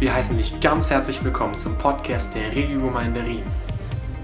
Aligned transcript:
Wir 0.00 0.14
heißen 0.14 0.38
dich 0.38 0.58
ganz 0.60 0.88
herzlich 0.88 1.22
willkommen 1.22 1.54
zum 1.58 1.76
Podcast 1.76 2.34
der 2.34 2.56
Regiogemeinde 2.56 3.22
Riem. 3.22 3.44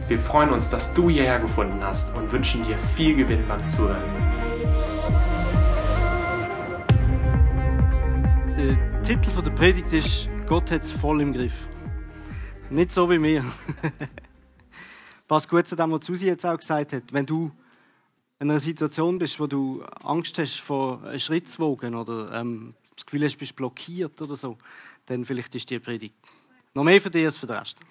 Wir 0.08 0.16
freuen 0.16 0.48
uns, 0.48 0.71
dass 0.71 0.94
du 0.94 1.10
hierher 1.10 1.38
gefunden 1.38 1.84
hast 1.84 2.16
und 2.16 2.32
wünschen 2.32 2.64
dir 2.64 2.78
viel 2.78 3.14
Gewinn 3.14 3.46
beim 3.46 3.62
Zuhören. 3.66 4.02
Der 8.56 9.02
Titel 9.02 9.42
der 9.42 9.51
Predigt 9.51 9.92
ist 9.92 10.30
Gott 10.47 10.70
hat 10.70 10.80
es 10.80 10.92
voll 10.92 11.20
im 11.20 11.34
Griff. 11.34 11.69
Nicht 12.70 12.90
so 12.90 13.11
wie 13.11 13.19
mir. 13.19 13.44
Passt 15.29 15.51
gut 15.51 15.66
zu 15.66 15.76
dem, 15.76 15.93
was 15.93 16.06
Susi 16.06 16.27
jetzt 16.27 16.47
auch 16.47 16.56
gesagt 16.56 16.95
hat. 16.95 17.12
Wenn 17.12 17.27
du 17.27 17.52
in 18.38 18.51
einer 18.51 18.61
Situation 18.61 19.19
bist, 19.19 19.38
wo 19.38 19.47
du 19.47 19.84
Angst 20.02 20.38
hast, 20.38 20.59
vor 20.59 21.02
einen 21.05 21.20
Schritt 21.20 21.51
zu 21.51 21.59
wagen 21.61 21.95
oder 21.95 22.33
ähm, 22.33 22.73
das 22.96 23.06
Gefühl 23.06 23.24
hast, 23.24 23.34
du 23.34 23.38
bist 23.38 23.55
blockiert 23.55 24.20
oder 24.20 24.36
so, 24.36 24.59
dann 25.06 25.24
vielleicht 25.24 25.55
ist 25.55 25.70
die 25.70 25.78
Predigt 25.78 26.16
noch 26.74 26.84
mehr 26.84 27.00
für 27.00 27.10
dich 27.10 27.24
als 27.24 27.38
für 27.38 27.46
den 27.46 27.56
Rest. 27.56 27.78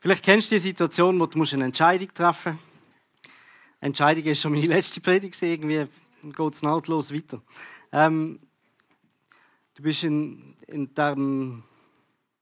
vielleicht 0.00 0.24
kennst 0.24 0.50
du 0.50 0.54
die 0.54 0.60
Situation, 0.60 1.18
wo 1.18 1.26
du 1.26 1.42
eine 1.42 1.64
Entscheidung 1.64 2.12
treffen 2.14 2.52
musst. 2.52 2.68
Entscheidung 3.80 4.24
ist 4.24 4.40
schon 4.40 4.52
meine 4.52 4.66
letzte 4.66 5.00
Predigt, 5.00 5.40
irgendwie 5.42 5.86
geht 6.22 6.52
es 6.52 6.62
nahtlos 6.62 7.12
weiter. 7.12 7.40
Ähm, 7.92 8.40
du 9.74 9.82
bist 9.82 10.04
in, 10.04 10.56
in 10.66 10.94
diesem 10.94 11.62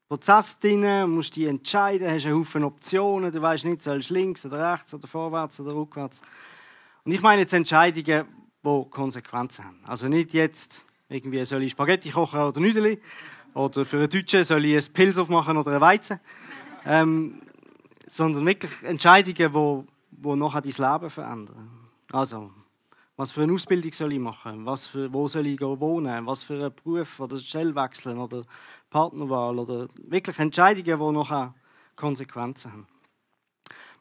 Prozess 0.07 0.57
drin, 0.59 1.09
musst 1.09 1.35
dich 1.35 1.45
entscheiden, 1.45 2.09
hast 2.09 2.25
einen 2.25 2.37
Haufen 2.37 2.63
Optionen, 2.63 3.31
du 3.31 3.41
weißt 3.41 3.65
nicht, 3.65 3.81
sollst 3.81 4.09
du 4.09 4.13
links 4.13 4.45
oder 4.45 4.73
rechts 4.73 4.93
oder 4.93 5.07
vorwärts 5.07 5.59
oder 5.59 5.73
rückwärts. 5.73 6.21
Und 7.03 7.11
ich 7.11 7.21
meine 7.21 7.41
jetzt 7.41 7.53
Entscheidungen, 7.53 8.25
die 8.67 8.89
Konsequenzen 8.89 9.65
haben. 9.65 9.79
Also 9.85 10.07
nicht 10.07 10.33
jetzt 10.33 10.83
irgendwie 11.09 11.43
soll 11.45 11.63
ich 11.63 11.71
Spaghetti 11.71 12.11
kochen 12.11 12.39
oder 12.39 12.59
Nüdeli. 12.59 12.99
Oder 13.53 13.85
für 13.85 13.97
einen 13.97 14.09
Deutschen 14.09 14.43
soll 14.43 14.65
ich 14.65 14.75
ein 14.75 14.93
Pilz 14.93 15.17
aufmachen 15.17 15.57
oder 15.57 15.73
ein 15.73 15.81
Weizen. 15.81 16.19
Ähm, 16.85 17.41
sondern 18.07 18.45
wirklich 18.45 18.83
Entscheidungen, 18.83 19.53
wo, 19.53 19.85
wo 20.11 20.35
nachher 20.35 20.61
dein 20.61 20.71
Leben 20.71 21.09
verändern. 21.09 21.69
Also, 22.11 22.51
was 23.15 23.31
für 23.31 23.41
eine 23.41 23.53
Ausbildung 23.53 23.91
soll 23.91 24.13
ich 24.13 24.19
machen? 24.19 24.65
Was 24.65 24.85
für, 24.85 25.11
wo 25.11 25.27
soll 25.27 25.47
ich 25.47 25.59
wohnen? 25.59 26.25
Was 26.25 26.43
für 26.43 26.53
einen 26.53 26.73
Beruf 26.73 27.19
oder 27.19 27.39
Stelle 27.39 27.75
wechseln 27.75 28.19
oder 28.19 28.43
Partnerwahl 28.89 29.59
oder 29.59 29.87
wirklich 30.03 30.37
Entscheidungen, 30.39 30.99
die 30.99 31.17
nachher 31.17 31.53
Konsequenzen 31.95 32.71
haben. 32.71 32.87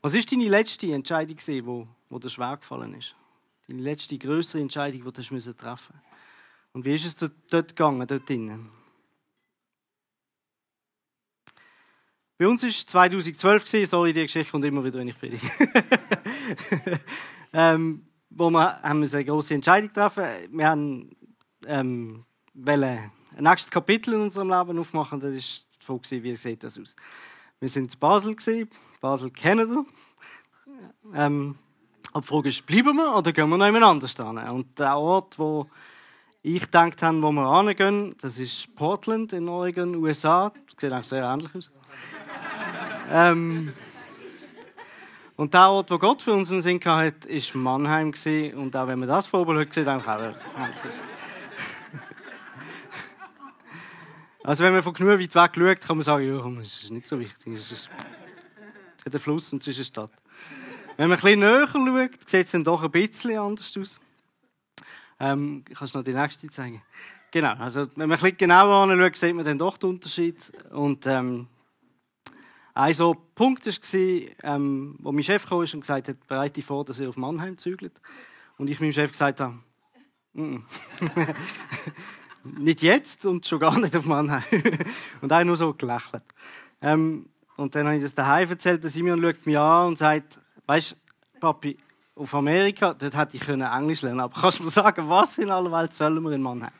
Was 0.02 0.14
ist 0.14 0.30
deine 0.30 0.48
letzte 0.48 0.92
Entscheidung, 0.92 1.38
die 1.38 1.64
wo 1.64 2.18
dir 2.18 2.30
schwer 2.30 2.58
gefallen 2.58 2.94
ist? 2.94 3.14
Deine 3.68 3.82
letzte 3.82 4.16
größere 4.16 4.60
Entscheidung, 4.60 5.00
die 5.00 5.04
du 5.04 5.10
treffen 5.10 5.34
musst? 5.34 5.90
Und 6.72 6.84
wie 6.84 6.94
ist 6.94 7.06
es 7.06 7.16
dort 7.16 7.68
gegangen, 7.68 8.06
dort 8.06 8.28
drinnen? 8.28 8.70
Bei 12.38 12.46
uns 12.46 12.62
war 12.62 12.68
es 12.68 12.84
2012, 12.84 13.88
sorry, 13.88 14.12
die 14.12 14.22
Geschichte 14.22 14.50
kommt 14.50 14.64
immer 14.66 14.84
wieder, 14.84 14.98
wenn 14.98 15.08
ich 15.08 15.18
predige. 15.18 15.50
ähm, 17.52 18.06
wo 18.28 18.50
wir 18.50 18.82
haben 18.82 19.02
eine 19.02 19.24
große 19.24 19.54
Entscheidung 19.54 19.88
getroffen. 19.88 20.24
Wir 20.50 20.68
haben 20.68 21.16
ähm, 21.66 22.26
ein 22.54 23.10
nächstes 23.38 23.70
Kapitel 23.70 24.12
in 24.12 24.20
unserem 24.20 24.50
Leben 24.50 24.78
aufmachen. 24.78 25.18
Das 25.18 25.32
war 25.32 25.98
die 25.98 26.02
Frage, 26.04 26.22
wie 26.22 26.36
sieht 26.36 26.62
das 26.62 26.78
aus? 26.78 26.94
Wir 27.58 27.70
sind 27.70 27.94
in 27.94 27.98
Basel 27.98 28.36
Basel 29.00 29.30
kennen. 29.30 29.86
Ähm, 31.14 31.56
die 32.20 32.26
Frage 32.26 32.48
ist, 32.48 32.66
bleiben 32.66 32.96
wir 32.96 33.16
oder 33.16 33.32
gehen 33.32 33.48
wir 33.48 33.56
noch 33.56 33.66
jemand 33.66 33.84
anders 33.84 34.14
hin? 34.14 34.38
Und 34.38 34.78
der 34.78 34.96
Ort, 34.96 35.38
wo 35.38 35.66
ich 36.42 36.62
gedacht 36.62 37.02
habe, 37.02 37.22
wo 37.22 37.32
wir 37.32 37.62
hingehen, 37.62 38.14
das 38.20 38.38
ist 38.38 38.74
Portland 38.76 39.32
in 39.32 39.48
Oregon, 39.48 39.96
USA. 39.96 40.52
Das 40.66 40.76
sieht 40.78 40.92
eigentlich 40.92 41.06
sehr 41.06 41.24
ähnlich 41.24 41.54
aus. 41.54 41.70
ähm, 43.10 43.72
und 45.36 45.52
der 45.52 45.68
Ort, 45.68 45.90
wo 45.90 45.98
Gott 45.98 46.22
für 46.22 46.32
uns 46.32 46.50
einen 46.50 46.62
Sinn 46.62 46.80
hatte, 46.84 47.28
war 47.28 47.60
Mannheim. 47.60 48.12
Und 48.56 48.74
auch 48.76 48.86
wenn 48.86 48.98
man 48.98 49.08
das 49.08 49.26
Vorbild 49.26 49.60
hat, 49.60 49.74
sieht 49.74 49.86
eigentlich 49.86 50.08
auch 50.08 50.18
ähnlich 50.20 50.36
aus. 50.88 51.00
Also 54.46 54.62
wenn 54.62 54.74
man 54.74 54.82
von 54.84 54.94
genug 54.94 55.18
weit 55.18 55.34
weg 55.34 55.50
schaut, 55.56 55.80
kann 55.80 55.96
man 55.96 56.04
sagen, 56.04 56.24
ja, 56.24 56.60
das 56.60 56.84
ist 56.84 56.92
nicht 56.92 57.08
so 57.08 57.18
wichtig. 57.18 57.52
Es 57.52 57.72
ist 57.72 57.90
der 59.04 59.18
Fluss 59.18 59.52
und 59.52 59.60
es 59.60 59.66
ist 59.66 59.76
eine 59.78 59.84
Stadt. 59.84 60.12
Wenn 60.96 61.08
man 61.08 61.18
ein 61.18 61.22
bisschen 61.22 61.40
näher 61.40 61.68
schaut, 61.68 62.28
sieht 62.28 62.46
es 62.46 62.52
dann 62.52 62.64
doch 62.64 62.82
ein 62.82 62.90
bisschen 62.90 63.38
anders 63.38 63.76
aus. 63.76 64.00
Ähm, 65.20 65.64
kannst 65.74 65.94
du 65.94 65.98
noch 65.98 66.04
die 66.04 66.14
nächste 66.14 66.48
zeigen? 66.48 66.82
Genau, 67.30 67.54
also 67.54 67.86
wenn 67.96 68.08
man 68.08 68.18
ein 68.18 68.22
bisschen 68.22 68.38
genauer 68.38 68.90
anschaut, 68.90 69.16
sieht 69.16 69.34
man 69.34 69.44
dann 69.44 69.58
doch 69.58 69.76
den 69.76 69.90
Unterschied. 69.90 70.36
Und 70.70 71.06
ähm, 71.06 71.48
ein 72.72 72.94
so 72.94 73.14
Punkt 73.34 73.66
war, 73.66 74.54
ähm, 74.54 74.96
wo 75.00 75.12
mein 75.12 75.22
Chef 75.22 75.46
kam 75.46 75.58
und 75.58 75.80
gesagt 75.80 76.08
hat, 76.08 76.26
bereite 76.28 76.62
vor, 76.62 76.84
dass 76.84 76.98
er 76.98 77.10
auf 77.10 77.16
Mannheim 77.16 77.58
zügelt. 77.58 78.00
Und 78.56 78.70
ich 78.70 78.80
meinem 78.80 78.92
Chef 78.92 79.10
gesagt 79.10 79.40
habe, 79.40 79.58
nicht 82.44 82.82
jetzt 82.82 83.26
und 83.26 83.46
schon 83.46 83.60
gar 83.60 83.78
nicht 83.78 83.96
auf 83.96 84.04
Mannheim. 84.06 84.44
und 85.20 85.30
er 85.30 85.44
nur 85.44 85.56
so 85.56 85.74
gelächelt. 85.74 86.24
Ähm, 86.80 87.28
und 87.56 87.74
dann 87.74 87.86
habe 87.86 87.96
ich 87.96 88.02
das 88.02 88.14
daheim 88.14 88.48
erzählt, 88.48 88.84
dass 88.84 88.92
Simeon 88.92 89.20
schaut 89.20 89.46
mich 89.46 89.58
an 89.58 89.88
und 89.88 89.98
sagt, 89.98 90.38
weißt 90.66 90.92
du, 90.92 91.40
Papi, 91.40 91.76
auf 92.14 92.34
Amerika, 92.34 92.94
dort 92.94 93.16
hätte 93.16 93.36
ich 93.36 93.46
Englisch 93.48 94.02
lernen 94.02 94.20
Aber 94.20 94.40
kannst 94.40 94.58
du 94.58 94.64
mir 94.64 94.70
sagen, 94.70 95.08
was 95.08 95.38
in 95.38 95.50
aller 95.50 95.70
Welt 95.70 95.92
sollen 95.92 96.22
wir 96.22 96.32
in 96.32 96.42
Mannheim? 96.42 96.72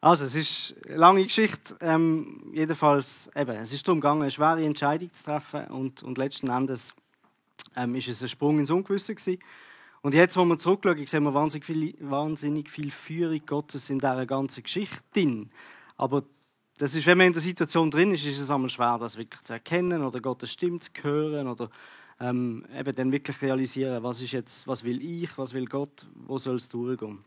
Also, 0.00 0.24
es 0.24 0.34
ist 0.36 0.76
eine 0.86 0.98
lange 0.98 1.24
Geschichte. 1.24 1.76
Ähm, 1.80 2.52
jedenfalls, 2.52 3.28
eben, 3.34 3.56
es 3.56 3.72
ist 3.72 3.88
darum 3.88 4.00
gegangen, 4.00 4.22
eine 4.22 4.30
schwere 4.30 4.64
Entscheidung 4.64 5.10
zu 5.12 5.24
treffen. 5.24 5.66
Und, 5.66 6.02
und 6.04 6.16
letzten 6.16 6.48
Endes 6.48 6.94
ähm, 7.74 7.94
ist 7.96 8.06
es 8.08 8.22
ein 8.22 8.28
Sprung 8.28 8.60
ins 8.60 8.70
Ungewisse 8.70 9.14
gewesen. 9.14 9.42
Und 10.02 10.14
jetzt, 10.14 10.36
wo 10.36 10.44
wir 10.44 10.58
zurückschauen, 10.58 11.06
sehen 11.06 11.24
wir 11.24 11.34
wahnsinnig 11.34 11.64
viel, 11.64 11.94
wahnsinnig 11.98 12.70
viel 12.70 12.92
Führung 12.92 13.40
Gottes 13.46 13.90
in 13.90 13.98
dieser 13.98 14.26
ganzen 14.26 14.62
Geschichte. 14.62 15.46
Aber 15.96 16.22
das 16.78 16.94
ist, 16.94 17.06
wenn 17.06 17.18
man 17.18 17.28
in 17.28 17.32
der 17.32 17.42
Situation 17.42 17.90
drin 17.90 18.12
ist, 18.12 18.26
ist 18.26 18.38
es 18.38 18.50
einmal 18.50 18.68
schwer, 18.68 18.98
das 18.98 19.16
wirklich 19.16 19.42
zu 19.42 19.54
erkennen 19.54 20.02
oder 20.02 20.20
Gottes 20.20 20.52
Stimme 20.52 20.78
zu 20.78 20.90
hören 21.02 21.48
oder 21.48 21.70
ähm, 22.20 22.64
eben 22.74 22.94
dann 22.94 23.12
wirklich 23.12 23.40
realisieren, 23.42 24.02
was 24.02 24.20
ist 24.20 24.32
jetzt, 24.32 24.66
was 24.66 24.84
will 24.84 25.02
ich, 25.02 25.36
was 25.38 25.54
will 25.54 25.66
Gott, 25.66 26.06
wo 26.14 26.38
soll 26.38 26.56
es 26.56 26.68
durchgehen. 26.68 27.24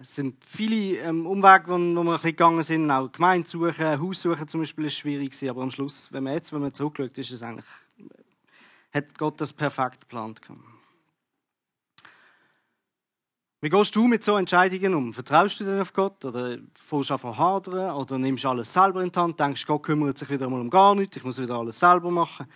Es 0.00 0.14
sind 0.14 0.36
viele 0.44 0.98
ähm, 0.98 1.26
Umwege, 1.26 1.68
wo, 1.68 1.72
wo 1.72 2.04
wir 2.04 2.16
ein 2.16 2.20
gegangen 2.22 2.62
sind, 2.62 2.90
auch 2.90 3.10
Gemeinde 3.10 3.48
suchen, 3.48 4.00
Haus 4.00 4.20
suchen 4.20 4.46
zum 4.46 4.60
Beispiel 4.60 4.86
ist 4.86 4.94
schwierig 4.94 5.30
gewesen, 5.30 5.48
aber 5.48 5.62
am 5.62 5.70
Schluss, 5.70 6.12
wenn 6.12 6.24
man 6.24 6.34
jetzt, 6.34 6.52
wenn 6.52 6.60
man 6.60 6.74
zurückschaut, 6.74 7.16
ist 7.16 7.30
es 7.30 7.42
eigentlich, 7.42 7.64
hat 8.92 9.18
Gott 9.18 9.40
das 9.40 9.52
perfekt 9.52 10.00
geplant 10.00 10.42
gehabt. 10.42 10.75
Wie 13.66 13.70
gehst 13.70 13.96
du 13.96 14.06
mit 14.06 14.22
so 14.22 14.36
Entscheidungen 14.36 14.94
um? 14.94 15.12
Vertraust 15.12 15.58
du 15.58 15.64
denn 15.64 15.80
auf 15.80 15.92
Gott 15.92 16.24
oder 16.24 16.56
fährst 16.72 17.10
du 17.10 17.14
an 17.14 17.36
hadern 17.36 17.96
oder 17.96 18.16
nimmst 18.16 18.44
du 18.44 18.48
alles 18.48 18.72
selber 18.72 19.02
in 19.02 19.10
die 19.10 19.18
Hand, 19.18 19.40
denkst, 19.40 19.66
Gott 19.66 19.82
kümmert 19.82 20.16
sich 20.16 20.30
wieder 20.30 20.48
mal 20.48 20.60
um 20.60 20.70
gar 20.70 20.94
nichts, 20.94 21.16
ich 21.16 21.24
muss 21.24 21.42
wieder 21.42 21.58
alles 21.58 21.76
selber 21.76 22.12
machen. 22.12 22.46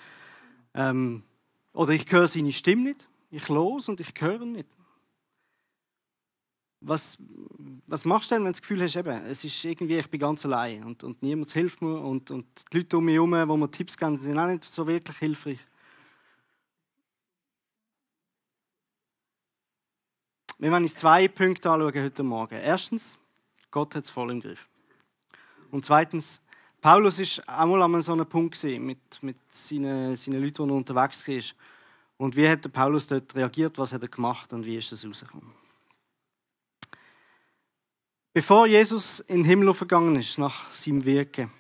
Ähm, 0.73 1.25
oder 1.73 1.95
ich 1.95 2.07
höre 2.13 2.29
seine 2.29 2.53
Stimme 2.53 2.91
nicht, 2.91 3.09
ich 3.33 3.49
los 3.49 3.89
und 3.89 3.99
ich 3.99 4.13
höre 4.21 4.45
nicht. 4.45 4.69
Was, 6.81 7.19
was 7.89 8.05
machst 8.05 8.31
du 8.31 8.37
denn, 8.37 8.45
wenn 8.45 8.53
du 8.53 8.61
das 8.61 8.63
Gefühl 8.63 8.81
hast, 8.85 8.95
eben, 8.95 9.25
es 9.25 9.43
ist 9.43 9.65
irgendwie, 9.65 9.99
ich 9.99 10.09
bin 10.09 10.21
ganz 10.21 10.47
allein 10.47 10.85
und, 10.85 11.03
und 11.03 11.21
niemand 11.25 11.51
hilft 11.51 11.83
mir 11.83 11.99
und, 11.99 12.31
und 12.31 12.47
die 12.73 12.77
Leute 12.77 12.99
um 12.99 13.05
mich 13.05 13.17
herum, 13.17 13.33
die 13.33 13.57
mir 13.57 13.71
Tipps 13.73 13.97
geben, 13.97 14.17
sind 14.17 14.39
auch 14.39 14.47
nicht 14.47 14.63
so 14.63 14.87
wirklich 14.87 15.19
hilfreich. 15.19 15.59
Wir 20.61 20.71
wollen 20.71 20.83
uns 20.83 20.95
zwei 20.95 21.27
Punkte 21.27 21.71
anschauen 21.71 22.05
heute 22.05 22.23
Morgen. 22.23 22.57
Erstens, 22.57 23.17
Gott 23.71 23.95
hat 23.95 24.05
es 24.05 24.11
voll 24.11 24.31
im 24.31 24.43
Griff. 24.43 24.69
Und 25.71 25.87
zweitens, 25.87 26.43
Paulus 26.83 27.19
ist 27.19 27.49
einmal 27.49 27.83
an 27.83 28.03
so 28.03 28.13
einem 28.13 28.27
Punkt 28.27 28.63
mit, 28.63 29.23
mit 29.23 29.39
seinen, 29.49 30.19
seinen 30.19 30.43
Leuten, 30.43 30.65
die 30.65 30.71
er 30.71 30.77
unterwegs 30.77 31.27
war. 31.27 31.43
Und 32.19 32.37
wie 32.37 32.47
hat 32.47 32.71
Paulus 32.75 33.07
dort 33.07 33.35
reagiert, 33.35 33.79
was 33.79 33.95
hat 33.95 34.03
er 34.03 34.09
gemacht 34.09 34.53
und 34.53 34.67
wie 34.67 34.77
ist 34.77 34.93
das 34.93 35.07
rausgekommen? 35.07 35.51
Bevor 38.35 38.67
Jesus 38.67 39.21
in 39.21 39.37
den 39.37 39.45
Himmel 39.47 39.73
vergangen 39.73 40.17
ist, 40.17 40.37
nach 40.37 40.71
seinem 40.75 41.07
Wirken 41.07 41.51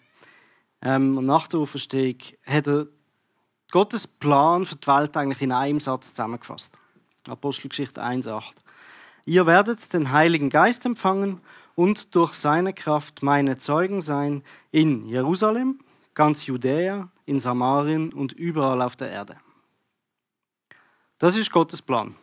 ähm, 0.82 1.16
und 1.16 1.24
nach 1.24 1.48
der 1.48 1.60
Auferstehung, 1.60 2.18
hat 2.44 2.68
er 2.68 2.86
Gottes 3.70 4.06
Plan 4.06 4.66
für 4.66 4.76
die 4.76 4.86
Welt 4.86 5.16
eigentlich 5.16 5.40
in 5.40 5.52
einem 5.52 5.80
Satz 5.80 6.10
zusammengefasst. 6.10 6.76
Apostelgeschichte 7.26 8.02
1,8. 8.02 8.56
Ihr 9.24 9.46
werdet 9.46 9.92
den 9.92 10.12
Heiligen 10.12 10.50
Geist 10.50 10.84
empfangen 10.84 11.40
und 11.74 12.14
durch 12.14 12.34
seine 12.34 12.72
Kraft 12.72 13.22
meine 13.22 13.58
Zeugen 13.58 14.00
sein 14.00 14.42
in 14.70 15.06
Jerusalem, 15.06 15.80
ganz 16.14 16.46
Judäa, 16.46 17.08
in 17.26 17.40
Samarien 17.40 18.12
und 18.12 18.32
überall 18.32 18.82
auf 18.82 18.96
der 18.96 19.10
Erde. 19.10 19.36
Das 21.18 21.36
ist 21.36 21.52
Gottes 21.52 21.82
Plan. 21.82 22.14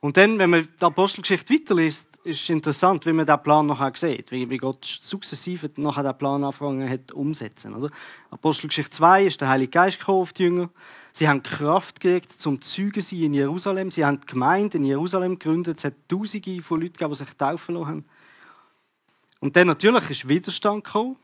Und 0.00 0.16
dann, 0.16 0.38
wenn 0.38 0.50
man 0.50 0.68
die 0.80 0.84
Apostelgeschichte 0.84 1.52
weiterliest, 1.52 2.08
ist 2.22 2.42
es 2.42 2.48
interessant, 2.50 3.04
wie 3.06 3.12
man 3.12 3.26
diesen 3.26 3.42
Plan 3.42 3.66
nachher 3.66 3.92
sieht, 3.94 4.30
wie, 4.30 4.56
Gott 4.58 4.84
sukzessive 4.84 5.70
nachher 5.76 6.02
diesen 6.02 6.18
Plan 6.18 6.44
angefangen 6.44 6.88
hat 6.88 7.10
umzusetzen. 7.12 7.74
Oder? 7.74 7.90
Apostelgeschichte 8.30 8.90
2 8.90 9.26
ist 9.26 9.40
der 9.40 9.48
Heilige 9.48 9.70
Geist 9.70 9.98
gekommen 9.98 10.20
auf 10.20 10.32
die 10.32 10.44
Jünger. 10.44 10.70
Sie 11.18 11.28
haben 11.28 11.42
Kraft 11.42 11.98
gekriegt 11.98 12.30
zum 12.30 12.60
Zeugen 12.60 13.00
sein 13.00 13.20
in 13.20 13.34
Jerusalem. 13.34 13.90
Sie 13.90 14.04
haben 14.04 14.20
die 14.20 14.26
Gemeinde 14.28 14.76
in 14.76 14.84
Jerusalem 14.84 15.36
gegründet. 15.36 15.78
Es 15.78 15.84
hat 15.84 15.94
Tausende 16.06 16.62
von 16.62 16.80
Leuten 16.80 16.92
gegeben, 16.92 17.10
die 17.10 17.18
sich 17.18 17.34
taufen 17.36 17.74
lassen. 17.74 18.04
Und 19.40 19.56
dann 19.56 19.66
natürlich 19.66 20.10
ist 20.10 20.28
Widerstand 20.28 20.84
gekommen. 20.84 21.16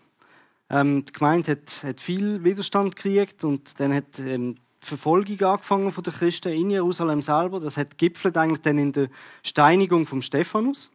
Ähm, 0.69 1.05
die 1.05 1.13
Gemeinde 1.13 1.53
hat, 1.53 1.85
hat, 1.85 2.01
viel 2.01 2.43
Widerstand 2.43 2.97
gekriegt 2.97 3.45
und 3.45 3.79
dann 3.79 3.95
hat 3.95 4.19
ähm, 4.19 4.57
die 4.83 4.87
Verfolgung 4.89 5.41
angefangen 5.43 5.93
von 5.93 6.03
den 6.03 6.13
Christen 6.13 6.53
in 6.53 6.71
Jerusalem 6.71 7.23
selber. 7.23 7.61
Das 7.61 7.77
hat 7.77 7.97
gipfelt 7.97 8.37
eigentlich 8.37 8.63
dann 8.63 8.79
in 8.79 8.91
der 8.91 9.09
Steinigung 9.45 10.07
vom 10.07 10.23
Stephanus. 10.23 10.91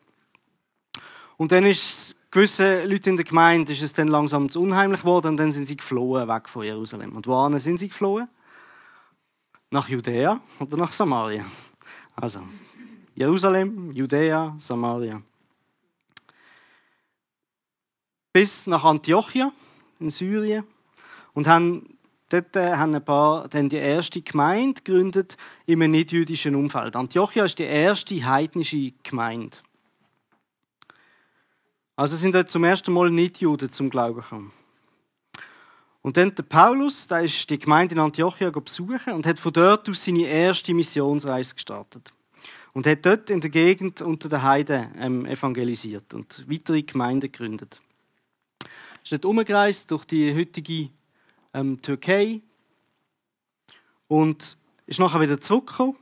Und 1.38 1.54
dann 1.54 1.66
ist 1.66 2.18
gewisse 2.32 2.84
Leute 2.84 3.12
in 3.12 3.16
der 3.16 3.24
Gemeinde 3.24 3.72
ist 3.72 3.82
es 3.82 3.94
dann 3.94 4.10
langsam 4.10 4.50
zu 4.50 4.62
unheimlich 4.62 5.00
geworden 5.00 5.28
und 5.28 5.38
dann 5.38 5.54
sind 5.54 5.68
sie 5.68 5.78
geflohen 5.78 6.28
weg 6.28 6.50
von 6.50 6.66
Jerusalem. 6.66 7.16
Und 7.16 7.28
wohin 7.28 7.58
sind 7.62 7.80
sie 7.80 7.88
geflohen? 7.88 8.28
Nach 9.72 9.88
Judäa 9.88 10.42
oder 10.60 10.78
nach 10.78 10.94
Samaria? 10.94 11.46
Also 12.16 12.42
Jerusalem, 13.16 13.92
Judäa, 13.92 14.56
Samaria. 14.60 15.22
Bis 18.34 18.68
nach 18.68 18.84
Antiochia 18.84 19.52
in 20.00 20.10
Syrien 20.10 20.64
und 21.34 21.48
haben 21.48 22.00
Dort 22.30 22.56
äh, 22.56 22.76
haben 22.76 22.94
ein 22.94 23.04
paar 23.04 23.48
dann 23.48 23.70
die 23.70 23.78
erste 23.78 24.22
Gemeinde 24.22 24.82
gegründet 24.82 25.36
einem 25.68 25.92
nicht-jüdischen 25.92 26.56
Umfeld. 26.56 26.96
Antiochia 26.96 27.44
ist 27.44 27.58
die 27.58 27.64
erste 27.64 28.24
heidnische 28.24 28.94
Gemeinde. 29.04 29.58
Also 31.96 32.18
sind 32.18 32.36
dort 32.36 32.52
zum 32.52 32.64
ersten 32.64 32.94
Mal 32.94 33.10
Nicht-Juden 33.10 33.72
zum 33.72 33.90
Glauben 33.90 34.22
gekommen. 34.22 34.54
Und 36.10 36.18
dann 36.18 36.34
der 36.34 36.42
Paulus, 36.42 37.06
der 37.06 37.22
ist 37.22 37.48
die 37.52 37.60
Gemeinde 37.60 37.94
in 37.94 38.02
Antiochia 38.02 38.50
besuchen 38.50 39.14
und 39.14 39.28
hat 39.28 39.38
von 39.38 39.54
dort 39.54 39.88
aus 39.88 40.04
seine 40.04 40.24
erste 40.24 40.74
Missionsreise 40.74 41.54
gestartet. 41.54 42.12
Und 42.74 42.88
hat 42.88 43.06
dort 43.06 43.30
in 43.30 43.42
der 43.42 43.52
Gegend 43.52 44.02
unter 44.02 44.28
den 44.28 44.42
Heiden 44.42 44.90
ähm, 44.98 45.28
evangelisiert 45.28 46.16
und 46.16 46.46
weitere 46.50 46.82
Gemeinden 46.82 47.32
gegründet. 47.32 47.80
Er 48.64 49.04
ist 49.04 49.12
dort 49.12 49.26
umgereist 49.26 49.92
durch 49.92 50.04
die 50.06 50.34
heutige 50.34 50.90
ähm, 51.54 51.80
Türkei 51.80 52.42
und 54.08 54.58
ist 54.88 55.00
nachher 55.00 55.22
wieder 55.22 55.40
zurückgekommen. 55.40 55.96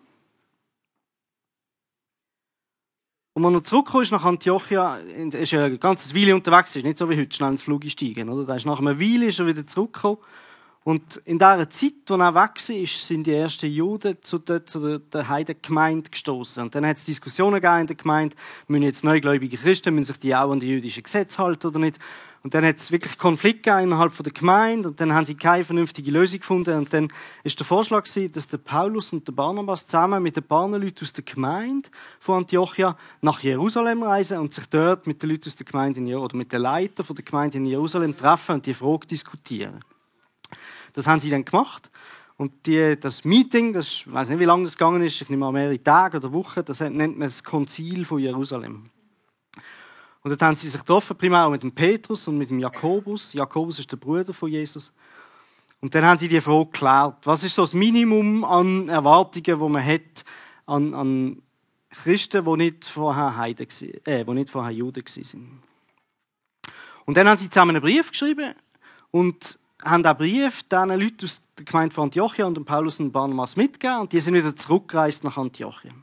Und 3.37 3.45
als 3.45 3.53
er 3.53 3.63
zurückgekommen 3.65 4.03
ist 4.03 4.11
nach 4.11 4.25
Antiochia, 4.25 4.95
ist 4.95 5.53
er 5.53 5.65
eine 5.65 5.77
ganze 5.77 6.15
Weile 6.15 6.33
unterwegs, 6.33 6.75
ist 6.75 6.83
nicht 6.83 6.97
so 6.97 7.07
wie 7.07 7.17
heute, 7.17 7.35
schnell 7.35 7.51
ins 7.51 7.61
Flug 7.61 7.83
steigen. 7.85 8.29
Oder? 8.29 8.45
Da 8.45 8.55
ist 8.55 8.65
nach 8.65 8.79
einer 8.79 8.99
Weile 8.99 9.27
ist 9.27 9.37
er 9.37 9.45
wieder 9.45 9.67
zurückgekommen. 9.67 10.17
Und 10.83 11.17
in 11.23 11.37
dieser 11.37 11.69
Zeit, 11.69 11.93
als 12.09 12.19
er 12.19 12.33
weg 12.33 12.51
war, 12.57 12.87
sind 12.87 13.27
die 13.27 13.33
ersten 13.33 13.67
Juden 13.67 14.17
zu 14.23 14.39
der, 14.39 14.65
zu 14.65 14.97
der 14.97 15.29
Heidengemeinde 15.29 16.09
gestoßen. 16.09 16.63
Und 16.63 16.73
dann 16.73 16.83
hat 16.87 16.97
es 16.97 17.03
Diskussionen 17.03 17.61
gegeben 17.61 17.81
in 17.81 17.87
der 17.87 17.95
Gemeinde, 17.95 18.35
müssen 18.67 18.81
jetzt 18.81 19.03
neugläubige 19.03 19.57
Christen, 19.57 19.93
müssen 19.93 20.05
sich 20.05 20.19
die 20.19 20.35
auch 20.35 20.49
an 20.49 20.59
die 20.59 20.69
jüdischen 20.69 21.03
Gesetze 21.03 21.37
halten 21.37 21.67
oder 21.67 21.77
nicht. 21.77 21.99
Und 22.47 22.53
dann 22.53 22.63
hat 22.63 22.77
es 22.77 22.94
wirklich 22.94 23.17
Konflikte 23.17 23.71
innerhalb 23.71 24.15
der 24.23 24.31
Gemeinde 24.31 24.88
und 24.88 25.01
dann 25.01 25.13
haben 25.13 25.25
sie 25.25 25.35
keine 25.35 25.65
vernünftige 25.65 26.11
Lösung 26.11 26.39
gefunden. 26.39 26.77
Und 26.77 26.94
dann 26.94 27.11
ist 27.44 27.59
der 27.59 27.65
Vorschlag 27.65 28.05
dass 28.05 28.47
der 28.47 28.57
Paulus 28.57 29.11
und 29.11 29.27
der 29.27 29.33
Barnabas 29.33 29.85
zusammen 29.85 30.23
mit 30.23 30.38
den 30.38 30.45
Leuten 30.47 31.03
aus 31.03 31.11
der 31.11 31.25
Gemeinde 31.25 31.89
von 32.21 32.38
Antiochia 32.38 32.95
nach 33.19 33.41
Jerusalem 33.41 34.01
reisen 34.01 34.38
und 34.38 34.53
sich 34.53 34.65
dort 34.67 35.07
mit 35.07 35.21
den 35.21 35.31
Leuten 35.31 35.49
aus 35.49 35.57
der 35.57 35.65
Gemeinde 35.65 35.99
in, 35.99 36.15
oder 36.15 36.38
mit 36.38 36.53
den 36.53 36.61
Leitern 36.61 37.05
der 37.05 37.25
Gemeinde 37.25 37.57
in 37.57 37.65
Jerusalem 37.65 38.15
treffen 38.15 38.55
und 38.55 38.65
die 38.65 38.73
Frage 38.73 39.07
diskutieren. 39.07 39.83
Das 40.94 41.05
haben 41.05 41.19
sie 41.19 41.29
dann 41.29 41.44
gemacht. 41.44 41.89
Und 42.38 42.65
die, 42.65 42.97
das 42.97 43.25
Meeting, 43.25 43.73
das, 43.73 43.88
ich 43.88 44.13
weiß 44.13 44.29
nicht, 44.29 44.39
wie 44.39 44.45
lange 44.45 44.63
das 44.63 44.77
gegangen 44.77 45.03
ist, 45.03 45.21
ich 45.21 45.29
nehme 45.29 45.41
mal 45.41 45.51
mehrere 45.51 45.83
Tage 45.83 46.15
oder 46.15 46.31
Wochen, 46.31 46.63
das 46.63 46.79
nennt 46.79 47.17
man 47.17 47.27
das 47.27 47.44
Konzil 47.44 48.05
von 48.05 48.19
Jerusalem. 48.19 48.89
Und 50.27 50.31
dort 50.31 50.41
haben 50.41 50.56
sie 50.56 50.68
sich 50.68 50.81
getroffen, 50.81 51.15
primär 51.15 51.45
auch 51.45 51.51
mit 51.51 51.63
dem 51.63 51.71
Petrus 51.71 52.27
und 52.27 52.38
mit 52.38 52.50
dem 52.50 52.59
Jakobus. 52.59 53.31
Jakobus 53.31 53.79
ist 53.79 53.89
der 53.89 53.95
Bruder 53.95 54.33
von 54.33 54.51
Jesus. 54.51 54.91
Und 55.79 55.95
dann 55.95 56.03
haben 56.03 56.18
sie 56.18 56.27
die 56.27 56.41
Frage 56.41 56.65
geklärt, 56.65 57.15
was 57.24 57.45
ist 57.45 57.56
so 57.56 57.62
das 57.62 57.74
Minimum 57.74 58.44
an 58.44 58.89
Erwartungen, 58.89 59.45
die 59.45 59.69
man 59.69 59.85
hat 59.85 60.25
an, 60.65 60.94
an 60.94 61.41
Christen, 62.03 62.44
die 62.44 62.57
nicht 62.57 62.83
vorher 62.83 63.38
Heiden, 63.38 63.69
äh, 64.03 64.25
die 64.25 64.33
nicht 64.33 64.50
vorher 64.50 64.74
Juden 64.74 65.06
waren. 65.06 65.63
Und 67.06 67.15
dann 67.15 67.30
haben 67.30 67.38
sie 67.38 67.50
zusammen 67.50 67.77
einen 67.77 67.81
Brief 67.81 68.12
geschrieben 68.12 68.53
und 69.12 69.57
haben 69.81 70.03
diesen 70.03 70.18
Brief 70.18 70.63
diesen 70.63 70.89
Leuten 70.89 71.23
aus 71.23 71.41
der 71.57 71.63
Gemeinde 71.63 71.95
von 71.95 72.03
Antiochia 72.03 72.45
und 72.45 72.56
dem 72.56 72.65
Paulus 72.65 73.00
und 73.00 73.13
Barnabas 73.13 73.56
mitgegeben 73.56 74.01
und 74.01 74.12
die 74.12 74.19
sind 74.19 74.33
wieder 74.33 74.53
zurückgereist 74.53 75.23
nach 75.23 75.38
Antiochia. 75.38 75.94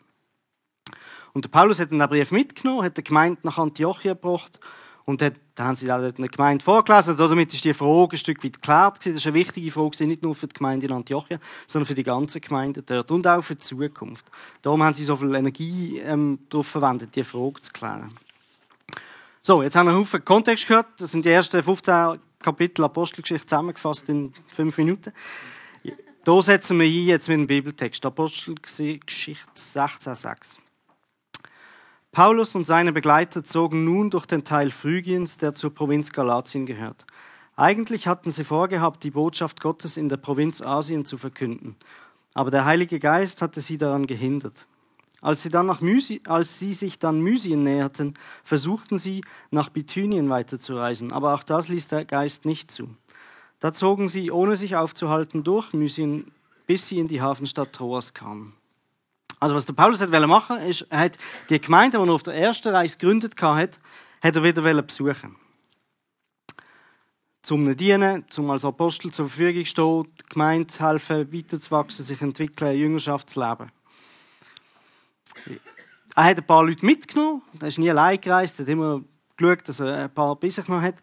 Und 1.34 1.44
der 1.44 1.50
Paulus 1.50 1.80
hat 1.80 1.90
den 1.90 1.98
Brief 1.98 2.30
mitgenommen, 2.30 2.84
hat 2.84 2.96
die 2.96 3.04
Gemeinde 3.04 3.40
nach 3.42 3.58
Antiochia 3.58 4.14
gebracht 4.14 4.58
und 5.04 5.20
hat, 5.20 5.34
da 5.56 5.64
haben 5.64 5.74
sie 5.74 5.86
dann 5.86 6.14
eine 6.16 6.28
Gemeinde 6.28 6.64
vorgelesen. 6.64 7.16
Damit 7.16 7.52
ist 7.52 7.64
die 7.64 7.74
Frage 7.74 8.14
ein 8.14 8.18
Stück 8.18 8.42
weit 8.42 8.54
geklärt. 8.54 8.98
Das 8.98 9.06
ist 9.06 9.26
eine 9.26 9.34
wichtige 9.34 9.70
Frage, 9.70 10.06
nicht 10.06 10.22
nur 10.22 10.34
für 10.34 10.46
die 10.46 10.54
Gemeinde 10.54 10.86
in 10.86 10.92
Antiochia, 10.92 11.38
sondern 11.66 11.86
für 11.86 11.94
die 11.94 12.04
ganze 12.04 12.40
Gemeinde 12.40 12.82
dort 12.82 13.10
und 13.10 13.26
auch 13.26 13.42
für 13.42 13.56
die 13.56 13.62
Zukunft. 13.62 14.24
Darum 14.62 14.82
haben 14.82 14.94
sie 14.94 15.04
so 15.04 15.16
viel 15.16 15.34
Energie 15.34 15.98
ähm, 15.98 16.38
darauf 16.48 16.68
verwendet, 16.68 17.10
diese 17.14 17.28
Frage 17.28 17.60
zu 17.60 17.72
klären. 17.72 18.12
So, 19.42 19.62
jetzt 19.62 19.76
haben 19.76 19.86
wir 19.86 19.90
einen 19.90 20.00
Haufen 20.00 20.24
Kontext 20.24 20.68
gehört. 20.68 20.86
Das 20.98 21.10
sind 21.10 21.24
die 21.24 21.30
ersten 21.30 21.62
15 21.62 22.18
Kapitel 22.40 22.84
Apostelgeschichte 22.84 23.46
zusammengefasst 23.46 24.08
in 24.08 24.32
fünf 24.54 24.78
Minuten. 24.78 25.12
Da 26.24 26.40
setzen 26.40 26.78
wir 26.78 26.86
ein 26.86 27.06
jetzt 27.06 27.28
mit 27.28 27.36
dem 27.36 27.46
Bibeltext. 27.46 28.06
Apostelgeschichte 28.06 29.50
16,6. 29.56 30.63
Paulus 32.14 32.54
und 32.54 32.64
seine 32.64 32.92
Begleiter 32.92 33.42
zogen 33.42 33.84
nun 33.84 34.08
durch 34.08 34.24
den 34.26 34.44
Teil 34.44 34.70
Phrygiens, 34.70 35.36
der 35.36 35.56
zur 35.56 35.74
Provinz 35.74 36.12
Galatien 36.12 36.64
gehört. 36.64 37.04
Eigentlich 37.56 38.06
hatten 38.06 38.30
sie 38.30 38.44
vorgehabt, 38.44 39.02
die 39.02 39.10
Botschaft 39.10 39.60
Gottes 39.60 39.96
in 39.96 40.08
der 40.08 40.16
Provinz 40.16 40.62
Asien 40.62 41.04
zu 41.06 41.18
verkünden, 41.18 41.74
aber 42.32 42.52
der 42.52 42.66
Heilige 42.66 43.00
Geist 43.00 43.42
hatte 43.42 43.60
sie 43.60 43.78
daran 43.78 44.06
gehindert. 44.06 44.68
Als 45.22 45.42
sie, 45.42 45.48
dann 45.48 45.66
nach 45.66 45.80
Mysi, 45.80 46.20
als 46.28 46.60
sie 46.60 46.72
sich 46.72 47.00
dann 47.00 47.20
Mysien 47.20 47.64
näherten, 47.64 48.14
versuchten 48.44 48.96
sie, 48.98 49.24
nach 49.50 49.68
Bithynien 49.68 50.30
weiterzureisen, 50.30 51.12
aber 51.12 51.34
auch 51.34 51.42
das 51.42 51.66
ließ 51.66 51.88
der 51.88 52.04
Geist 52.04 52.44
nicht 52.44 52.70
zu. 52.70 52.90
Da 53.58 53.72
zogen 53.72 54.08
sie, 54.08 54.30
ohne 54.30 54.54
sich 54.54 54.76
aufzuhalten, 54.76 55.42
durch 55.42 55.72
Mysien, 55.72 56.30
bis 56.68 56.86
sie 56.86 57.00
in 57.00 57.08
die 57.08 57.22
Hafenstadt 57.22 57.72
Troas 57.72 58.14
kamen. 58.14 58.52
Also 59.40 59.54
was 59.54 59.66
der 59.66 59.72
Paulus 59.74 60.00
hat 60.00 60.10
machen 60.10 60.58
ist, 60.58 60.82
er 60.90 61.00
hat 61.00 61.18
die 61.50 61.60
Gemeinde, 61.60 61.98
die 61.98 62.04
er 62.04 62.12
auf 62.12 62.22
der 62.22 62.34
ersten 62.34 62.68
Reise 62.74 62.98
gegründet 62.98 63.40
hat, 63.40 63.78
hat 64.22 64.36
er 64.36 64.42
wieder 64.42 64.82
besuchen. 64.82 65.36
Zum 67.42 67.64
ihnen 67.64 67.76
dienen, 67.76 68.24
zum 68.30 68.50
als 68.50 68.64
Apostel 68.64 69.12
zur 69.12 69.28
Verfügung 69.28 69.66
stehen, 69.66 70.04
die 70.18 70.24
Gemeinde 70.30 70.72
helfen, 70.78 71.30
weiterzuwachsen, 71.30 72.04
sich 72.04 72.22
entwickeln, 72.22 72.78
Jüngerschaft 72.78 73.28
zu 73.28 73.40
leben. 73.40 73.70
Er 76.16 76.24
hat 76.24 76.38
ein 76.38 76.46
paar 76.46 76.64
Leute 76.64 76.86
mitgenommen, 76.86 77.42
er 77.60 77.68
ist 77.68 77.78
nie 77.78 77.90
allein 77.90 78.20
gereist, 78.20 78.58
er 78.58 78.64
hat 78.64 78.70
immer 78.70 79.02
geschaut, 79.36 79.68
dass 79.68 79.80
er 79.80 80.04
ein 80.04 80.14
paar 80.14 80.36
bei 80.36 80.48
sich 80.48 80.66
noch 80.68 80.80
hat. 80.80 80.94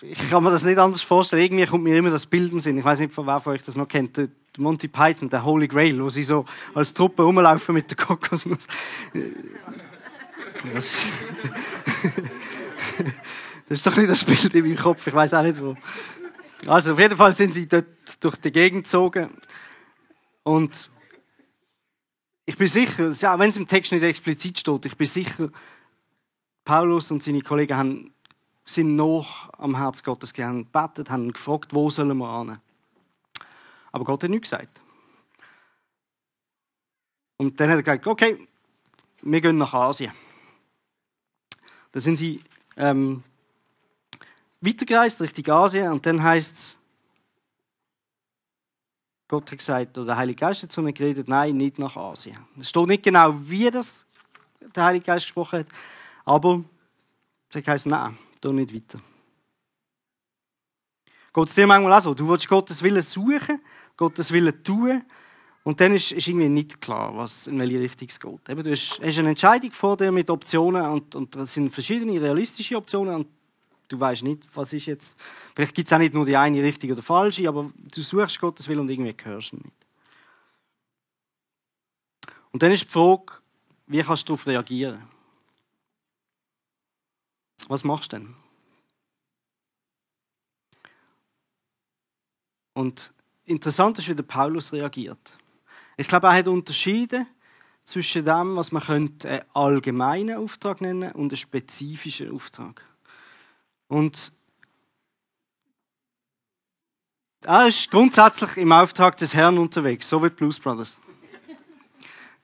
Ich 0.00 0.30
kann 0.30 0.44
mir 0.44 0.50
das 0.50 0.64
nicht 0.64 0.78
anders 0.78 1.02
vorstellen. 1.02 1.42
Irgendwie 1.42 1.66
kommt 1.66 1.84
mir 1.84 1.96
immer 1.96 2.10
das 2.10 2.26
Bild 2.26 2.52
in 2.52 2.60
Sinn. 2.60 2.78
Ich 2.78 2.84
weiß 2.84 3.00
nicht, 3.00 3.16
wer 3.16 3.40
von 3.40 3.52
euch 3.52 3.62
das 3.62 3.76
noch 3.76 3.88
kennt. 3.88 4.18
Monty 4.56 4.88
Python, 4.88 5.28
der 5.28 5.44
Holy 5.44 5.66
Grail, 5.66 6.00
wo 6.02 6.10
sie 6.10 6.22
so 6.22 6.44
als 6.74 6.94
Truppe 6.94 7.22
rumlaufen 7.22 7.74
mit 7.74 7.90
der 7.90 7.96
Kokosnuss. 7.96 8.66
Das, 10.72 10.92
das 13.68 13.78
ist 13.78 13.86
doch 13.86 13.96
nicht 13.96 14.08
das 14.08 14.24
Bild 14.24 14.54
in 14.54 14.64
meinem 14.64 14.78
Kopf, 14.78 15.06
ich 15.06 15.14
weiß 15.14 15.34
auch 15.34 15.42
nicht 15.42 15.60
wo. 15.60 15.76
Also 16.66 16.92
auf 16.92 16.98
jeden 16.98 17.16
Fall 17.16 17.34
sind 17.34 17.52
sie 17.52 17.66
dort 17.66 17.86
durch 18.20 18.36
die 18.36 18.52
Gegend 18.52 18.84
gezogen 18.84 19.30
und 20.42 20.90
ich 22.46 22.56
bin 22.56 22.68
sicher, 22.68 23.10
ja, 23.10 23.38
wenn 23.38 23.48
es 23.48 23.56
im 23.56 23.68
Text 23.68 23.92
nicht 23.92 24.04
explizit 24.04 24.58
steht, 24.58 24.84
ich 24.86 24.96
bin 24.96 25.06
sicher, 25.06 25.50
Paulus 26.64 27.10
und 27.10 27.22
seine 27.22 27.42
Kollegen 27.42 27.76
haben, 27.76 28.13
sind 28.64 28.96
noch 28.96 29.52
am 29.58 29.76
Herz 29.76 30.02
Gottes 30.02 30.32
gegangen, 30.32 30.64
gebetet, 30.64 31.10
haben 31.10 31.32
gefragt, 31.32 31.74
wo 31.74 31.90
sollen 31.90 32.16
wir 32.16 32.38
hin? 32.38 32.58
Aber 33.92 34.04
Gott 34.04 34.22
hat 34.22 34.30
nichts 34.30 34.50
gesagt. 34.50 34.80
Und 37.36 37.58
dann 37.60 37.70
hat 37.70 37.76
er 37.76 37.82
gesagt, 37.82 38.06
okay, 38.06 38.48
wir 39.22 39.40
gehen 39.40 39.58
nach 39.58 39.74
Asien. 39.74 40.12
Da 41.92 42.00
sind 42.00 42.16
sie 42.16 42.42
ähm, 42.76 43.22
weitergereist 44.60 45.20
Richtung 45.20 45.48
Asien 45.54 45.92
und 45.92 46.04
dann 46.06 46.22
heißt 46.22 46.56
es, 46.56 46.76
Gott 49.28 49.50
hat 49.50 49.58
gesagt, 49.58 49.96
oder 49.98 50.06
der 50.06 50.16
Heilige 50.16 50.40
Geist 50.40 50.62
hat 50.62 50.72
zu 50.72 50.80
ihnen 50.80 50.94
geredet, 50.94 51.28
nein, 51.28 51.56
nicht 51.56 51.78
nach 51.78 51.96
Asien. 51.96 52.38
Es 52.58 52.70
steht 52.70 52.86
nicht 52.86 53.02
genau, 53.02 53.34
wie 53.48 53.70
das 53.70 54.06
der 54.74 54.84
Heilige 54.84 55.06
Geist 55.06 55.26
gesprochen 55.26 55.60
hat, 55.60 55.66
aber 56.24 56.62
es 57.50 57.66
heißt, 57.66 57.86
nein, 57.86 58.18
da 58.44 58.52
nicht 58.52 58.74
weiter. 58.74 59.00
Geht 61.32 61.48
es 61.48 61.54
dir 61.54 61.66
manchmal 61.66 61.92
auch 61.92 62.02
so? 62.02 62.14
Du 62.14 62.28
willst 62.28 62.48
Gottes 62.48 62.82
Willen 62.82 63.02
suchen, 63.02 63.60
Gottes 63.96 64.32
Willen 64.32 64.62
tun, 64.62 65.02
und 65.64 65.80
dann 65.80 65.94
ist, 65.94 66.12
ist 66.12 66.28
irgendwie 66.28 66.48
nicht 66.48 66.80
klar, 66.80 67.16
was, 67.16 67.46
in 67.46 67.58
welche 67.58 67.80
Richtung 67.80 68.06
es 68.08 68.20
geht. 68.20 68.48
Eben, 68.50 68.62
du 68.62 68.70
hast, 68.70 69.00
hast 69.02 69.18
eine 69.18 69.30
Entscheidung 69.30 69.70
vor 69.70 69.96
dir 69.96 70.12
mit 70.12 70.28
Optionen 70.28 70.84
und, 70.84 71.14
und 71.14 71.34
es 71.36 71.54
sind 71.54 71.72
verschiedene 71.72 72.20
realistische 72.20 72.76
Optionen 72.76 73.14
und 73.14 73.26
du 73.88 73.98
weißt 73.98 74.24
nicht, 74.24 74.42
was 74.54 74.74
ist 74.74 74.86
jetzt. 74.86 75.18
Vielleicht 75.54 75.74
gibt 75.74 75.88
es 75.88 75.92
auch 75.94 75.98
nicht 75.98 76.12
nur 76.12 76.26
die 76.26 76.36
eine 76.36 76.62
richtige 76.62 76.92
oder 76.92 77.02
falsche, 77.02 77.48
aber 77.48 77.70
du 77.76 78.02
suchst 78.02 78.38
Gottes 78.40 78.68
Willen 78.68 78.80
und 78.80 78.90
irgendwie 78.90 79.16
hörst 79.24 79.54
ihn 79.54 79.62
nicht. 79.64 79.74
Und 82.52 82.62
dann 82.62 82.70
ist 82.70 82.84
die 82.84 82.88
Frage, 82.88 83.32
wie 83.86 84.02
kannst 84.02 84.28
du 84.28 84.34
darauf 84.34 84.46
reagieren? 84.46 85.13
Was 87.68 87.84
machst 87.84 88.12
du 88.12 88.18
denn? 88.18 88.34
Und 92.74 93.12
interessant 93.44 93.98
ist, 93.98 94.08
wie 94.08 94.14
der 94.14 94.24
Paulus 94.24 94.72
reagiert. 94.72 95.38
Ich 95.96 96.08
glaube, 96.08 96.26
er 96.26 96.34
hat 96.34 96.48
unterschieden 96.48 97.26
zwischen 97.84 98.24
dem, 98.24 98.56
was 98.56 98.72
man 98.72 98.82
könnte 98.82 99.28
einen 99.28 99.44
allgemeinen 99.54 100.38
Auftrag 100.38 100.80
nennen 100.80 101.12
und 101.12 101.30
einen 101.30 101.36
spezifischen 101.36 102.32
Auftrag. 102.32 102.84
Und 103.88 104.32
er 107.42 107.68
ist 107.68 107.90
grundsätzlich 107.90 108.56
im 108.56 108.72
Auftrag 108.72 109.16
des 109.18 109.34
Herrn 109.34 109.58
unterwegs, 109.58 110.08
so 110.08 110.22
wie 110.22 110.30
die 110.30 110.34
Blues 110.34 110.58
Brothers. 110.58 110.98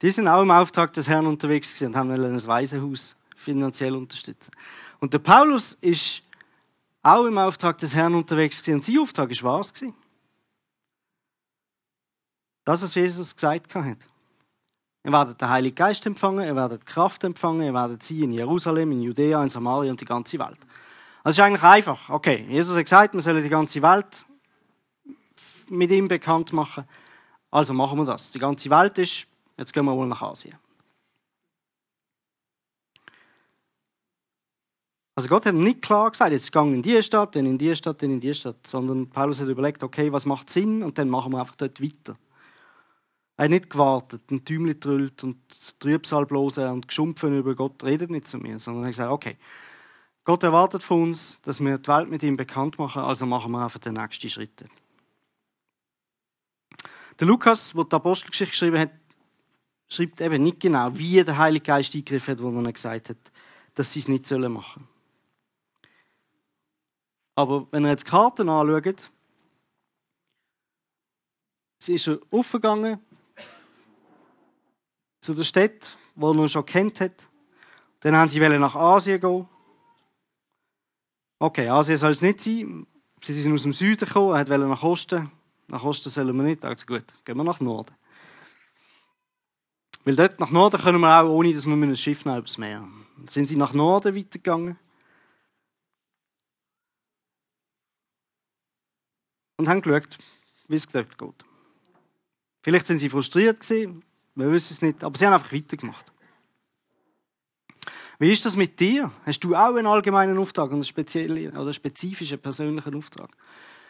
Die 0.02 0.10
sind 0.10 0.28
auch 0.28 0.42
im 0.42 0.50
Auftrag 0.50 0.92
des 0.92 1.08
Herrn 1.08 1.26
unterwegs 1.26 1.80
und 1.82 1.96
haben 1.96 2.10
ein 2.10 2.46
Waisenhaus 2.46 3.16
finanziell 3.34 3.94
unterstützen. 3.96 4.52
Und 5.00 5.12
der 5.14 5.18
Paulus 5.18 5.74
ist 5.80 6.22
auch 7.02 7.24
im 7.24 7.38
Auftrag 7.38 7.78
des 7.78 7.94
Herrn 7.94 8.14
unterwegs 8.14 8.66
und 8.68 8.84
sein 8.84 8.98
Auftrag 8.98 9.30
war 9.42 9.60
was? 9.60 9.72
Das, 12.64 12.82
was 12.82 12.94
Jesus 12.94 13.34
gesagt 13.34 13.74
hat. 13.74 13.96
Ihr 15.02 15.12
werdet 15.12 15.40
den 15.40 15.48
Heiligen 15.48 15.74
Geist 15.74 16.04
empfangen, 16.04 16.44
ihr 16.44 16.54
werdet 16.54 16.84
Kraft 16.84 17.24
empfangen, 17.24 17.62
ihr 17.62 17.72
werdet 17.72 18.02
sie 18.02 18.22
in 18.22 18.32
Jerusalem, 18.32 18.92
in 18.92 19.00
Judäa, 19.00 19.42
in 19.42 19.48
Samaria 19.48 19.90
und 19.90 20.00
die 20.00 20.04
ganze 20.04 20.38
Welt. 20.38 20.58
Also 21.24 21.30
es 21.30 21.38
ist 21.38 21.44
eigentlich 21.44 21.62
einfach. 21.62 22.10
Okay, 22.10 22.46
Jesus 22.48 22.76
hat 22.76 22.84
gesagt, 22.84 23.14
wir 23.14 23.20
sollen 23.22 23.42
die 23.42 23.48
ganze 23.48 23.80
Welt 23.80 24.26
mit 25.68 25.90
ihm 25.90 26.06
bekannt 26.06 26.52
machen. 26.52 26.84
Also 27.50 27.72
machen 27.72 27.98
wir 27.98 28.04
das. 28.04 28.30
Die 28.30 28.38
ganze 28.38 28.68
Welt 28.68 28.98
ist, 28.98 29.26
jetzt 29.56 29.72
gehen 29.72 29.86
wir 29.86 29.96
wohl 29.96 30.06
nach 30.06 30.20
Asien. 30.20 30.58
Also 35.20 35.28
Gott 35.28 35.44
hat 35.44 35.54
nicht 35.54 35.82
klar 35.82 36.10
gesagt, 36.10 36.32
jetzt 36.32 36.50
gehen 36.50 36.72
in 36.72 36.80
die 36.80 37.02
Stadt, 37.02 37.36
dann 37.36 37.44
in 37.44 37.58
die 37.58 37.76
Stadt, 37.76 38.00
dann 38.00 38.10
in 38.10 38.20
die 38.20 38.32
Stadt, 38.32 38.66
sondern 38.66 39.10
Paulus 39.10 39.38
hat 39.38 39.48
überlegt, 39.48 39.82
okay, 39.82 40.10
was 40.10 40.24
macht 40.24 40.48
Sinn 40.48 40.82
und 40.82 40.96
dann 40.96 41.10
machen 41.10 41.32
wir 41.32 41.40
einfach 41.40 41.56
dort 41.56 41.78
weiter. 41.82 42.16
Er 43.36 43.44
hat 43.44 43.50
nicht 43.50 43.68
gewartet, 43.68 44.22
ein 44.30 44.46
Tümli 44.46 44.80
trüllt 44.80 45.22
und 45.22 45.36
Trübsal 45.78 46.24
bloßen 46.24 46.70
und 46.70 46.88
geschumpfen 46.88 47.36
über 47.36 47.54
Gott 47.54 47.84
redet 47.84 48.08
nicht 48.08 48.28
zu 48.28 48.38
mir, 48.38 48.58
sondern 48.58 48.84
er 48.84 48.86
hat 48.86 48.92
gesagt, 48.92 49.12
okay, 49.12 49.36
Gott 50.24 50.42
erwartet 50.42 50.82
von 50.82 51.02
uns, 51.02 51.38
dass 51.42 51.60
wir 51.60 51.76
die 51.76 51.88
Welt 51.88 52.08
mit 52.08 52.22
ihm 52.22 52.38
bekannt 52.38 52.78
machen, 52.78 53.02
also 53.02 53.26
machen 53.26 53.52
wir 53.52 53.62
einfach 53.62 53.78
den 53.78 53.92
nächsten 53.92 54.30
Schritt. 54.30 54.64
Der 57.18 57.26
Lukas, 57.26 57.74
der 57.74 57.84
die 57.84 57.94
Apostelgeschichte 57.94 58.52
geschrieben 58.52 58.78
hat, 58.78 58.92
schreibt 59.86 60.22
eben 60.22 60.42
nicht 60.42 60.60
genau, 60.60 60.96
wie 60.96 61.22
der 61.22 61.36
Heilige 61.36 61.66
Geist 61.66 61.94
eingegriffen 61.94 62.38
hat, 62.38 62.42
wo 62.42 62.58
er 62.58 62.72
gesagt 62.72 63.10
hat, 63.10 63.18
dass 63.74 63.92
sie 63.92 63.98
es 63.98 64.08
nicht 64.08 64.30
machen 64.30 64.48
sollen. 64.48 64.89
Aber 67.34 67.66
wenn 67.70 67.84
ihr 67.84 67.90
jetzt 67.90 68.06
die 68.06 68.10
Karten 68.10 68.48
anschaut, 68.48 69.10
sie 71.78 71.94
ist 71.94 72.10
aufgegangen, 72.30 73.00
zu 75.20 75.34
der 75.34 75.44
Stadt, 75.44 75.96
die 76.16 76.22
er 76.22 76.48
schon 76.48 76.66
kennt 76.66 77.00
hat. 77.00 77.12
Dann 78.00 78.16
haben 78.16 78.28
sie 78.28 78.40
nach 78.40 78.74
Asien 78.74 79.20
gehen. 79.20 79.46
Okay, 81.38 81.68
Asien 81.68 81.98
soll 81.98 82.12
es 82.12 82.22
nicht 82.22 82.40
sein. 82.40 82.86
Sie 83.22 83.32
sind 83.34 83.52
aus 83.52 83.62
dem 83.62 83.72
Süden 83.72 84.06
gekommen, 84.06 84.34
er 84.34 84.48
wollte 84.48 84.66
nach 84.66 84.82
Osten. 84.82 85.30
Nach 85.68 85.84
Osten 85.84 86.08
sollen 86.08 86.34
wir 86.36 86.42
nicht. 86.42 86.64
Also 86.64 86.86
gut, 86.86 87.04
gehen 87.24 87.36
wir 87.36 87.44
nach 87.44 87.60
Norden. 87.60 87.94
Weil 90.04 90.16
dort 90.16 90.40
nach 90.40 90.50
Norden 90.50 90.80
können 90.80 91.00
wir 91.00 91.22
auch, 91.22 91.28
ohne 91.28 91.52
dass 91.52 91.66
wir 91.66 91.72
einem 91.74 91.94
Schiff 91.94 92.24
nach 92.24 92.38
übers 92.38 92.56
Meer. 92.56 92.88
Dann 93.16 93.28
sind 93.28 93.46
sie 93.46 93.56
nach 93.56 93.74
Norden 93.74 94.16
weitergegangen. 94.16 94.78
Und 99.60 99.68
haben 99.68 99.82
geschaut, 99.82 100.16
wie 100.68 100.76
es 100.76 100.86
dort 100.86 101.18
geht. 101.18 101.44
Vielleicht 102.62 102.86
sind 102.86 102.98
sie 102.98 103.10
frustriert 103.10 103.60
gewesen, 103.60 104.02
wir 104.34 104.50
wissen 104.50 104.72
es 104.72 104.80
nicht, 104.80 105.04
aber 105.04 105.18
sie 105.18 105.26
haben 105.26 105.34
einfach 105.34 105.52
weitergemacht. 105.52 106.10
Wie 108.18 108.32
ist 108.32 108.46
das 108.46 108.56
mit 108.56 108.80
dir? 108.80 109.12
Hast 109.26 109.44
du 109.44 109.54
auch 109.54 109.74
einen 109.74 109.86
allgemeinen 109.86 110.38
Auftrag 110.38 110.70
und 110.70 110.76
einen 110.76 110.84
speziellen 110.84 111.54
oder 111.58 111.74
spezifischen 111.74 112.38
persönlichen 112.38 112.94
Auftrag? 112.94 113.36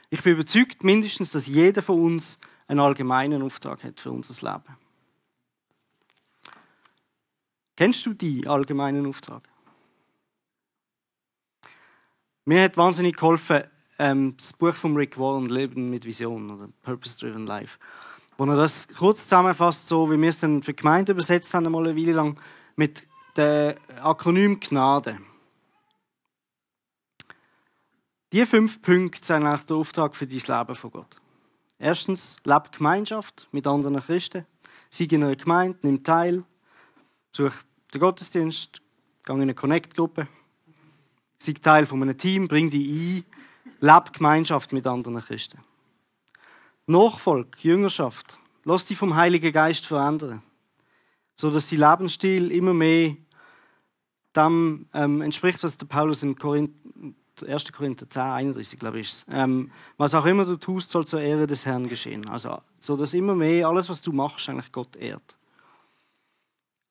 Ich 0.08 0.24
bin 0.24 0.32
überzeugt, 0.32 0.82
mindestens, 0.82 1.30
dass 1.30 1.46
jeder 1.46 1.82
von 1.82 2.00
uns 2.00 2.40
einen 2.66 2.80
allgemeinen 2.80 3.40
Auftrag 3.40 3.84
hat 3.84 4.00
für 4.00 4.10
unser 4.10 4.44
Leben. 4.44 4.76
Kennst 7.76 8.04
du 8.06 8.12
die 8.12 8.48
allgemeinen 8.48 9.06
Auftrag? 9.06 9.48
Mir 12.44 12.64
hat 12.64 12.76
wahnsinnig 12.76 13.14
geholfen 13.14 13.62
ähm, 14.00 14.34
das 14.36 14.52
Buch 14.52 14.74
von 14.74 14.96
Rick 14.96 15.18
Warren, 15.18 15.48
Leben 15.48 15.90
mit 15.90 16.04
Vision 16.04 16.50
oder 16.50 16.68
Purpose 16.82 17.18
Driven 17.18 17.46
Life 17.46 17.78
wo 18.40 18.46
er 18.46 18.56
das 18.56 18.88
kurz 18.88 19.24
zusammenfasst, 19.24 19.86
so 19.86 20.10
wie 20.10 20.18
wir 20.18 20.30
es 20.30 20.38
dann 20.38 20.62
für 20.62 20.72
Gemeinde 20.72 21.12
übersetzt 21.12 21.52
haben, 21.52 21.66
einmal 21.66 21.86
eine 21.86 21.94
Weile 21.94 22.12
lang, 22.12 22.38
mit 22.74 23.06
dem 23.36 23.74
Akronym 24.00 24.58
Gnade. 24.58 25.18
Die 28.32 28.46
fünf 28.46 28.80
Punkte 28.80 29.22
sind 29.22 29.44
eigentlich 29.44 29.66
der 29.66 29.76
Auftrag 29.76 30.16
für 30.16 30.26
dein 30.26 30.38
Leben 30.38 30.74
von 30.74 30.90
Gott. 30.90 31.20
Erstens, 31.78 32.38
lebe 32.44 32.70
Gemeinschaft 32.74 33.46
mit 33.52 33.66
anderen 33.66 34.00
Christen. 34.00 34.46
Sei 34.88 35.04
in 35.04 35.22
einer 35.22 35.36
Gemeinde, 35.36 35.78
nimm 35.82 36.02
teil. 36.02 36.42
Such 37.32 37.52
den 37.92 38.00
Gottesdienst, 38.00 38.80
geh 39.26 39.34
in 39.34 39.42
eine 39.42 39.54
Connect-Gruppe. 39.54 40.28
Sei 41.38 41.52
Teil 41.52 41.84
von 41.84 42.00
einem 42.00 42.16
Team, 42.16 42.48
bring 42.48 42.70
dich 42.70 42.88
ein. 42.88 43.24
Lebe 43.80 44.10
Gemeinschaft 44.12 44.72
mit 44.72 44.86
anderen 44.86 45.20
Christen. 45.20 45.58
Nachfolge, 46.86 47.58
Jüngerschaft, 47.60 48.38
lass 48.64 48.86
dich 48.86 48.98
vom 48.98 49.14
Heiligen 49.14 49.52
Geist 49.52 49.86
verändern, 49.86 50.42
so 51.36 51.50
dass 51.50 51.70
dein 51.70 51.80
Lebensstil 51.80 52.50
immer 52.50 52.74
mehr 52.74 53.16
dem 54.36 54.86
ähm, 54.94 55.22
entspricht, 55.22 55.62
was 55.62 55.78
der 55.78 55.86
Paulus 55.86 56.22
im 56.22 56.36
Korinth, 56.36 56.72
1. 57.46 57.72
Korinther 57.72 58.08
10, 58.08 58.22
31, 58.22 58.78
glaube 58.78 59.00
ich, 59.00 59.24
ähm, 59.30 59.70
was 59.96 60.14
auch 60.14 60.26
immer 60.26 60.44
du 60.44 60.56
tust, 60.56 60.90
soll 60.90 61.06
zur 61.06 61.20
Ehre 61.20 61.46
des 61.46 61.64
Herrn 61.64 61.88
geschehen. 61.88 62.28
Also, 62.28 62.60
so 62.78 62.96
dass 62.96 63.14
immer 63.14 63.34
mehr 63.34 63.66
alles, 63.66 63.88
was 63.88 64.02
du 64.02 64.12
machst, 64.12 64.48
eigentlich 64.48 64.72
Gott 64.72 64.96
ehrt. 64.96 65.36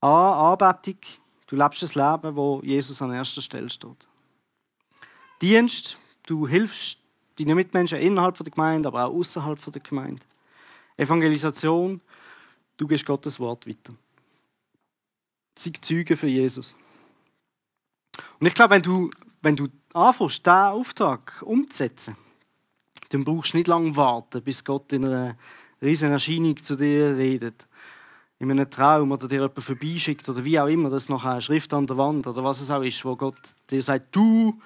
A, 0.01 0.51
Anbetung, 0.51 0.98
du 1.48 1.55
lebst 1.55 1.83
das 1.83 1.95
Leben, 1.95 2.36
wo 2.36 2.62
Jesus 2.63 3.01
an 3.01 3.13
erster 3.13 3.41
Stelle 3.41 3.69
steht. 3.69 4.07
Dienst, 5.41 5.98
du 6.29 6.48
hilfst 6.48 7.00
deine 7.38 7.55
Mitmenschen 7.55 8.00
innerhalb 8.00 8.38
der 8.38 8.51
Gemeinde, 8.51 8.88
aber 8.88 9.05
auch 9.05 9.15
außerhalb 9.15 9.59
der 9.71 9.81
Gemeinde. 9.81 10.21
Evangelisation, 10.98 12.01
du 12.77 12.88
gehst 12.88 13.05
Gottes 13.05 13.39
Wort 13.39 13.65
weiter. 13.67 13.93
Sei 15.57 15.71
Zeuge 15.81 16.15
für 16.15 16.27
Jesus. 16.27 16.75
Und 18.39 18.48
ich 18.48 18.53
glaube, 18.53 18.75
wenn 18.75 18.81
du, 18.81 19.09
wenn 19.41 19.55
du 19.55 19.67
anfängst, 19.93 20.45
diesen 20.45 20.57
Auftrag 20.57 21.41
umzusetzen, 21.41 22.15
dann 23.09 23.24
brauchst 23.24 23.53
du 23.53 23.57
nicht 23.57 23.67
lange 23.67 23.95
warten, 23.95 24.43
bis 24.43 24.63
Gott 24.63 24.93
in 24.93 25.05
einer 25.05 25.36
riesen 25.81 26.12
Erscheinung 26.12 26.57
zu 26.57 26.75
dir 26.75 27.15
redet. 27.17 27.65
In 28.38 28.51
einem 28.51 28.69
Traum 28.69 29.12
oder 29.12 29.27
dir 29.27 29.41
jemand 29.41 29.62
vorbeischickt 29.63 30.27
oder 30.29 30.45
wie 30.45 30.59
auch 30.59 30.67
immer, 30.67 30.89
das 30.89 31.09
noch 31.09 31.25
eine 31.25 31.41
Schrift 31.41 31.74
an 31.74 31.88
der 31.88 31.98
Wand 31.98 32.27
oder 32.27 32.43
was 32.43 32.62
es 32.62 32.71
auch 32.71 32.83
ist, 32.83 33.03
wo 33.03 33.15
Gott 33.15 33.38
dir 33.69 33.81
sagt, 33.81 34.15
du, 34.15 34.62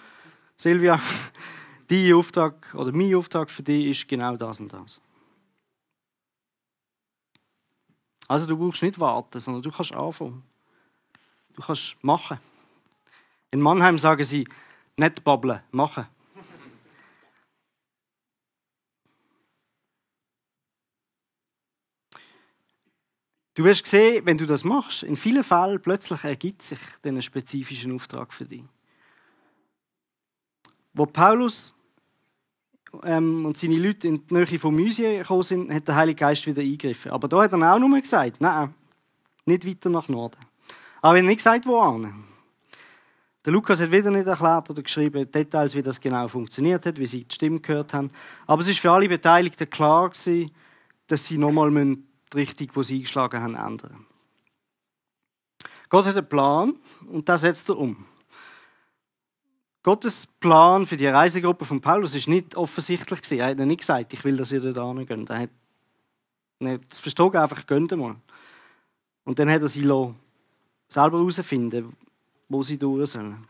Silvia, 0.64 0.98
dein 1.90 2.14
Auftrag 2.14 2.74
oder 2.74 2.94
mein 2.94 3.14
Auftrag 3.16 3.50
für 3.50 3.64
dich 3.64 3.88
ist 3.88 4.08
genau 4.08 4.38
das 4.38 4.62
und 4.62 4.72
das. 4.72 5.02
Also 8.30 8.48
du 8.48 8.56
brauchst 8.56 8.82
nicht 8.82 8.98
warten, 8.98 9.42
sondern 9.42 9.62
du 9.62 9.70
kannst 9.72 9.92
anfangen. 9.92 10.42
Du 11.54 11.62
kannst 11.62 12.02
machen. 12.02 12.40
In 13.52 13.60
Mannheim 13.60 14.00
sagen 14.00 14.24
sie, 14.24 14.48
nicht 14.96 15.26
babbeln, 15.26 15.60
machen. 15.72 16.08
Du 23.56 23.66
wirst 23.66 23.86
sehen, 23.86 24.26
wenn 24.26 24.38
du 24.38 24.46
das 24.46 24.64
machst, 24.64 25.04
in 25.04 25.18
vielen 25.18 25.44
Fällen 25.44 25.82
plötzlich 25.82 26.24
ergibt 26.24 26.62
sich 26.62 26.80
ein 27.04 27.22
spezifischen 27.22 27.94
Auftrag 27.94 28.32
für 28.32 28.46
dich. 28.46 28.64
Wo 30.94 31.06
Paulus 31.06 31.76
ähm, 33.04 33.46
und 33.46 33.58
seine 33.58 33.78
Leute 33.78 34.08
in 34.08 34.28
die 34.28 34.34
Nähe 34.34 34.60
von 34.60 34.76
Mysien 34.76 35.20
gekommen 35.20 35.44
sind, 35.44 35.74
hat 35.74 35.88
der 35.88 35.96
Heilige 35.96 36.20
Geist 36.20 36.46
wieder 36.46 36.62
eingegriffen. 36.62 37.12
Aber 37.12 37.28
da 37.28 37.42
hat 37.42 37.54
er 37.54 37.74
auch 37.74 37.80
nur 37.80 38.00
gesagt, 38.00 38.40
nein, 38.40 38.74
nicht 39.46 39.66
weiter 39.66 39.90
nach 39.90 40.08
Norden. 40.08 40.38
Aber 41.02 41.16
er 41.16 41.24
hat 41.24 41.28
nicht 41.28 41.38
gesagt, 41.38 41.66
wo 41.66 41.80
an. 41.80 42.26
Der 43.46 43.52
Lukas 43.52 43.82
hat 43.82 43.92
wieder 43.92 44.10
nicht 44.10 44.28
erklärt 44.28 44.70
oder 44.70 44.82
geschrieben 44.82 45.30
Details, 45.30 45.76
wie 45.76 45.84
das 45.84 46.00
genau 46.00 46.28
funktioniert 46.30 46.86
hat, 46.86 46.98
wie 46.98 47.06
sie 47.06 47.26
die 47.26 47.36
Stimme 47.36 47.60
gehört 47.60 47.94
haben. 47.94 48.10
Aber 48.48 48.62
es 48.62 48.70
ist 48.70 48.80
für 48.80 48.92
alle 48.92 49.10
Beteiligten 49.10 49.70
klar 49.70 50.10
gewesen, 50.10 50.52
dass 51.08 51.26
sie 51.26 51.38
nochmal 51.38 51.70
die 51.72 51.98
Richtung, 52.34 52.70
die 52.74 52.84
sie 52.84 52.96
eingeschlagen 52.96 53.42
haben, 53.42 53.56
ändern. 53.56 54.06
Gott 55.90 56.06
hat 56.06 56.16
einen 56.16 56.30
Plan 56.30 56.76
und 57.12 57.28
das 57.28 57.42
setzt 57.42 57.68
er 57.68 57.78
um. 57.78 58.06
Gottes 59.84 60.26
Plan 60.26 60.86
für 60.86 60.96
die 60.96 61.08
Reisegruppe 61.08 61.66
von 61.66 61.82
Paulus 61.82 62.16
ist 62.16 62.30
nicht 62.30 62.56
offensichtlich 62.56 63.22
gewesen. 63.22 63.40
Er 63.40 63.48
hat 63.50 63.58
nicht 63.58 63.82
gesagt, 63.82 64.14
ich 64.14 64.24
will, 64.24 64.38
dass 64.38 64.54
ihr 64.54 64.62
dort 64.62 64.98
hingeht. 64.98 65.30
Er 65.30 65.40
hat 65.42 65.50
nicht 66.60 66.96
verstanden, 66.96 67.38
einfach 67.38 67.68
gönnt 67.68 67.96
mal. 67.96 68.16
Und 69.26 69.40
dann 69.40 69.50
hat 69.50 69.62
er 69.62 69.68
sie 69.68 69.82
selber 69.82 71.18
herausfinden, 71.18 71.96
wo 72.48 72.64
sie 72.64 72.78
durch 72.78 73.10
sollen. 73.12 73.46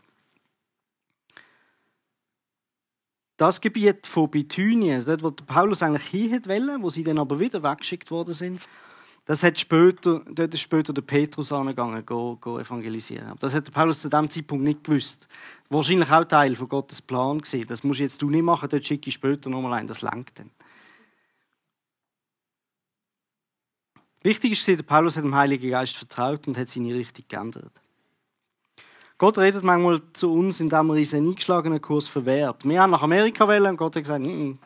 Das 3.36 3.60
Gebiet 3.60 4.06
von 4.06 4.30
Bithynien, 4.30 5.04
dort, 5.04 5.22
wo 5.22 5.30
Paulus 5.30 5.82
eigentlich 5.82 6.06
hin 6.06 6.32
wollte, 6.46 6.82
wo 6.82 6.90
sie 6.90 7.04
dann 7.04 7.18
aber 7.18 7.38
wieder 7.38 7.62
weggeschickt 7.62 8.10
worden 8.10 8.34
sind, 8.34 8.60
das 9.26 9.42
hat 9.42 9.58
später, 9.58 10.22
dort 10.26 10.52
ist 10.52 10.60
später 10.60 10.92
der 10.92 11.02
Petrus 11.02 11.50
angegangen, 11.50 12.04
go, 12.04 12.36
go 12.40 12.58
evangelisieren. 12.58 13.32
Das 13.40 13.54
hat 13.54 13.72
Paulus 13.72 14.02
zu 14.02 14.10
dem 14.10 14.28
Zeitpunkt 14.28 14.64
nicht 14.64 14.84
gewusst. 14.84 15.26
Wahrscheinlich 15.70 16.10
auch 16.10 16.24
Teil 16.24 16.54
von 16.56 16.68
Gottes 16.68 17.00
Plan 17.00 17.38
gewesen. 17.38 17.66
Das 17.66 17.82
musst 17.82 18.00
jetzt 18.00 18.20
du 18.20 18.28
nicht 18.28 18.42
machen, 18.42 18.68
dort 18.68 18.84
schicke 18.84 19.08
ich 19.08 19.14
später 19.14 19.48
nochmal 19.48 19.74
ein, 19.74 19.86
das 19.86 20.02
lenkt 20.02 20.38
dann. 20.38 20.50
Wichtig 24.22 24.52
ist, 24.52 24.66
der 24.66 24.82
Paulus 24.82 25.16
hat 25.16 25.24
dem 25.24 25.34
Heiligen 25.34 25.70
Geist 25.70 25.96
vertraut 25.96 26.46
und 26.46 26.56
hat 26.56 26.68
seine 26.68 26.94
Richtung 26.94 27.24
geändert. 27.28 27.72
Gott 29.16 29.38
redet 29.38 29.62
manchmal 29.62 30.00
zu 30.12 30.32
uns, 30.32 30.60
indem 30.60 30.90
er 30.90 30.96
uns 30.96 31.14
einen 31.14 31.28
eingeschlagenen 31.28 31.80
Kurs 31.80 32.08
verwehrt. 32.08 32.64
Wir 32.64 32.82
haben 32.82 32.90
nach 32.90 33.02
Amerika 33.02 33.46
wollen 33.46 33.70
und 33.70 33.76
Gott 33.76 33.96
hat 33.96 34.02
gesagt, 34.02 34.24
N 34.24 34.56
-n. 34.56 34.58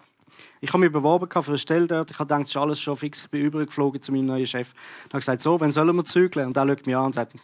Ich 0.61 0.71
habe 0.71 0.79
mich 0.79 0.93
beworben 0.93 1.31
für 1.31 1.49
eine 1.49 1.59
Stelle 1.59 1.87
dort. 1.87 2.11
Ich 2.11 2.19
habe 2.19 2.27
gedacht, 2.27 2.43
es 2.43 2.49
ist 2.49 2.57
alles 2.57 2.81
schon 2.81 2.97
fix. 2.97 3.23
Ich 3.23 3.31
bin 3.31 3.43
übergeflogen 3.43 4.01
zu 4.03 4.13
meinem 4.13 4.27
neuen 4.27 4.47
Chef. 4.47 4.73
Ich 5.05 5.09
habe 5.11 5.19
gesagt, 5.19 5.43
so, 5.43 5.61
wann 5.61 5.73
sollen 5.73 5.95
wir 5.95 6.05
zügeln? 6.05 6.47
Und 6.47 6.57
er 6.57 6.67
schaut 6.67 6.87
mich 6.87 6.97
an 6.97 7.07
und 7.07 7.15
sagt, 7.15 7.35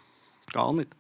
gar 0.52 0.72
nicht. 0.72 0.94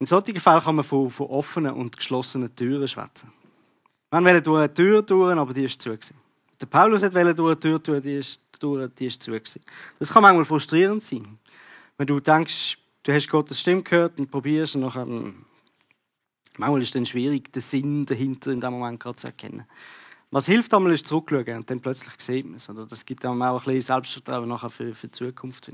In 0.00 0.06
solchen 0.06 0.40
Fällen 0.40 0.62
kann 0.62 0.76
man 0.76 0.84
von, 0.84 1.10
von 1.10 1.26
offenen 1.26 1.74
und 1.74 1.96
geschlossenen 1.96 2.54
Türen 2.56 2.88
schwätzen. 2.88 3.30
Wir 4.10 4.24
wollen 4.24 4.42
durch 4.42 4.58
eine 4.58 4.74
Tür 4.74 5.02
durch, 5.02 5.36
aber 5.36 5.52
die 5.52 5.64
ist 5.64 5.80
zu. 5.82 5.96
Der 6.60 6.66
Paulus 6.66 7.02
wollte 7.02 7.34
durch 7.34 7.50
eine 7.52 7.60
Tür 7.60 7.78
durch, 7.78 8.02
die 8.02 8.16
ist, 8.16 8.40
durch, 8.58 8.90
die 8.94 9.06
ist 9.06 9.22
zu. 9.22 9.30
Gewesen. 9.30 9.62
Das 9.98 10.12
kann 10.12 10.22
manchmal 10.22 10.44
frustrierend 10.44 11.02
sein. 11.02 11.38
Wenn 11.96 12.06
du 12.06 12.18
denkst, 12.18 12.78
du 13.02 13.12
hast 13.12 13.28
Gottes 13.28 13.60
Stimme 13.60 13.82
gehört 13.82 14.18
und 14.18 14.30
probierst 14.30 14.74
und 14.74 14.82
nachher, 14.82 15.02
hm, 15.02 15.44
manchmal 16.60 16.82
ist 16.82 16.88
es 16.88 16.92
dann 16.92 17.06
schwierig, 17.06 17.52
den 17.52 17.62
Sinn 17.62 18.06
dahinter 18.06 18.52
in 18.52 18.60
dem 18.60 18.72
Moment 18.72 19.00
gerade 19.00 19.16
zu 19.16 19.26
erkennen. 19.26 19.64
Was 20.30 20.46
hilft 20.46 20.72
einmal, 20.72 20.92
ist 20.92 21.08
zurückschauen 21.08 21.56
und 21.56 21.70
dann 21.70 21.80
plötzlich 21.80 22.14
sieht 22.18 22.46
man 22.46 22.54
es. 22.54 22.68
Oder 22.68 22.86
das 22.86 23.04
gibt 23.04 23.24
einem 23.24 23.42
auch 23.42 23.60
ein 23.60 23.64
bisschen 23.64 23.80
Selbstvertrauen 23.94 24.48
nachher 24.48 24.70
für, 24.70 24.94
für 24.94 25.08
die 25.08 25.12
Zukunft. 25.12 25.68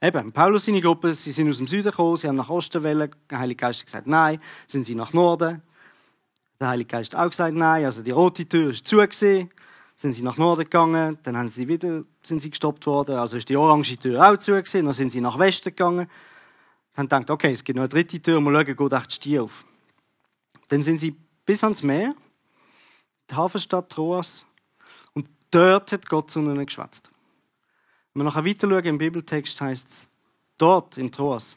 Eben, 0.00 0.32
Paulus 0.32 0.64
seine 0.64 0.80
Gruppe, 0.80 1.12
sie 1.14 1.32
sind 1.32 1.48
aus 1.48 1.58
dem 1.58 1.66
Süden 1.66 1.90
gekommen, 1.90 2.16
sie 2.16 2.28
haben 2.28 2.36
nach 2.36 2.50
Osten 2.50 2.82
wollen, 2.82 3.10
der 3.30 3.38
Heilige 3.38 3.58
Geist 3.58 3.80
hat 3.80 3.86
gesagt, 3.86 4.06
nein, 4.06 4.40
sind 4.66 4.84
sie 4.84 4.94
nach 4.94 5.12
Norden. 5.12 5.62
Der 6.60 6.68
Heilige 6.68 6.88
Geist 6.88 7.14
hat 7.14 7.20
auch 7.20 7.30
gesagt, 7.30 7.56
nein, 7.56 7.84
also 7.84 8.02
die 8.02 8.12
rote 8.12 8.48
Tür 8.48 8.70
ist 8.70 8.86
zu 8.86 8.96
gewesen 8.96 9.50
sind 10.02 10.12
sie 10.12 10.22
nach 10.22 10.36
Norden 10.36 10.64
gegangen, 10.64 11.18
dann 11.22 11.36
haben 11.36 11.48
sie 11.48 11.68
wieder, 11.68 12.04
sind 12.22 12.42
sie 12.42 12.50
gestoppt 12.50 12.86
worden, 12.86 13.16
also 13.16 13.36
ist 13.36 13.48
die 13.48 13.56
orange 13.56 13.96
Tür 13.96 14.28
auch 14.28 14.36
zu 14.36 14.52
gewesen, 14.52 14.84
dann 14.84 14.92
sind 14.92 15.10
sie 15.10 15.20
nach 15.20 15.38
Westen 15.38 15.70
gegangen, 15.70 16.10
dann 16.94 17.08
denkt 17.08 17.30
okay, 17.30 17.52
es 17.52 17.64
gibt 17.64 17.76
noch 17.76 17.82
eine 17.82 17.88
dritte 17.88 18.20
Tür, 18.20 18.40
mal 18.40 18.52
schauen, 18.54 18.76
geht 18.76 18.92
echt 18.92 19.24
die 19.24 19.38
auf. 19.38 19.64
Dann 20.68 20.82
sind 20.82 20.98
sie 20.98 21.16
bis 21.44 21.62
ans 21.64 21.82
Meer, 21.82 22.14
die 23.30 23.34
Hafenstadt 23.34 23.90
Troas, 23.90 24.46
und 25.14 25.28
dort 25.50 25.92
hat 25.92 26.08
Gott 26.08 26.30
zu 26.30 26.40
ihnen 26.40 26.64
geschwätzt. 26.64 27.10
Wenn 28.14 28.22
wir 28.22 28.24
nachher 28.24 28.44
weiter 28.44 28.68
schauen, 28.68 28.84
im 28.84 28.98
Bibeltext 28.98 29.60
heißt 29.60 29.88
es, 29.88 30.10
dort 30.58 30.98
in 30.98 31.10
Troas 31.10 31.54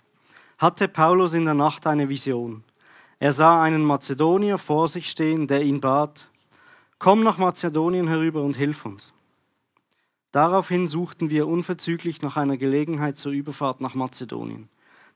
hatte 0.57 0.87
Paulus 0.87 1.33
in 1.33 1.45
der 1.45 1.53
Nacht 1.53 1.85
eine 1.85 2.07
Vision. 2.07 2.63
Er 3.19 3.33
sah 3.33 3.61
einen 3.61 3.83
Mazedonier 3.83 4.57
vor 4.57 4.87
sich 4.87 5.09
stehen, 5.09 5.47
der 5.47 5.63
ihn 5.63 5.81
bat, 5.81 6.29
Komm 6.97 7.23
nach 7.23 7.37
Mazedonien 7.37 8.07
herüber 8.07 8.41
und 8.41 8.55
hilf 8.55 8.85
uns. 8.85 9.13
Daraufhin 10.31 10.87
suchten 10.87 11.29
wir 11.29 11.47
unverzüglich 11.47 12.21
nach 12.21 12.37
einer 12.37 12.57
Gelegenheit 12.57 13.17
zur 13.17 13.31
Überfahrt 13.31 13.81
nach 13.81 13.95
Mazedonien. 13.95 14.69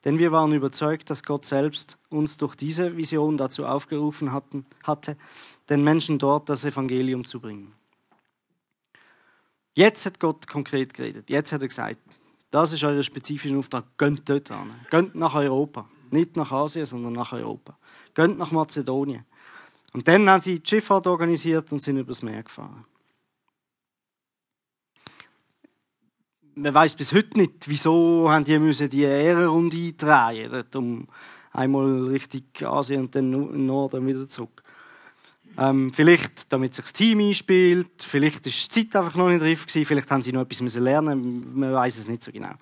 Denn 0.05 0.17
wir 0.17 0.31
waren 0.31 0.53
überzeugt, 0.53 1.09
dass 1.09 1.23
Gott 1.23 1.45
selbst 1.45 1.97
uns 2.09 2.37
durch 2.37 2.55
diese 2.55 2.95
Vision 2.95 3.37
dazu 3.37 3.65
aufgerufen 3.65 4.31
hatten, 4.31 4.65
hatte, 4.83 5.17
den 5.69 5.83
Menschen 5.83 6.19
dort 6.19 6.47
das 6.47 6.63
Evangelium 6.63 7.25
zu 7.25 7.39
bringen. 7.39 7.73
Jetzt 9.73 10.05
hat 10.05 10.19
Gott 10.19 10.47
konkret 10.47 10.93
geredet. 10.93 11.29
Jetzt 11.29 11.51
hat 11.51 11.61
er 11.61 11.67
gesagt, 11.67 11.97
das 12.51 12.73
ist 12.73 12.83
euer 12.83 13.03
spezifischer 13.03 13.57
Auftrag. 13.57 13.85
Gönnt 13.97 14.27
dort 14.27 14.49
an. 14.51 14.73
Gönnt 14.89 15.15
nach 15.15 15.35
Europa. 15.35 15.87
Nicht 16.11 16.35
nach 16.35 16.51
Asien, 16.51 16.85
sondern 16.85 17.13
nach 17.13 17.33
Europa. 17.33 17.77
Gönnt 18.13 18.37
nach 18.37 18.51
Mazedonien. 18.51 19.25
Und 19.93 20.07
dann 20.07 20.29
haben 20.29 20.41
sie 20.41 20.59
die 20.59 20.67
Schifffahrt 20.67 21.07
organisiert 21.07 21.71
und 21.71 21.83
sind 21.83 21.97
übers 21.97 22.21
Meer 22.21 22.43
gefahren. 22.43 22.85
Man 26.55 26.73
weiß 26.73 26.95
bis 26.95 27.13
heute 27.13 27.37
nicht, 27.37 27.67
wieso 27.67 28.29
haben 28.29 28.43
die 28.43 28.59
müssen 28.59 28.89
die 28.89 29.03
Ehrenrunde 29.03 29.93
drehen, 29.93 30.65
um 30.75 31.07
einmal 31.51 32.07
Richtung 32.07 32.43
Asien 32.61 33.01
und 33.01 33.15
dann 33.15 33.65
Norden 33.65 34.05
wieder 34.07 34.27
zurück. 34.27 34.63
Ähm, 35.57 35.91
vielleicht, 35.93 36.51
damit 36.53 36.73
sich 36.73 36.85
das 36.85 36.93
Team 36.93 37.19
einspielt, 37.19 38.03
vielleicht 38.03 38.45
ist 38.47 38.75
die 38.75 38.87
Zeit 38.87 38.95
einfach 38.95 39.15
noch 39.15 39.29
nicht 39.29 39.41
reif 39.41 39.65
gewesen, 39.65 39.85
vielleicht 39.85 40.09
haben 40.11 40.21
sie 40.21 40.31
noch 40.31 40.41
etwas 40.41 40.75
lernen, 40.75 41.59
man 41.59 41.73
weiß 41.73 41.97
es 41.97 42.07
nicht 42.07 42.23
so 42.23 42.31
genau. 42.31 42.53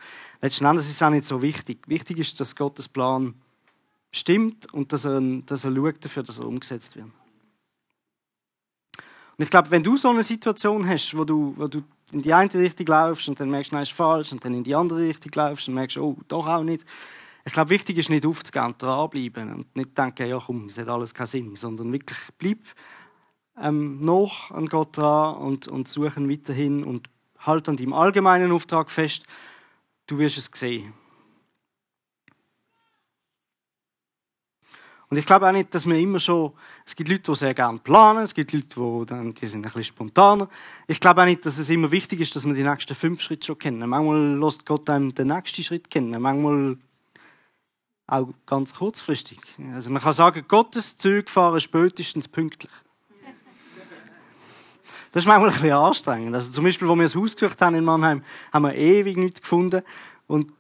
Letzten 0.41 0.65
Endes 0.65 0.87
ist 0.87 0.93
es 0.93 1.01
auch 1.01 1.09
nicht 1.09 1.25
so 1.25 1.41
wichtig. 1.41 1.79
Wichtig 1.87 2.19
ist, 2.19 2.39
dass 2.39 2.55
Gottes 2.55 2.87
Plan 2.87 3.33
stimmt 4.11 4.71
und 4.73 4.93
dass 4.93 5.05
er, 5.05 5.21
dass 5.45 5.63
er 5.63 5.75
schaut 5.75 6.03
dafür, 6.03 6.23
dass 6.23 6.39
er 6.39 6.47
umgesetzt 6.47 6.95
wird. 6.95 7.07
Und 9.37 9.43
ich 9.43 9.49
glaube, 9.49 9.69
wenn 9.69 9.83
du 9.83 9.97
so 9.97 10.09
eine 10.09 10.23
Situation 10.23 10.87
hast, 10.87 11.15
wo 11.15 11.23
du, 11.23 11.53
wo 11.55 11.67
du 11.67 11.83
in 12.11 12.21
die 12.21 12.33
eine 12.33 12.53
Richtung 12.53 12.87
laufst 12.87 13.27
und 13.27 13.39
dann 13.39 13.49
merkst 13.49 13.71
du, 13.71 13.75
nein, 13.75 13.83
ist 13.83 13.91
falsch 13.91 14.31
und 14.31 14.43
dann 14.43 14.53
in 14.53 14.63
die 14.63 14.75
andere 14.75 14.99
Richtung 14.99 15.31
laufst 15.35 15.67
und 15.67 15.73
merkst, 15.73 15.97
oh, 15.97 16.17
doch 16.27 16.47
auch 16.47 16.63
nicht. 16.63 16.85
Ich 17.45 17.53
glaube, 17.53 17.69
wichtig 17.69 17.97
ist 17.97 18.09
nicht 18.09 18.25
aufzugehen 18.25 18.75
dranbleiben 18.77 19.53
und 19.53 19.75
nicht 19.75 19.97
denken, 19.97 20.27
ja 20.27 20.41
komm, 20.45 20.65
es 20.65 20.77
hat 20.77 20.89
alles 20.89 21.13
keinen 21.13 21.27
Sinn, 21.27 21.55
sondern 21.55 21.91
wirklich 21.91 22.17
bleib 22.37 22.59
ähm, 23.61 24.01
noch 24.01 24.51
an 24.51 24.67
Gott 24.67 24.97
dran 24.97 25.37
und, 25.37 25.67
und 25.67 25.87
suchen 25.87 26.29
weiterhin 26.29 26.83
und 26.83 27.09
halt 27.39 27.69
an 27.69 27.77
deinem 27.77 27.93
allgemeinen 27.93 28.51
Auftrag 28.51 28.89
fest. 28.89 29.25
Du 30.07 30.17
wirst 30.19 30.37
es 30.37 30.49
sehen. 30.53 30.93
Und 35.09 35.17
ich 35.17 35.25
glaube 35.25 35.47
auch 35.47 35.53
nicht, 35.53 35.73
dass 35.73 35.85
wir 35.85 35.97
immer 35.97 36.19
schon, 36.19 36.51
es 36.85 36.95
gibt 36.95 37.09
Leute, 37.09 37.31
die 37.31 37.35
sehr 37.35 37.53
gerne 37.53 37.79
planen, 37.79 38.23
es 38.23 38.33
gibt 38.33 38.51
Leute, 38.51 38.67
die, 38.67 39.05
dann, 39.05 39.33
die 39.33 39.47
sind 39.47 39.61
ein 39.61 39.71
bisschen 39.71 39.85
spontaner. 39.85 40.49
Ich 40.87 40.99
glaube 40.99 41.21
auch 41.21 41.25
nicht, 41.25 41.45
dass 41.45 41.57
es 41.57 41.69
immer 41.69 41.91
wichtig 41.91 42.19
ist, 42.19 42.35
dass 42.35 42.45
wir 42.45 42.53
die 42.53 42.63
nächsten 42.63 42.93
fünf 42.93 43.21
Schritte 43.21 43.47
schon 43.47 43.57
kennen. 43.57 43.89
Manchmal 43.89 44.37
lässt 44.37 44.65
Gott 44.65 44.89
einem 44.89 45.13
den 45.13 45.27
nächsten 45.27 45.63
Schritt 45.63 45.89
kennen, 45.89 46.21
manchmal 46.21 46.77
auch 48.07 48.29
ganz 48.45 48.73
kurzfristig. 48.73 49.39
Also 49.73 49.89
man 49.91 50.01
kann 50.01 50.13
sagen, 50.13 50.43
Gottes 50.47 50.97
Züge 50.97 51.29
fahren 51.29 51.61
spätestens 51.61 52.27
pünktlich. 52.27 52.71
Das 55.11 55.23
ist 55.23 55.27
manchmal 55.27 55.49
ein 55.49 55.53
bisschen 55.53 55.71
anstrengend. 55.71 56.35
Also 56.35 56.51
zum 56.51 56.65
Beispiel, 56.65 56.87
wo 56.87 56.95
wir 56.95 57.03
das 57.03 57.15
Haus 57.15 57.35
gesucht 57.35 57.61
haben 57.61 57.75
in 57.75 57.83
Mannheim, 57.83 58.23
haben 58.51 58.63
wir 58.63 58.75
ewig 58.75 59.17
nichts 59.17 59.41
gefunden. 59.41 59.81
Und 60.27 60.51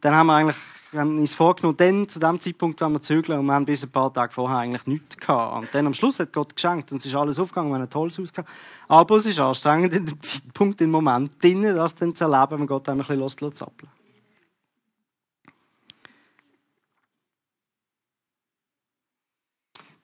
dann 0.00 0.14
haben 0.14 0.26
wir 0.26 0.34
eigentlich 0.34 0.56
wir 0.92 1.00
haben 1.00 1.18
uns 1.18 1.32
vorgenommen, 1.32 1.78
dann, 1.78 2.06
zu 2.06 2.18
dem 2.18 2.38
Zeitpunkt, 2.38 2.78
wenn 2.82 2.92
wir 2.92 3.00
zügeln, 3.00 3.38
und 3.38 3.46
wir 3.46 3.54
haben 3.54 3.64
bis 3.64 3.82
ein 3.82 3.90
paar 3.90 4.12
Tage 4.12 4.30
vorher 4.30 4.58
eigentlich 4.58 4.86
nichts 4.86 5.16
gehabt. 5.16 5.56
Und 5.56 5.74
dann 5.74 5.86
am 5.86 5.94
Schluss 5.94 6.20
hat 6.20 6.34
Gott 6.34 6.54
geschenkt 6.54 6.92
und 6.92 6.98
es 6.98 7.06
ist 7.06 7.14
alles 7.14 7.38
aufgegangen, 7.38 7.70
wir 7.70 7.76
haben 7.76 7.82
ein 7.82 7.90
tolles 7.90 8.18
Haus 8.18 8.30
gehabt. 8.30 8.50
Aber 8.88 9.16
es 9.16 9.24
ist 9.24 9.40
anstrengend, 9.40 9.94
in 9.94 10.04
dem 10.04 10.22
Zeitpunkt, 10.22 10.82
im 10.82 10.90
Moment, 10.90 11.42
drinnen, 11.42 11.74
das 11.74 11.94
dann 11.94 12.14
zu 12.14 12.24
erleben, 12.24 12.60
wenn 12.60 12.66
Gott 12.66 12.90
einem 12.90 13.00
ein 13.00 13.06
bisschen 13.06 13.40
loszappeln 13.40 13.90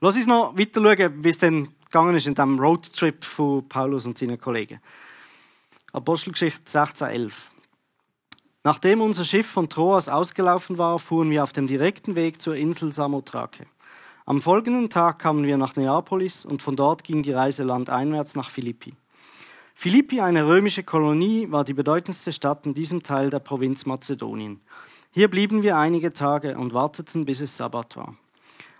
Lass 0.01 0.17
uns 0.17 0.27
noch 0.27 0.57
weiter 0.57 0.81
schauen, 0.81 1.25
wie 1.25 1.29
es 1.29 1.39
dann 1.39 1.69
gegangen 1.85 2.15
ist 2.15 2.27
in 2.27 2.35
diesem 2.35 2.59
Roadtrip 2.59 3.25
von 3.25 3.69
Paulus 3.69 4.07
und 4.07 4.17
seinen 4.17 4.41
Kollegen. 4.41 4.81
Apostelgeschichte 5.93 6.63
16,11. 6.63 7.33
Nachdem 8.65 9.01
unser 9.01 9.25
Schiff 9.25 9.47
von 9.47 9.69
Troas 9.69 10.09
ausgelaufen 10.09 10.79
war, 10.79 10.99
fuhren 10.99 11.31
wir 11.31 11.43
auf 11.43 11.53
dem 11.53 11.67
direkten 11.67 12.17
Weg 12.17 12.41
zur 12.41 12.57
Insel 12.57 12.91
Samothrake. 12.93 13.67
Am 14.27 14.43
folgenden 14.43 14.91
Tag 14.91 15.21
kamen 15.21 15.45
wir 15.45 15.57
nach 15.57 15.77
Neapolis 15.77 16.45
und 16.45 16.61
von 16.61 16.77
dort 16.77 17.05
ging 17.05 17.23
die 17.23 17.33
Reise 17.33 17.63
landeinwärts 17.63 18.35
nach 18.35 18.51
Philippi. 18.51 18.95
Philippi, 19.75 20.21
eine 20.21 20.47
römische 20.47 20.83
Kolonie, 20.83 21.51
war 21.51 21.65
die 21.65 21.73
bedeutendste 21.73 22.33
Stadt 22.33 22.67
in 22.67 22.75
diesem 22.75 23.03
Teil 23.03 23.31
der 23.31 23.39
Provinz 23.39 23.87
Mazedonien. 23.87 24.61
Hier 25.13 25.29
blieben 25.29 25.63
wir 25.63 25.79
einige 25.79 26.13
Tage 26.13 26.59
und 26.59 26.75
warteten, 26.75 27.25
bis 27.25 27.41
es 27.41 27.57
Sabbat 27.57 27.97
war. 27.97 28.17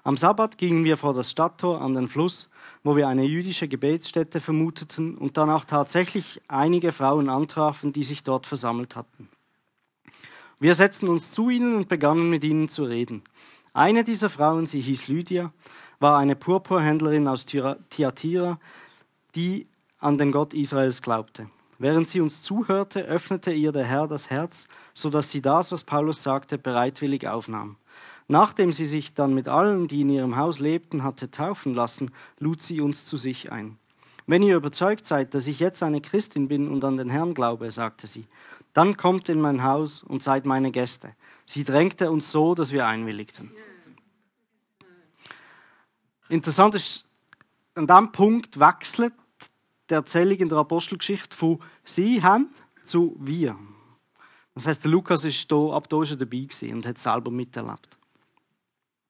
Am 0.03 0.17
Sabbat 0.17 0.59
gingen 0.59 0.85
wir 0.85 0.97
vor 0.97 1.15
das 1.15 1.31
Stadttor 1.31 1.81
an 1.81 1.95
den 1.95 2.09
Fluss, 2.09 2.51
wo 2.83 2.97
wir 2.97 3.09
eine 3.09 3.25
jüdische 3.25 3.69
Gebetsstätte 3.69 4.41
vermuteten 4.41 5.17
und 5.17 5.37
dann 5.37 5.51
auch 5.51 5.65
tatsächlich 5.65 6.43
einige 6.49 6.93
Frauen 6.93 7.29
antrafen, 7.29 7.93
die 7.93 8.05
sich 8.05 8.25
dort 8.25 8.47
versammelt 8.47 8.97
hatten. 8.97 9.29
Wir 10.61 10.75
setzten 10.75 11.09
uns 11.09 11.31
zu 11.31 11.51
ihnen 11.51 11.77
und 11.77 11.89
begannen 11.89 12.31
mit 12.31 12.43
ihnen 12.43 12.69
zu 12.69 12.85
reden. 12.85 13.23
Eine 13.73 14.03
dieser 14.03 14.29
Frauen, 14.29 14.67
sie 14.67 14.81
hieß 14.81 15.07
Lydia, 15.07 15.53
war 16.01 16.19
eine 16.19 16.35
Purpurhändlerin 16.35 17.29
aus 17.29 17.47
Thyatira, 17.47 18.59
die 19.37 19.69
an 20.01 20.19
den 20.19 20.33
Gott 20.33 20.55
Israels 20.55 21.01
glaubte. 21.01 21.49
Während 21.79 22.09
sie 22.09 22.21
uns 22.21 22.43
zuhörte, 22.43 23.05
öffnete 23.05 23.53
ihr 23.53 23.71
der 23.71 23.85
Herr 23.85 24.09
das 24.09 24.31
Herz, 24.31 24.67
so 24.95 25.11
dass 25.11 25.31
sie 25.31 25.41
das, 25.41 25.71
was 25.71 25.85
Paulus 25.85 26.25
sagte, 26.25 26.59
bereitwillig 26.59 27.29
aufnahm. 27.29 27.77
Nachdem 28.27 28.73
sie 28.73 28.85
sich 28.85 29.15
dann 29.15 29.35
mit 29.35 29.47
allen, 29.47 29.87
die 29.87 30.01
in 30.01 30.11
ihrem 30.11 30.37
Haus 30.37 30.59
lebten, 30.59 31.05
hatte 31.05 31.31
taufen 31.31 31.73
lassen, 31.73 32.11
lud 32.41 32.61
sie 32.61 32.81
uns 32.81 33.07
zu 33.07 33.17
sich 33.17 33.53
ein. 33.53 33.79
Wenn 34.27 34.43
ihr 34.43 34.57
überzeugt 34.57 35.07
seid, 35.07 35.33
dass 35.35 35.47
ich 35.47 35.61
jetzt 35.61 35.83
eine 35.83 36.03
Christin 36.03 36.49
bin 36.49 36.69
und 36.69 36.85
an 36.85 36.99
den 36.99 37.09
Herrn 37.09 37.33
glaube, 37.33 37.71
sagte 37.71 38.07
sie, 38.07 38.27
dann 38.79 38.97
kommt 38.97 39.29
in 39.29 39.41
mein 39.41 39.65
Haus 39.65 40.05
und 40.05 40.23
seid 40.23 40.47
meine 40.47 40.71
Gäste. 40.71 41.17
Sie 41.45 41.65
drängte 41.65 42.13
uns 42.13 42.31
so, 42.31 42.55
dass 42.55 42.71
wir 42.71 42.87
einwilligten. 42.87 43.51
Interessant 46.29 46.77
ist, 46.77 47.09
an 47.75 47.89
diesem 47.89 48.13
Punkt 48.13 48.61
wechselt 48.61 49.15
die 49.91 49.95
Erzählung 49.95 50.39
in 50.39 50.49
der 50.49 50.59
Apostelgeschichte 50.59 51.37
von 51.37 51.59
sie 51.83 52.23
haben 52.23 52.55
zu 52.85 53.17
wir. 53.19 53.59
Das 54.55 54.69
heißt, 54.69 54.85
der 54.85 54.93
Lukas 54.93 55.25
ist 55.25 55.51
da, 55.51 55.73
ab 55.73 55.89
da 55.89 56.07
schon 56.07 56.19
dabei 56.21 56.47
und 56.71 56.87
hat 56.87 56.99
es 56.99 57.03
selber 57.03 57.33
miterlebt. 57.33 57.99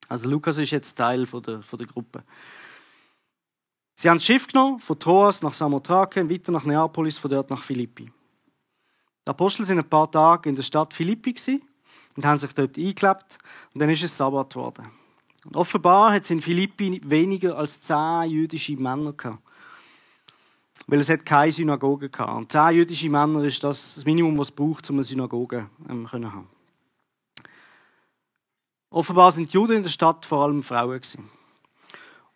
Also 0.07 0.27
Lukas 0.27 0.57
ist 0.57 0.71
jetzt 0.71 0.95
Teil 0.95 1.27
von 1.27 1.43
der, 1.43 1.61
von 1.61 1.77
der 1.77 1.87
Gruppe. 1.87 2.23
Sie 3.93 4.09
haben 4.09 4.17
das 4.17 4.25
Schiff 4.25 4.47
genommen, 4.47 4.79
von 4.79 4.97
Troas 4.97 5.43
nach 5.43 5.53
Samothrake, 5.53 6.27
weiter 6.27 6.51
nach 6.51 6.63
Neapolis, 6.63 7.19
von 7.19 7.29
dort 7.29 7.51
nach 7.51 7.61
Philippi. 7.61 8.11
Die 9.29 9.31
Apostel 9.31 9.63
sind 9.63 9.77
ein 9.77 9.87
paar 9.87 10.09
Tage 10.09 10.49
in 10.49 10.55
der 10.55 10.63
Stadt 10.63 10.91
Philippi 10.91 11.35
und 12.15 12.25
haben 12.25 12.39
sich 12.39 12.51
dort 12.51 12.75
eingelebt 12.75 13.37
und 13.75 13.79
dann 13.79 13.91
ist 13.91 14.01
es 14.01 14.17
Sabbat 14.17 14.55
geworden. 14.55 14.87
Und 15.45 15.55
offenbar 15.55 16.13
hat 16.13 16.23
es 16.23 16.31
in 16.31 16.41
Philippi 16.41 16.99
weniger 17.05 17.55
als 17.55 17.79
zehn 17.79 18.23
jüdische 18.27 18.75
Männer 18.75 19.13
gehabt. 19.13 19.37
Weil 20.87 21.01
es 21.01 21.11
keine 21.25 21.51
Synagoge 21.51 22.09
gehabt. 22.09 22.37
Und 22.37 22.51
zehn 22.51 22.77
jüdische 22.77 23.07
Männer 23.07 23.43
ist 23.43 23.63
das, 23.63 24.03
Minimum, 24.03 24.35
was 24.39 24.47
es 24.47 24.55
braucht, 24.55 24.89
um 24.89 24.95
eine 24.95 25.03
Synagoge 25.03 25.69
ähm, 25.87 26.07
zu 26.09 26.33
haben. 26.33 26.47
Offenbar 28.89 29.31
sind 29.31 29.53
die 29.53 29.53
Juden 29.53 29.77
in 29.77 29.83
der 29.83 29.91
Stadt 29.91 30.25
vor 30.25 30.43
allem 30.43 30.63
Frauen 30.63 30.99
gewesen. 30.99 31.29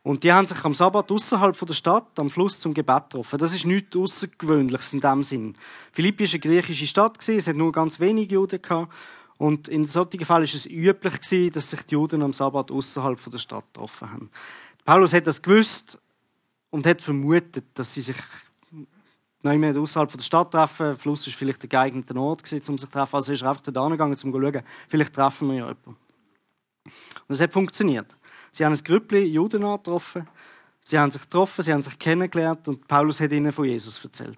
Und 0.03 0.25
die 0.25 0.33
haben 0.33 0.45
sich 0.45 0.61
am 0.65 0.73
Sabbat 0.73 1.09
außerhalb 1.09 1.57
der 1.57 1.73
Stadt 1.73 2.19
am 2.19 2.29
Fluss 2.29 2.59
zum 2.59 2.73
Gebet 2.73 3.03
getroffen. 3.09 3.39
Das 3.39 3.55
ist 3.55 3.65
nichts 3.65 3.95
Außergewöhnliches 3.95 4.91
in 4.91 4.99
dem 4.99 5.23
Sinn. 5.23 5.55
Philippi 5.93 6.25
war 6.25 6.33
eine 6.33 6.39
griechische 6.39 6.87
Stadt, 6.87 7.29
es 7.29 7.47
hat 7.47 7.55
nur 7.55 7.71
ganz 7.71 8.01
wenige 8.01 8.35
Juden 8.35 8.61
gehabt. 8.61 8.91
Und 9.37 9.69
in 9.69 9.85
solchen 9.85 10.25
Fällen 10.25 10.27
war 10.27 10.41
es 10.41 10.65
üblich, 10.65 11.51
dass 11.53 11.69
sich 11.69 11.81
die 11.83 11.93
Juden 11.93 12.21
am 12.21 12.33
Sabbat 12.33 12.69
außerhalb 12.69 13.31
der 13.31 13.37
Stadt 13.37 13.63
getroffen 13.73 14.11
haben. 14.11 14.29
Paulus 14.83 15.13
hat 15.13 15.25
das 15.25 15.41
gewusst 15.41 15.97
und 16.69 16.85
hat 16.85 17.01
vermutet, 17.01 17.65
dass 17.73 17.93
sie 17.93 18.01
sich 18.01 18.17
nicht 18.71 19.57
mehr 19.57 19.77
außerhalb 19.77 20.11
der 20.11 20.21
Stadt 20.21 20.51
treffen. 20.51 20.87
Der 20.87 20.95
Fluss 20.95 21.25
war 21.27 21.33
vielleicht 21.33 21.61
der 21.63 21.69
geeignete 21.69 22.15
Ort, 22.15 22.41
um 22.41 22.47
sich 22.47 22.61
zu 22.61 22.75
treffen. 22.75 23.15
Also 23.15 23.31
ist 23.31 23.41
er 23.41 23.49
einfach 23.49 23.63
da 23.63 23.87
gegangen, 23.87 24.11
um 24.11 24.17
zu 24.17 24.31
schauen, 24.31 24.63
vielleicht 24.89 25.13
treffen 25.13 25.47
wir 25.47 25.55
ja 25.55 25.67
jemanden. 25.67 25.95
Und 27.27 27.35
es 27.35 27.39
hat 27.39 27.53
funktioniert. 27.53 28.15
Sie 28.53 28.63
haben 28.63 28.73
ein 28.73 28.83
Grüppli 28.83 29.25
Juden 29.25 29.63
angetroffen, 29.63 30.27
sie 30.83 30.97
haben 30.97 31.09
sich 31.09 31.23
getroffen, 31.23 31.63
sie 31.63 31.73
haben 31.73 31.81
sich 31.81 31.97
kennengelernt 31.97 32.67
und 32.67 32.87
Paulus 32.87 33.19
hat 33.19 33.31
ihnen 33.31 33.51
von 33.51 33.65
Jesus 33.65 34.01
erzählt. 34.03 34.37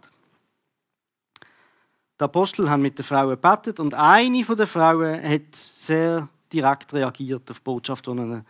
Die 2.17 2.23
Apostel 2.23 2.69
haben 2.69 2.82
mit 2.82 2.97
den 2.97 3.04
Frauen 3.04 3.32
gebetet 3.32 3.78
und 3.82 3.93
eine 3.93 4.43
von 4.45 4.56
den 4.56 4.67
Frauen 4.67 5.21
hat 5.21 5.54
sehr 5.54 6.30
direkt 6.51 6.93
reagiert 6.93 7.51
auf 7.51 7.60
die 7.60 7.63
Botschaft, 7.63 8.08
die 8.08 8.12
ihnen 8.12 8.45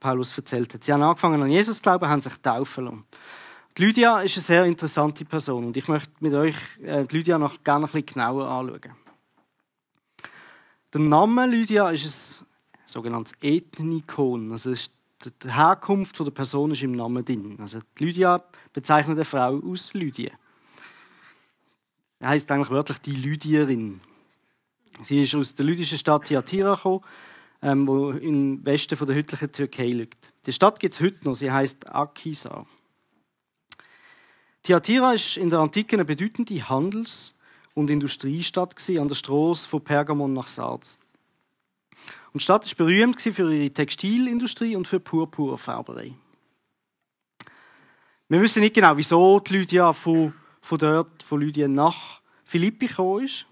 Paulus 0.00 0.36
erzählt 0.36 0.72
hat. 0.72 0.84
Sie 0.84 0.92
haben 0.92 1.02
angefangen 1.02 1.42
an 1.42 1.50
Jesus 1.50 1.76
zu 1.76 1.82
glauben, 1.82 2.08
haben 2.08 2.22
sich 2.22 2.34
taufen 2.36 2.86
lassen. 2.86 3.04
Die 3.76 3.84
Lydia 3.84 4.22
ist 4.22 4.36
eine 4.36 4.42
sehr 4.42 4.64
interessante 4.64 5.26
Person 5.26 5.66
und 5.66 5.76
ich 5.76 5.86
möchte 5.86 6.12
mit 6.20 6.32
euch 6.32 6.56
äh, 6.82 7.02
Lydia 7.10 7.36
noch 7.36 7.62
gerne 7.62 7.84
ein 7.84 7.92
bisschen 7.92 8.06
genauer 8.06 8.48
anschauen. 8.48 8.96
Der 10.94 11.00
Name 11.02 11.46
Lydia 11.46 11.90
ist 11.90 12.40
ein 12.40 12.46
sogenanntes 12.86 13.34
Ethnikon, 13.42 14.50
also 14.50 14.70
ist 14.70 14.92
die 15.24 15.52
Herkunft 15.52 16.18
der 16.18 16.30
Person 16.30 16.70
ist 16.70 16.82
im 16.82 16.92
Namen 16.92 17.24
drin. 17.24 17.58
Also 17.60 17.80
Lydia 17.98 18.42
bezeichnet 18.72 19.16
eine 19.16 19.24
Frau 19.24 19.60
aus 19.60 19.92
Lydien. 19.92 20.32
Das 22.18 22.30
heißt 22.30 22.50
eigentlich 22.50 22.70
wörtlich 22.70 22.98
die 22.98 23.16
Lydierin. 23.16 24.00
Sie 25.02 25.22
ist 25.22 25.34
aus 25.34 25.54
der 25.54 25.64
lydischen 25.64 25.98
Stadt 25.98 26.26
Thyatira 26.26 26.74
gekommen, 26.74 27.00
ähm, 27.62 27.86
wo 27.86 28.10
im 28.10 28.64
Westen 28.64 28.96
von 28.96 29.06
der 29.06 29.16
heutigen 29.16 29.50
Türkei 29.50 29.86
liegt. 29.86 30.32
Die 30.46 30.52
Stadt 30.52 30.80
gibt 30.80 30.94
es 30.94 31.00
heute 31.00 31.24
noch. 31.24 31.34
Sie 31.34 31.50
heißt 31.50 31.88
Akisa. 31.94 32.66
Thyatira 34.62 35.14
ist 35.14 35.36
in 35.36 35.48
der 35.50 35.60
Antike 35.60 35.96
eine 35.96 36.04
bedeutende 36.04 36.68
Handels- 36.68 37.34
und 37.74 37.88
Industriestadt 37.88 38.74
an 38.90 39.08
der 39.08 39.14
Straße 39.14 39.68
von 39.68 39.82
Pergamon 39.82 40.34
nach 40.34 40.48
Sardes. 40.48 40.98
Und 42.32 42.40
die 42.40 42.44
Stadt 42.44 42.64
ist 42.64 42.76
berühmt 42.76 43.20
für 43.20 43.52
ihre 43.52 43.70
Textilindustrie 43.70 44.76
und 44.76 44.86
für 44.86 45.00
Purpurfärberei. 45.00 46.14
Wir 48.28 48.40
wissen 48.40 48.60
nicht 48.60 48.74
genau, 48.74 48.96
wieso 48.96 49.40
die 49.40 49.54
Lydia 49.54 49.92
von, 49.92 50.32
von 50.60 50.78
dort, 50.78 51.22
von 51.24 51.40
Lydia 51.40 51.66
nach 51.66 52.20
Philippi 52.44 52.86
gekommen 52.86 53.24
ist. 53.24 53.46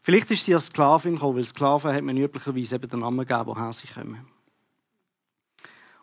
Vielleicht 0.00 0.30
ist 0.30 0.44
sie 0.44 0.54
als 0.54 0.66
Sklavin 0.66 1.14
gekommen, 1.14 1.36
weil 1.36 1.44
Sklaven 1.44 1.92
hat 1.92 2.04
man 2.04 2.16
üblicherweise 2.16 2.76
eben 2.76 2.88
den 2.88 3.00
Namen 3.00 3.26
gegeben, 3.26 3.46
woher 3.46 3.72
sie 3.72 3.88
kommen. 3.88 4.26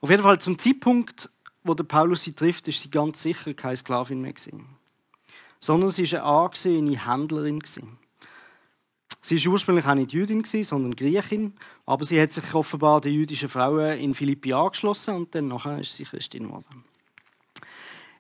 Auf 0.02 0.10
jeden 0.10 0.24
Fall 0.24 0.40
zum 0.40 0.60
Zeitpunkt, 0.60 1.30
wo 1.64 1.74
der 1.74 1.86
Paulus 1.86 2.24
sie 2.24 2.34
trifft, 2.34 2.68
ist 2.68 2.82
sie 2.82 2.92
ganz 2.92 3.22
sicher 3.22 3.54
keine 3.54 3.78
Sklavin 3.78 4.22
mehr 4.22 4.34
gewesen. 4.34 4.68
Sondern 5.60 5.92
sie 5.92 6.12
war 6.12 6.20
eine 6.20 6.28
angesehene 6.28 7.08
Händlerin 7.08 7.60
gewesen. 7.60 7.98
Sie 9.26 9.44
war 9.44 9.54
ursprünglich 9.54 9.88
auch 9.88 9.96
nicht 9.96 10.14
Jüdin, 10.14 10.44
sondern 10.44 10.96
Griechin, 10.96 11.54
aber 11.88 12.06
sie 12.06 12.22
hat 12.22 12.32
sich 12.32 12.54
offenbar 12.54 13.02
den 13.02 13.14
jüdischen 13.14 13.50
Frauen 13.50 13.98
in 13.98 14.14
Philippi 14.14 14.54
angeschlossen 14.54 15.16
und 15.16 15.34
dann 15.34 15.48
nachher 15.48 15.80
ist 15.80 15.98
sie 15.98 16.04
Christin 16.04 16.44
geworden. 16.44 16.84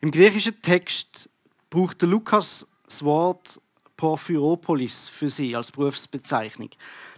Im 0.01 0.09
griechischen 0.09 0.59
Text 0.63 1.29
braucht 1.69 2.01
Lukas 2.01 2.67
das 2.87 3.03
Wort 3.03 3.61
Porphyropolis 3.97 5.07
für 5.07 5.29
sie 5.29 5.55
als 5.55 5.71
Berufsbezeichnung. 5.71 6.71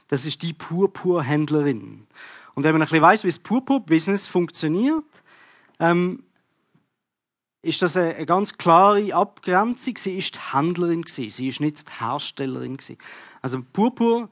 Das 0.09 0.25
ist 0.25 0.41
die 0.41 0.51
Purpurhändlerin. 0.51 2.07
Und 2.55 2.63
wenn 2.65 2.73
man 2.73 2.81
ein 2.81 2.89
bisschen 2.89 3.01
weiss, 3.01 3.23
wie 3.23 3.29
das 3.29 3.39
Purpur-Business 3.39 4.27
funktioniert, 4.27 5.05
ähm, 5.79 6.23
ist 7.61 7.81
das 7.81 7.97
eine, 7.97 8.25
ganz 8.25 8.57
klare 8.57 9.13
Abgrenzung. 9.13 9.97
Sie 9.97 10.17
ist 10.17 10.35
die 10.35 10.39
Händlerin 10.53 11.05
sie 11.07 11.47
ist 11.47 11.59
nicht 11.59 11.87
die 11.87 12.03
Herstellerin 12.03 12.77
Also 13.47 13.63
Purpur, 13.71 14.27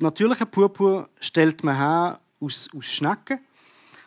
natürlicher 0.00 0.44
Purpur 0.44 1.08
stellt 1.20 1.62
man 1.62 1.76
her 1.76 2.20
aus, 2.40 2.68
aus 2.76 2.86
Schnecken, 2.86 3.38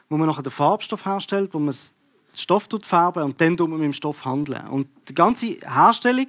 wo 0.10 0.17
man 0.17 0.28
nachher 0.28 0.43
den 0.43 0.52
Farbstoff 0.52 1.06
herstellt, 1.06 1.54
wo 1.54 1.60
man 1.60 1.74
den 1.74 2.38
Stoff 2.38 2.67
färben 2.82 3.24
und 3.24 3.39
dann 3.39 3.56
man 3.56 3.80
mit 3.80 3.84
dem 3.84 3.93
Stoff 3.93 4.26
handeln. 4.26 4.67
Und 4.67 4.89
die 5.08 5.13
ganze 5.13 5.60
Herstellung 5.62 6.28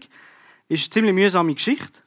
ist 0.69 0.85
eine 0.85 0.91
ziemlich 0.91 1.13
mühsame 1.13 1.55
Geschichte. 1.55 1.99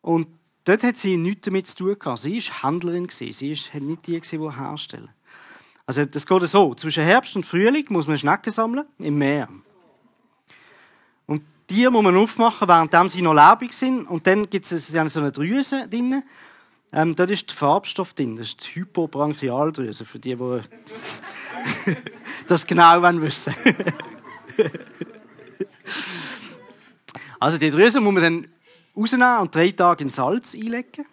Und 0.00 0.26
dort 0.64 0.82
hat 0.82 0.96
sie 0.96 1.18
nichts 1.18 1.42
damit 1.44 1.66
zu 1.66 1.76
tun 1.76 1.98
gehabt. 1.98 2.20
Sie 2.20 2.36
war 2.36 2.62
Händlerin 2.62 3.06
sie 3.10 3.30
war 3.30 3.80
nicht 3.82 4.06
die, 4.06 4.18
die 4.18 4.38
herstellen. 4.38 5.10
Also 5.84 6.06
das 6.06 6.24
geht 6.24 6.48
so, 6.48 6.74
zwischen 6.76 7.04
Herbst 7.04 7.36
und 7.36 7.44
Frühling 7.44 7.84
muss 7.90 8.06
man 8.06 8.16
Schnecken 8.16 8.50
sammeln 8.50 8.86
im 8.98 9.18
Meer. 9.18 9.50
Die 11.70 11.88
muss 11.88 12.02
man 12.02 12.16
aufmachen, 12.16 12.68
während 12.68 13.10
sie 13.10 13.22
noch 13.22 13.32
lebendig 13.34 13.72
sind. 13.72 14.04
Und 14.06 14.26
dann 14.26 14.50
gibt 14.50 14.70
es 14.70 14.86
so 14.88 14.98
eine 14.98 15.32
Drüse 15.32 15.88
drin. 15.88 16.22
Ähm, 16.92 17.16
dort 17.16 17.30
ist 17.30 17.48
der 17.48 17.56
Farbstoff 17.56 18.12
drin. 18.12 18.36
Das 18.36 18.48
ist 18.48 18.66
die 18.66 18.80
Hypobranchialdrüse, 18.80 20.04
für 20.04 20.18
die, 20.18 20.36
die 20.36 20.60
das 22.46 22.66
genau 22.66 23.02
wissen 23.20 23.54
Also 27.40 27.58
die 27.58 27.70
Drüse 27.70 28.00
muss 28.00 28.14
man 28.14 28.22
dann 28.22 28.46
rausnehmen 28.96 29.38
und 29.40 29.54
drei 29.54 29.70
Tage 29.70 30.04
in 30.04 30.08
Salz 30.08 30.54
einlegen. 30.54 31.04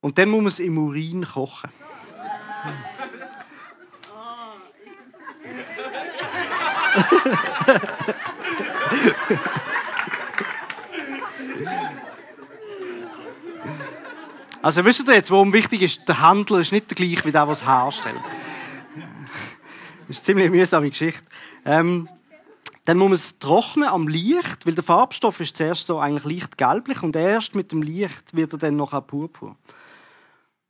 Und 0.00 0.18
dann 0.18 0.28
muss 0.28 0.38
man 0.38 0.46
es 0.46 0.60
im 0.60 0.78
Urin 0.78 1.24
kochen. 1.24 1.70
Also 14.60 14.84
wisst 14.84 15.06
ihr 15.06 15.14
jetzt, 15.14 15.30
warum 15.30 15.52
wichtig 15.52 15.82
ist, 15.82 16.08
der 16.08 16.20
Handel 16.20 16.60
ist 16.60 16.72
nicht 16.72 16.90
der 16.90 16.96
gleiche 16.96 17.24
wie 17.24 17.32
der, 17.32 17.44
der 17.44 17.52
es 17.52 17.64
herstellt. 17.64 18.20
Das 20.08 20.18
ist 20.18 20.18
eine 20.18 20.24
ziemlich 20.24 20.50
mühsame 20.50 20.90
Geschichte. 20.90 21.22
Ähm, 21.64 22.08
dann 22.84 22.98
muss 22.98 23.06
man 23.06 23.12
es 23.14 23.38
trocknen 23.38 23.88
am 23.88 24.08
Licht, 24.08 24.66
weil 24.66 24.74
der 24.74 24.82
Farbstoff 24.82 25.40
ist 25.40 25.56
zuerst 25.56 25.86
so 25.86 26.00
eigentlich 26.00 26.40
leicht 26.40 26.58
gelblich 26.58 27.02
und 27.02 27.14
erst 27.14 27.54
mit 27.54 27.70
dem 27.70 27.82
Licht 27.82 28.34
wird 28.34 28.52
er 28.52 28.58
dann 28.58 28.76
noch 28.76 28.90
purpur. 29.06 29.56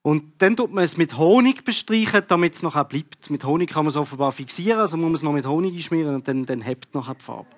Und 0.02 0.32
dann 0.38 0.56
tut 0.56 0.72
man 0.72 0.84
es 0.84 0.96
mit 0.96 1.16
Honig 1.16 1.64
bestreichen, 1.64 2.22
damit 2.28 2.54
es 2.54 2.62
noch 2.62 2.82
bleibt. 2.84 3.30
Mit 3.30 3.44
Honig 3.44 3.70
kann 3.70 3.84
man 3.84 3.90
es 3.90 3.96
offenbar 3.96 4.32
fixieren, 4.32 4.80
also 4.80 4.96
muss 4.96 5.06
man 5.06 5.14
es 5.14 5.22
noch 5.22 5.32
mit 5.32 5.46
Honig 5.46 5.74
einschmieren 5.74 6.14
und 6.16 6.28
dann, 6.28 6.44
dann 6.44 6.60
hebt 6.60 6.94
noch 6.94 7.12
die 7.12 7.22
Farbe. 7.22 7.48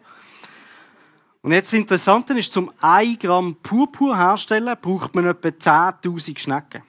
Und 1.43 1.53
jetzt 1.53 1.73
das 1.73 1.79
Interessante 1.79 2.39
ist, 2.39 2.53
zum 2.53 2.71
1 2.81 3.19
Gramm 3.19 3.57
Purpur 3.63 4.17
herstellen, 4.17 4.77
braucht 4.81 5.15
man 5.15 5.27
etwa 5.27 5.49
10.000 5.49 6.39
Schnecken. 6.39 6.83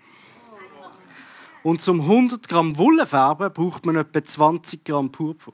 Und 1.64 1.82
zum 1.82 2.02
100 2.02 2.50
Gramm 2.50 2.78
Wolle 2.78 3.06
färben 3.06 3.54
braucht 3.54 3.86
man 3.86 3.96
etwa 3.96 4.24
20 4.24 4.84
Gramm 4.84 5.12
Purpur. 5.12 5.54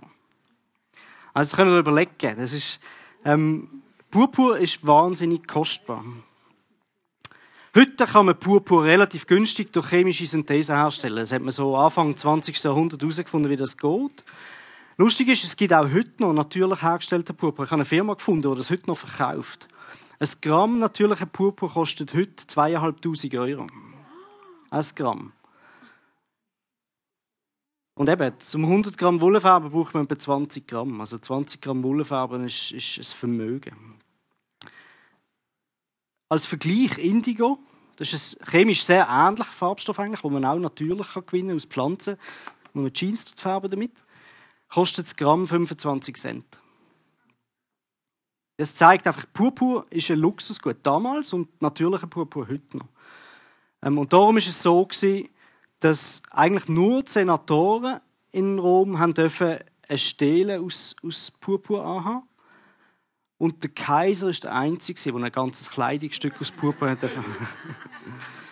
Also 1.33 1.51
das 1.51 1.57
können 1.57 1.71
wir 1.71 1.79
überlegen. 1.79 2.37
Das 2.37 2.53
ist, 2.53 2.79
ähm, 3.23 3.83
Purpur 4.09 4.57
ist 4.57 4.85
wahnsinnig 4.87 5.47
kostbar. 5.47 6.03
Heute 7.75 8.07
kann 8.07 8.25
man 8.25 8.39
Purpur 8.39 8.85
relativ 8.85 9.27
günstig 9.27 9.71
durch 9.73 9.89
chemische 9.89 10.25
Synthese 10.25 10.75
herstellen. 10.75 11.17
Das 11.17 11.31
hat 11.31 11.43
man 11.43 11.51
so 11.51 11.75
Anfang 11.75 12.17
20. 12.17 12.63
Jahrhundert 12.63 13.01
herausgefunden, 13.01 13.51
wie 13.51 13.57
das 13.57 13.77
geht. 13.77 14.23
Lustig 14.99 15.27
ist, 15.27 15.43
es 15.43 15.55
gibt 15.55 15.73
auch 15.73 15.91
heute 15.91 16.11
noch 16.17 16.33
natürlich 16.33 16.81
hergestellten 16.81 17.35
Purpur. 17.35 17.65
Ich 17.65 17.71
habe 17.71 17.81
eine 17.81 17.85
Firma 17.85 18.15
gefunden, 18.15 18.49
die 18.49 18.57
das 18.57 18.71
heute 18.71 18.87
noch 18.87 18.97
verkauft. 18.97 19.67
Ein 20.17 20.29
Gramm 20.41 20.79
natürlicher 20.79 21.27
Purpur 21.27 21.71
kostet 21.71 22.15
heute 22.15 22.43
2'500 22.45 23.39
Euro. 23.39 23.67
Ein 24.71 24.85
Gramm. 24.95 25.33
Und 27.93 28.09
eben, 28.09 28.39
zum 28.39 28.63
100 28.63 28.97
Gramm 28.97 29.21
Wollenfarbe 29.21 29.69
braucht 29.69 29.93
man 29.93 30.05
etwa 30.05 30.17
20 30.17 30.65
Gramm. 30.65 30.99
Also 30.99 31.19
20 31.19 31.61
Gramm 31.61 31.83
Wollenfarbe 31.83 32.37
ist, 32.37 32.71
ist 32.71 32.97
ein 32.97 33.03
Vermögen. 33.03 33.99
Als 36.27 36.47
Vergleich 36.47 36.97
Indigo, 36.97 37.59
das 37.97 38.13
ist 38.13 38.41
ein 38.41 38.47
chemisch 38.47 38.83
sehr 38.83 39.07
ähnlicher 39.07 39.51
Farbstoff 39.51 39.99
eigentlich, 39.99 40.21
den 40.21 40.33
man 40.33 40.45
auch 40.45 40.57
natürlich 40.57 41.13
gewinnen 41.13 41.49
kann 41.49 41.55
aus 41.55 41.65
Pflanzen, 41.65 42.17
man 42.73 42.91
Jeans 42.93 43.25
färben 43.35 43.69
damit 43.69 43.91
kostet 44.69 45.05
das 45.05 45.15
Gramm 45.15 45.47
25 45.47 46.15
Cent. 46.15 46.45
Das 48.57 48.73
zeigt 48.73 49.05
einfach, 49.05 49.25
Purpur 49.33 49.85
ist 49.91 50.09
ein 50.09 50.17
Luxusgut 50.17 50.77
damals 50.83 51.31
und 51.31 51.61
natürlicher 51.61 52.07
Purpur 52.07 52.47
heute 52.47 52.77
noch. 52.77 52.87
Ähm, 53.83 53.97
und 53.99 54.11
darum 54.11 54.37
ist 54.37 54.47
es 54.47 54.61
so 54.61 54.87
dass 55.79 56.23
eigentlich 56.31 56.67
nur 56.67 57.03
die 57.03 57.11
Senatoren 57.11 57.99
in 58.31 58.57
Rom 58.57 58.97
haben 58.97 59.13
dürfen 59.13 59.59
eine 59.87 59.97
Stele 59.97 60.59
aus, 60.59 60.95
aus 61.03 61.31
Purpur 61.39 61.85
anhaben. 61.85 62.27
Und 63.37 63.61
der 63.63 63.69
Kaiser 63.69 64.29
ist 64.29 64.43
der 64.43 64.55
Einzige, 64.55 64.99
der 64.99 65.23
ein 65.23 65.31
ganzes 65.31 65.69
Kleidungsstück 65.69 66.41
aus 66.41 66.51
Purpur 66.51 66.89
hat 66.89 67.03
dürfen. 67.03 67.23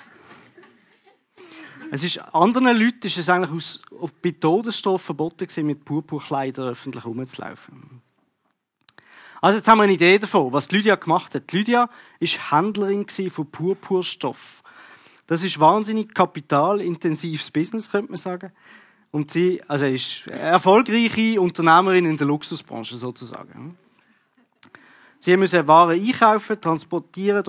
Es 1.91 2.03
ist, 2.03 2.17
anderen 2.33 2.77
Leuten 2.77 3.05
ist 3.05 3.17
es 3.17 3.29
eigentlich 3.29 3.51
aus, 3.51 3.81
bei 4.21 4.31
Todesstrafe 4.31 5.03
verboten 5.03 5.45
gewesen, 5.45 5.67
mit 5.67 5.85
Purpurkleidern 5.85 6.69
öffentlich 6.69 7.05
rumzulaufen. 7.05 8.01
Also 9.41 9.57
jetzt 9.57 9.67
haben 9.67 9.77
wir 9.77 9.83
eine 9.83 9.93
Idee 9.93 10.17
davon, 10.17 10.51
was 10.51 10.71
Lydia 10.71 10.95
gemacht 10.95 11.35
hat. 11.35 11.51
Lydia 11.51 11.89
ist 12.19 12.51
Händlerin 12.51 13.05
von 13.07 13.49
Purpurstoff. 13.51 14.63
Das 15.27 15.43
ist 15.43 15.59
wahnsinnig 15.59 16.13
kapitalintensives 16.13 17.51
Business, 17.51 17.91
könnte 17.91 18.11
man 18.11 18.17
sagen. 18.17 18.51
Und 19.11 19.31
sie 19.31 19.61
also 19.67 19.85
ist 19.85 20.27
erfolgreiche 20.27 21.39
Unternehmerin 21.39 22.05
in 22.05 22.17
der 22.17 22.27
Luxusbranche 22.27 22.95
sozusagen. 22.95 23.77
Sie 25.19 25.37
müssen 25.37 25.67
Waren 25.67 25.99
einkaufen, 25.99 26.59
transportieren, 26.61 27.43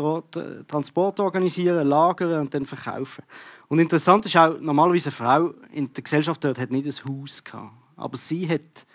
Transport 0.67 1.21
organisieren, 1.21 1.87
lagern 1.87 2.41
und 2.41 2.55
dann 2.55 2.65
verkaufen. 2.65 3.25
Und 3.69 3.79
interessant 3.79 4.25
ist 4.27 4.37
auch, 4.37 4.59
normalerweise 4.61 5.09
eine 5.09 5.17
Frau 5.17 5.55
in 5.73 5.93
der 5.93 6.05
Gesellschaft 6.05 6.43
dort 6.45 6.59
hat 6.59 6.71
nicht 6.71 6.87
ein 6.87 7.09
Haus 7.09 7.43
gehabt. 7.43 7.73
Aber 7.97 8.17
sie 8.17 8.49
hat 8.49 8.87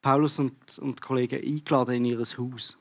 Paulus 0.00 0.38
und, 0.38 0.78
und 0.78 1.02
Kollegen 1.02 1.42
eingeladen 1.42 1.96
in 1.96 2.04
ihr 2.04 2.18
Haus. 2.18 2.76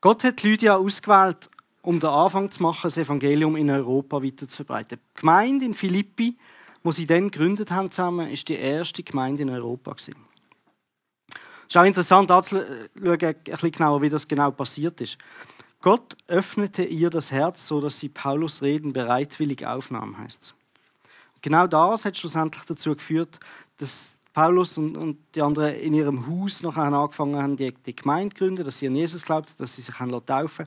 Gott 0.00 0.24
hat 0.24 0.42
Lydia 0.42 0.76
ausgewählt, 0.76 1.48
um 1.82 1.98
den 1.98 2.10
Anfang 2.10 2.50
zu 2.50 2.62
machen, 2.62 2.84
das 2.84 2.96
Evangelium 2.96 3.56
in 3.56 3.70
Europa 3.70 4.22
weiter 4.22 4.46
zu 4.46 4.56
verbreiten. 4.56 4.98
Die 4.98 5.20
Gemeinde 5.20 5.64
in 5.64 5.74
Philippi, 5.74 6.36
wo 6.82 6.92
sie 6.92 7.06
dann 7.06 7.30
gegründet 7.30 7.70
haben 7.70 7.90
zusammen, 7.90 8.28
ist 8.28 8.48
die 8.48 8.54
erste 8.54 9.02
Gemeinde 9.02 9.42
in 9.42 9.50
Europa 9.50 9.92
Es 9.96 10.08
ist 10.08 11.76
auch 11.76 11.84
interessant 11.84 12.30
anzuschauen, 12.30 12.66
ein 12.96 13.34
bisschen 13.44 13.72
genauer, 13.72 14.02
wie 14.02 14.08
das 14.08 14.26
genau 14.26 14.50
passiert 14.50 15.00
ist. 15.00 15.18
Gott 15.82 16.16
öffnete 16.28 16.84
ihr 16.84 17.10
das 17.10 17.30
Herz, 17.30 17.66
so 17.66 17.80
dass 17.80 18.00
sie 18.00 18.08
Paulus 18.08 18.62
Reden 18.62 18.92
bereitwillig 18.92 19.66
aufnahm, 19.66 20.16
heißt 20.16 20.42
es. 20.42 20.54
Genau 21.42 21.66
das 21.66 22.04
hat 22.04 22.16
schlussendlich 22.16 22.64
dazu 22.64 22.94
geführt, 22.94 23.40
dass 23.78 24.16
Paulus 24.32 24.78
und, 24.78 24.96
und 24.96 25.18
die 25.34 25.42
anderen 25.42 25.74
in 25.74 25.92
ihrem 25.92 26.26
Haus 26.26 26.62
noch 26.62 26.76
angefangen 26.76 27.36
haben, 27.36 27.56
die, 27.56 27.74
die 27.74 27.96
Gemeinde 27.96 28.34
zu 28.34 28.38
gründen, 28.38 28.64
dass 28.64 28.78
sie 28.78 28.86
an 28.86 28.94
Jesus 28.94 29.24
glaubten, 29.24 29.52
dass 29.58 29.76
sie 29.76 29.82
sich 29.82 29.94
taufen 29.94 30.66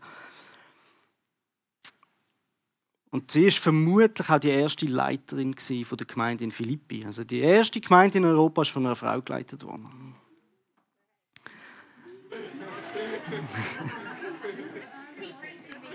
Und 3.10 3.32
sie 3.32 3.46
ist 3.46 3.60
vermutlich 3.60 4.30
auch 4.30 4.40
die 4.40 4.50
erste 4.50 4.86
Leiterin 4.86 5.56
von 5.58 5.98
der 5.98 6.06
Gemeinde 6.06 6.44
in 6.44 6.52
Philippi. 6.52 7.06
Also 7.06 7.24
die 7.24 7.40
erste 7.40 7.80
Gemeinde 7.80 8.18
in 8.18 8.26
Europa 8.26 8.64
ist 8.64 8.70
von 8.70 8.86
einer 8.86 8.98
Frau 8.98 9.22
geleitet 9.22 9.64
worden. 9.64 10.16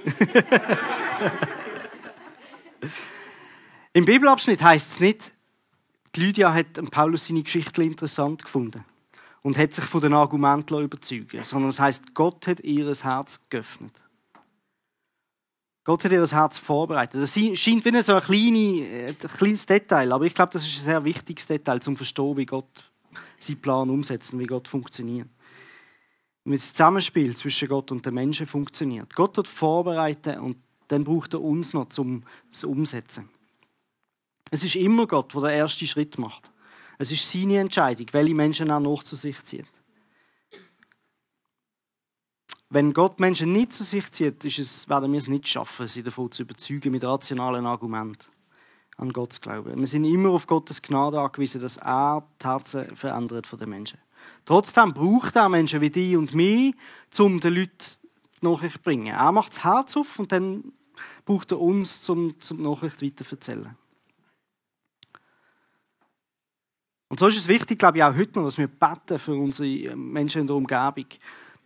Im 3.93 4.05
Bibelabschnitt 4.05 4.63
heißt 4.63 4.93
es 4.93 5.01
nicht, 5.01 5.33
die 6.15 6.21
Lydia 6.21 6.55
hat 6.55 6.75
Paulus 6.91 7.27
seine 7.27 7.43
Geschichte 7.43 7.83
interessant 7.83 8.45
gefunden 8.45 8.85
und 9.43 9.59
hat 9.59 9.75
sich 9.75 9.85
von 9.85 10.01
den 10.01 10.15
Argumenten 10.15 10.81
überzeugen 10.81 11.43
sondern 11.43 11.71
es 11.71 11.81
heißt, 11.81 12.15
Gott 12.15 12.47
hat 12.47 12.61
ihr 12.61 12.95
Herz 12.95 13.41
geöffnet. 13.49 13.93
Gott 15.85 16.05
hat 16.05 16.13
ihr 16.13 16.27
Herz 16.27 16.59
vorbereitet. 16.59 17.23
Das 17.23 17.35
scheint 17.35 17.85
wie 17.85 18.03
so 18.03 18.15
ein, 18.15 18.23
kleine, 18.23 18.59
äh, 18.59 19.09
ein 19.09 19.19
kleines 19.19 19.67
Detail, 19.67 20.13
aber 20.13 20.25
ich 20.25 20.35
glaube, 20.35 20.53
das 20.53 20.67
ist 20.67 20.79
ein 20.79 20.85
sehr 20.85 21.05
wichtiges 21.05 21.47
Detail, 21.47 21.77
um 21.77 21.81
zu 21.81 21.97
verstehen, 21.97 22.37
wie 22.37 22.47
Gott 22.47 22.91
seinen 23.39 23.61
Plan 23.61 23.91
umsetzt 23.91 24.33
und 24.33 24.41
wie 24.41 24.47
Gott 24.47 24.69
funktioniert 24.69 25.29
wie 26.51 26.57
das 26.57 26.73
Zusammenspiel 26.73 27.37
zwischen 27.37 27.69
Gott 27.69 27.91
und 27.91 28.05
den 28.05 28.15
Menschen 28.15 28.47
funktioniert. 28.47 29.15
Gott 29.15 29.39
hat 29.39 29.47
vorbereitet 29.47 30.39
und 30.39 30.57
dann 30.89 31.05
braucht 31.05 31.35
er 31.35 31.41
uns 31.41 31.73
noch, 31.73 31.87
um 31.99 32.25
es 32.51 32.65
umzusetzen. 32.65 33.29
Es 34.51 34.65
ist 34.65 34.75
immer 34.75 35.07
Gott, 35.07 35.33
der 35.35 35.43
den 35.43 35.51
ersten 35.51 35.87
Schritt 35.87 36.19
macht. 36.19 36.51
Es 36.99 37.13
ist 37.13 37.31
seine 37.31 37.59
Entscheidung, 37.59 38.07
welche 38.13 38.35
Menschen 38.35 38.69
er 38.69 38.81
noch 38.81 39.03
zu 39.03 39.17
sich 39.17 39.43
zieht. 39.45 39.67
Wenn 42.69 42.93
Gott 42.93 43.19
Menschen 43.19 43.53
nicht 43.53 43.73
zu 43.73 43.83
sich 43.83 44.11
zieht, 44.13 44.45
ist 44.45 44.59
es, 44.59 44.89
werden 44.89 45.11
wir 45.11 45.19
es 45.19 45.29
nicht 45.29 45.49
schaffen, 45.49 45.89
sie 45.89 46.03
davon 46.03 46.31
zu 46.31 46.43
überzeugen 46.43 46.93
mit 46.93 47.03
rationalen 47.03 47.67
Argumenten 47.67 48.27
an 48.97 49.13
Gott 49.13 49.41
glauben. 49.41 49.79
Wir 49.79 49.87
sind 49.87 50.05
immer 50.05 50.31
auf 50.31 50.47
Gottes 50.47 50.83
Gnade 50.83 51.21
angewiesen, 51.21 51.61
dass 51.63 51.79
er 51.79 52.23
die 52.41 52.47
Herzen 52.47 52.95
verändert 52.95 53.47
von 53.47 53.59
den 53.59 53.71
Menschen. 53.71 53.99
Trotzdem 54.51 54.93
braucht 54.93 55.37
er 55.37 55.49
Menschen 55.49 55.81
wie 55.81 55.91
dich 55.91 56.17
und 56.17 56.35
mich, 56.35 56.75
um 57.21 57.39
den 57.39 57.55
Leuten 57.55 57.79
die 58.43 58.45
Nachricht 58.45 58.79
zu 58.79 58.83
bringen. 58.83 59.07
Er 59.07 59.31
macht 59.31 59.53
das 59.53 59.63
Herz 59.63 59.97
auf 59.97 60.19
und 60.19 60.33
dann 60.33 60.73
braucht 61.25 61.53
er 61.53 61.61
uns, 61.61 62.11
um, 62.11 62.35
die 62.37 62.55
Nachricht 62.55 63.01
weiter 63.01 63.25
zu 63.25 63.37
erzählen. 63.37 63.77
Und 67.11 67.21
so 67.21 67.29
ist 67.29 67.37
es 67.37 67.47
wichtig, 67.47 67.79
glaube 67.79 67.99
ich, 67.99 68.03
auch 68.03 68.17
heute 68.17 68.41
noch, 68.41 68.47
dass 68.47 68.59
wir 68.59 68.67
beten 68.67 69.21
für 69.21 69.35
unsere 69.35 69.95
Menschen 69.95 70.41
in 70.41 70.47
der 70.49 70.57
Umgebung, 70.57 71.07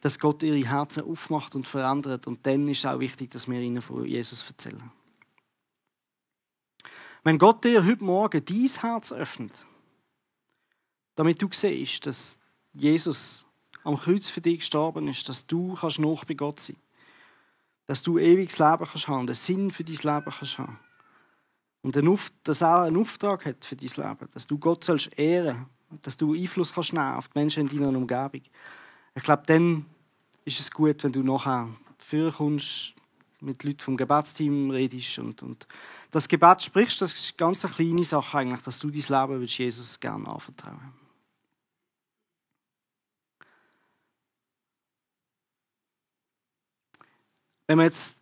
dass 0.03 0.19
Gott 0.19 0.43
ihre 0.43 0.69
Herzen 0.69 1.05
aufmacht 1.05 1.55
und 1.55 1.67
verändert. 1.67 2.27
Und 2.27 2.45
dann 2.45 2.69
ist 2.69 2.81
es 2.81 2.85
auch 2.85 3.01
wichtig, 3.01 3.31
dass 3.31 3.49
wir 3.49 3.61
ihnen 3.61 3.81
von 3.81 4.05
Jesus 4.05 4.47
erzählen. 4.47 4.93
Wenn 7.23 7.39
Gott 7.39 7.65
dir 7.65 7.83
heute 7.83 8.05
Morgen 8.05 8.45
dein 8.45 8.69
Herz 8.69 9.11
öffnet, 9.11 9.53
damit 11.15 11.41
du 11.41 11.49
siehst, 11.51 12.05
dass 12.05 12.44
Jesus 12.75 13.47
am 13.83 13.97
Kreuz 13.97 14.31
für 14.31 14.41
dich 14.41 14.61
gestorben 14.61 15.09
ist, 15.09 15.29
dass 15.29 15.47
du 15.47 15.75
kannst 15.75 15.99
noch 15.99 16.25
bei 16.25 16.35
Gott 16.35 16.61
sein 16.61 16.77
dass 17.87 18.03
du 18.03 18.19
ewiges 18.19 18.59
Leben 18.59 18.87
kannst 18.87 19.09
haben, 19.09 19.27
den 19.27 19.37
Sinn 19.37 19.71
für 19.71 19.85
dein 19.85 19.95
Leben 19.95 20.33
kannst 20.39 20.59
haben. 20.59 20.79
Und 21.83 21.97
dass 22.45 22.63
er 22.63 22.79
auch 22.79 22.83
einen 22.85 22.97
Auftrag 22.97 23.45
hat 23.45 23.65
für 23.65 23.77
dein 23.77 23.89
Leben, 23.89 24.29
dass 24.33 24.47
du 24.47 24.59
Gott 24.59 24.85
sollst 24.85 25.19
ehren, 25.19 25.67
dass 26.03 26.17
du 26.17 26.35
Einfluss 26.35 26.73
kannst 26.73 26.95
nehmen 26.95 27.15
auf 27.15 27.29
die 27.29 27.39
Menschen 27.39 27.69
in 27.69 27.79
deiner 27.79 27.97
Umgebung. 27.97 28.43
Ich 29.15 29.23
glaube, 29.23 29.43
dann 29.47 29.85
ist 30.45 30.61
es 30.61 30.71
gut, 30.71 31.05
wenn 31.05 31.13
du 31.13 31.23
nachher 31.23 31.69
vorkommst, 31.99 32.95
mit 33.41 33.63
Leuten 33.63 33.81
vom 33.81 33.97
Gebetsteam 33.99 34.71
redest 34.71 35.19
und, 35.19 35.43
und 35.43 35.67
das 36.11 36.29
Gebet 36.29 36.63
sprichst, 36.63 37.03
das 37.03 37.13
ist 37.13 37.27
eine 37.33 37.37
ganz 37.37 37.61
kleine 37.63 38.05
Sache 38.05 38.39
eigentlich, 38.39 38.63
dass 38.63 38.79
du 38.79 38.91
dein 38.91 39.01
Leben 39.01 39.41
willst 39.41 39.59
Jesus 39.59 40.01
gerne 40.01 40.27
anvertrauen 40.27 41.04
Wenn 47.67 47.79
wir 47.79 47.85
jetzt 47.85 48.19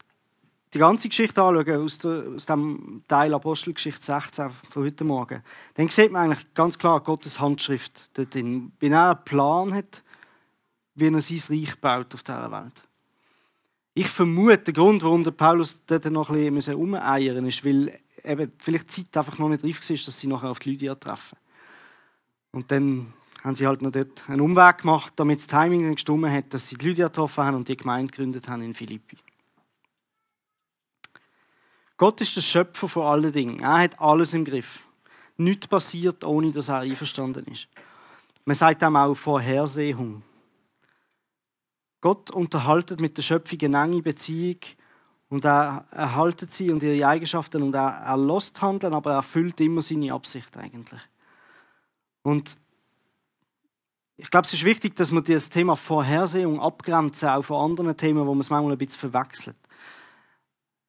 die 0.72 0.78
ganze 0.78 1.08
Geschichte 1.08 1.42
anschauen, 1.42 1.84
aus, 1.84 1.98
der, 1.98 2.24
aus 2.34 2.46
dem 2.46 3.02
Teil 3.08 3.34
Apostelgeschichte 3.34 4.02
16 4.02 4.50
von 4.70 4.84
heute 4.84 5.04
Morgen, 5.04 5.42
dann 5.74 5.88
sieht 5.88 6.12
man 6.12 6.30
eigentlich 6.30 6.54
ganz 6.54 6.78
klar 6.78 7.00
Gottes 7.00 7.40
Handschrift 7.40 8.10
dort 8.14 8.34
drin. 8.34 8.72
Wenn 8.80 8.92
er 8.92 9.10
einen 9.10 9.24
Plan 9.24 9.74
hat, 9.74 10.02
wie 10.94 11.08
er 11.08 11.20
sein 11.20 11.40
Reich 11.48 11.80
baut 11.80 12.14
auf 12.14 12.22
dieser 12.22 12.50
Welt. 12.50 12.82
Ich 13.94 14.08
vermute, 14.08 14.58
der 14.58 14.74
Grund, 14.74 15.02
warum 15.02 15.24
der 15.24 15.32
Paulus 15.32 15.84
dort 15.86 16.04
noch 16.06 16.30
ein 16.30 16.54
bisschen 16.54 16.76
umeiern 16.76 17.46
ist, 17.46 17.64
weil 17.64 17.98
eben 18.24 18.52
vielleicht 18.58 18.96
die 18.96 19.04
Zeit 19.04 19.16
einfach 19.16 19.38
noch 19.38 19.48
nicht 19.48 19.64
reif 19.64 19.80
war, 19.88 19.96
dass 19.96 20.20
sie 20.20 20.26
nachher 20.28 20.50
auf 20.50 20.60
die 20.60 20.70
Lydia 20.70 20.94
treffen. 20.94 21.36
Und 22.52 22.70
dann 22.70 23.12
haben 23.42 23.54
sie 23.54 23.66
halt 23.66 23.82
noch 23.82 23.90
dort 23.90 24.28
einen 24.28 24.40
Umweg 24.40 24.78
gemacht, 24.78 25.12
damit 25.16 25.40
das 25.40 25.46
Timing 25.46 25.92
gestimmt 25.92 26.30
hat, 26.30 26.54
dass 26.54 26.68
sie 26.68 26.76
die 26.76 26.86
Lydia 26.86 27.08
getroffen 27.08 27.44
haben 27.44 27.56
und 27.56 27.68
die 27.68 27.76
Gemeinde 27.76 28.10
gegründet 28.10 28.48
haben 28.48 28.62
in 28.62 28.72
Philippi. 28.72 29.18
Gott 32.02 32.20
ist 32.20 32.34
der 32.34 32.40
Schöpfer 32.40 32.88
von 32.88 33.04
allen 33.04 33.30
Dingen. 33.30 33.60
Er 33.60 33.78
hat 33.78 34.00
alles 34.00 34.34
im 34.34 34.44
Griff. 34.44 34.80
Nichts 35.36 35.68
passiert, 35.68 36.24
ohne 36.24 36.50
dass 36.50 36.66
er 36.66 36.80
einverstanden 36.80 37.46
ist. 37.46 37.68
Man 38.44 38.56
sagt 38.56 38.82
ihm 38.82 38.96
auch 38.96 39.14
Vorhersehung. 39.14 40.24
Gott 42.00 42.28
unterhaltet 42.32 43.00
mit 43.00 43.16
der 43.16 43.22
Schöpfung 43.22 43.60
eine 43.62 43.84
enge 43.84 44.02
Beziehung 44.02 44.58
und 45.28 45.44
er 45.44 45.84
erhaltet 45.92 46.50
sie 46.50 46.72
und 46.72 46.82
ihre 46.82 47.06
Eigenschaften 47.06 47.62
und 47.62 47.72
er, 47.76 48.02
er 48.04 48.16
lässt 48.16 48.60
handeln, 48.60 48.94
aber 48.94 49.12
er 49.12 49.16
erfüllt 49.18 49.60
immer 49.60 49.80
seine 49.80 50.12
Absicht 50.12 50.56
eigentlich. 50.56 51.02
Und 52.24 52.56
ich 54.16 54.28
glaube, 54.28 54.48
es 54.48 54.54
ist 54.54 54.64
wichtig, 54.64 54.96
dass 54.96 55.12
wir 55.12 55.22
das 55.22 55.50
Thema 55.50 55.76
Vorhersehung 55.76 56.60
abgrenzen, 56.60 57.28
auch 57.28 57.42
von 57.42 57.70
anderen 57.70 57.96
Themen, 57.96 58.26
wo 58.26 58.34
man 58.34 58.40
es 58.40 58.50
manchmal 58.50 58.72
ein 58.72 58.78
bisschen 58.78 59.08
verwechselt. 59.08 59.56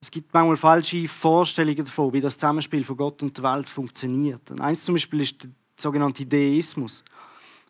Es 0.04 0.12
gibt 0.12 0.34
manchmal 0.34 0.58
falsche 0.58 1.08
Vorstellungen 1.08 1.86
davon, 1.86 2.12
wie 2.12 2.20
das 2.20 2.38
Zusammenspiel 2.38 2.84
von 2.84 2.98
Gott 2.98 3.24
und 3.24 3.38
der 3.38 3.44
Welt 3.46 3.70
funktioniert. 3.70 4.52
Und 4.52 4.60
eins 4.60 4.84
zum 4.84 4.96
Beispiel 4.96 5.22
ist 5.22 5.42
der 5.42 5.52
sogenannte 5.78 6.26
Deismus. 6.26 7.06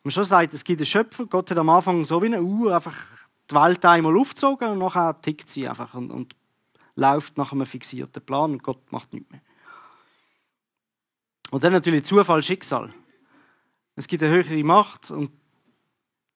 Man 0.02 0.10
schon 0.10 0.24
sagt, 0.24 0.52
es 0.52 0.64
gibt 0.64 0.80
einen 0.80 0.88
Schöpfer, 0.88 1.28
Gott 1.28 1.52
hat 1.52 1.60
am 1.60 1.70
Anfang 1.70 2.04
so 2.06 2.20
wie 2.24 2.26
eine 2.26 2.42
Uhr 2.42 2.74
einfach 2.76 2.98
die 3.52 3.54
Welt 3.54 3.86
einmal 3.86 4.18
aufgezogen 4.18 4.68
und 4.68 4.80
nachher 4.80 5.22
tickt 5.22 5.48
sie 5.48 5.68
einfach 5.70 5.94
und, 5.94 6.10
und 6.10 6.36
läuft 6.96 7.38
nach 7.38 7.52
einem 7.52 7.68
fixierten 7.68 8.26
Plan 8.26 8.54
und 8.54 8.64
Gott 8.64 8.92
macht 8.92 9.14
nichts 9.14 9.30
mehr. 9.30 9.42
Und 11.52 11.64
dann 11.64 11.74
natürlich 11.74 12.04
Zufall, 12.04 12.42
Schicksal. 12.42 12.92
Es 13.96 14.08
gibt 14.08 14.24
eine 14.24 14.34
höhere 14.34 14.64
Macht 14.64 15.12
und 15.12 15.30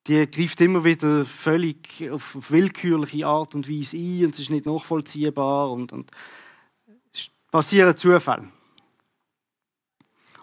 die 0.08 0.30
greift 0.30 0.62
immer 0.62 0.84
wieder 0.84 1.26
völlig 1.26 2.10
auf 2.12 2.38
willkürliche 2.50 3.28
Art 3.28 3.56
und 3.56 3.70
Weise 3.70 3.98
ein 3.98 4.26
und 4.26 4.34
es 4.34 4.40
ist 4.40 4.50
nicht 4.50 4.66
nachvollziehbar 4.66 5.72
und, 5.72 5.92
und 5.92 6.10
es 7.14 7.30
passieren 7.52 7.96
Zufälle. 7.96 8.48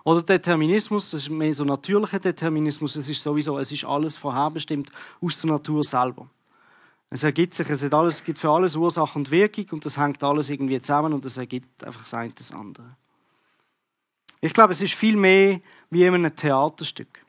Oder 0.04 0.20
Determinismus, 0.20 1.10
das 1.10 1.22
ist 1.22 1.30
mehr 1.30 1.54
so 1.54 1.64
natürlicher 1.64 2.18
Determinismus, 2.18 2.94
es 2.96 3.08
ist 3.08 3.22
sowieso, 3.22 3.58
es 3.58 3.72
ist 3.72 3.84
alles 3.84 4.18
vorherbestimmt 4.18 4.92
aus 5.22 5.40
der 5.40 5.50
Natur 5.50 5.82
selber. 5.82 6.28
Es 7.08 7.22
ergibt 7.22 7.54
sich, 7.54 7.68
es, 7.70 7.82
hat 7.82 7.94
alles, 7.94 8.16
es 8.16 8.24
gibt 8.24 8.38
für 8.38 8.50
alles 8.50 8.76
Ursache 8.76 9.18
und 9.18 9.30
Wirkung 9.30 9.66
und 9.70 9.86
das 9.86 9.96
hängt 9.96 10.22
alles 10.22 10.50
irgendwie 10.50 10.80
zusammen 10.82 11.14
und 11.14 11.24
es 11.24 11.38
ergibt 11.38 11.82
einfach 11.82 12.02
das 12.02 12.12
eine 12.12 12.32
das 12.32 12.52
andere. 12.52 12.96
Ich 14.42 14.52
glaube, 14.52 14.74
es 14.74 14.82
ist 14.82 14.92
viel 14.92 15.16
mehr 15.16 15.60
wie 15.88 16.04
in 16.04 16.14
einem 16.14 16.36
Theaterstück. 16.36 17.23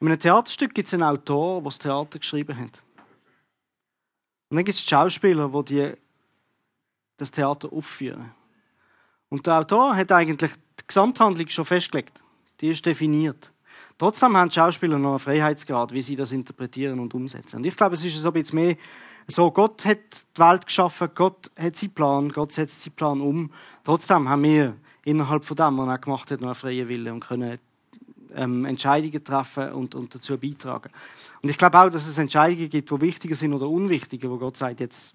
In 0.00 0.06
einem 0.06 0.18
Theaterstück 0.18 0.74
gibt 0.74 0.86
es 0.86 0.94
einen 0.94 1.02
Autor, 1.02 1.60
der 1.60 1.64
das 1.64 1.78
Theater 1.78 2.18
geschrieben 2.18 2.56
hat. 2.56 2.82
Und 4.48 4.56
dann 4.56 4.64
gibt 4.64 4.78
es 4.78 4.84
Schauspieler, 4.84 5.48
die, 5.48 5.74
die 5.74 5.94
das 7.16 7.30
Theater 7.30 7.72
aufführen. 7.72 8.32
Und 9.28 9.46
der 9.46 9.58
Autor 9.58 9.96
hat 9.96 10.12
eigentlich 10.12 10.52
die 10.52 10.86
Gesamthandlung 10.86 11.48
schon 11.48 11.64
festgelegt. 11.64 12.22
Die 12.60 12.70
ist 12.70 12.86
definiert. 12.86 13.52
Trotzdem 13.98 14.36
haben 14.36 14.48
die 14.48 14.54
Schauspieler 14.54 14.98
noch 14.98 15.10
einen 15.10 15.18
Freiheitsgrad, 15.18 15.92
wie 15.92 16.02
sie 16.02 16.16
das 16.16 16.32
interpretieren 16.32 17.00
und 17.00 17.12
umsetzen. 17.14 17.56
Und 17.56 17.66
ich 17.66 17.76
glaube, 17.76 17.94
es 17.94 18.04
ist 18.04 18.16
so 18.16 18.28
ein 18.28 18.34
bisschen 18.34 18.58
mehr 18.58 18.76
so, 19.30 19.50
Gott 19.50 19.84
hat 19.84 19.98
die 20.36 20.40
Welt 20.40 20.64
geschaffen, 20.64 21.10
Gott 21.14 21.50
hat 21.58 21.76
seinen 21.76 21.92
Plan, 21.92 22.28
Gott 22.30 22.52
setzt 22.52 22.80
seinen 22.80 22.94
Plan 22.94 23.20
um. 23.20 23.52
Trotzdem 23.84 24.26
haben 24.26 24.42
wir 24.42 24.76
innerhalb 25.04 25.44
von 25.44 25.56
dem, 25.56 25.76
was 25.76 25.86
er 25.86 25.98
gemacht 25.98 26.30
hat, 26.30 26.40
noch 26.40 26.48
einen 26.48 26.54
freien 26.54 26.88
Willen 26.88 27.12
und 27.12 27.26
können 27.26 27.58
ähm, 28.34 28.64
Entscheidungen 28.64 29.22
treffen 29.24 29.72
und, 29.72 29.94
und 29.94 30.14
dazu 30.14 30.36
beitragen. 30.38 30.90
Und 31.42 31.48
ich 31.48 31.58
glaube 31.58 31.78
auch, 31.78 31.88
dass 31.88 32.06
es 32.06 32.18
Entscheidungen 32.18 32.68
gibt, 32.68 32.90
die 32.90 33.00
wichtiger 33.00 33.36
sind 33.36 33.52
oder 33.52 33.68
unwichtiger, 33.68 34.30
wo 34.30 34.38
Gott 34.38 34.56
sagt, 34.56 34.80
jetzt 34.80 35.14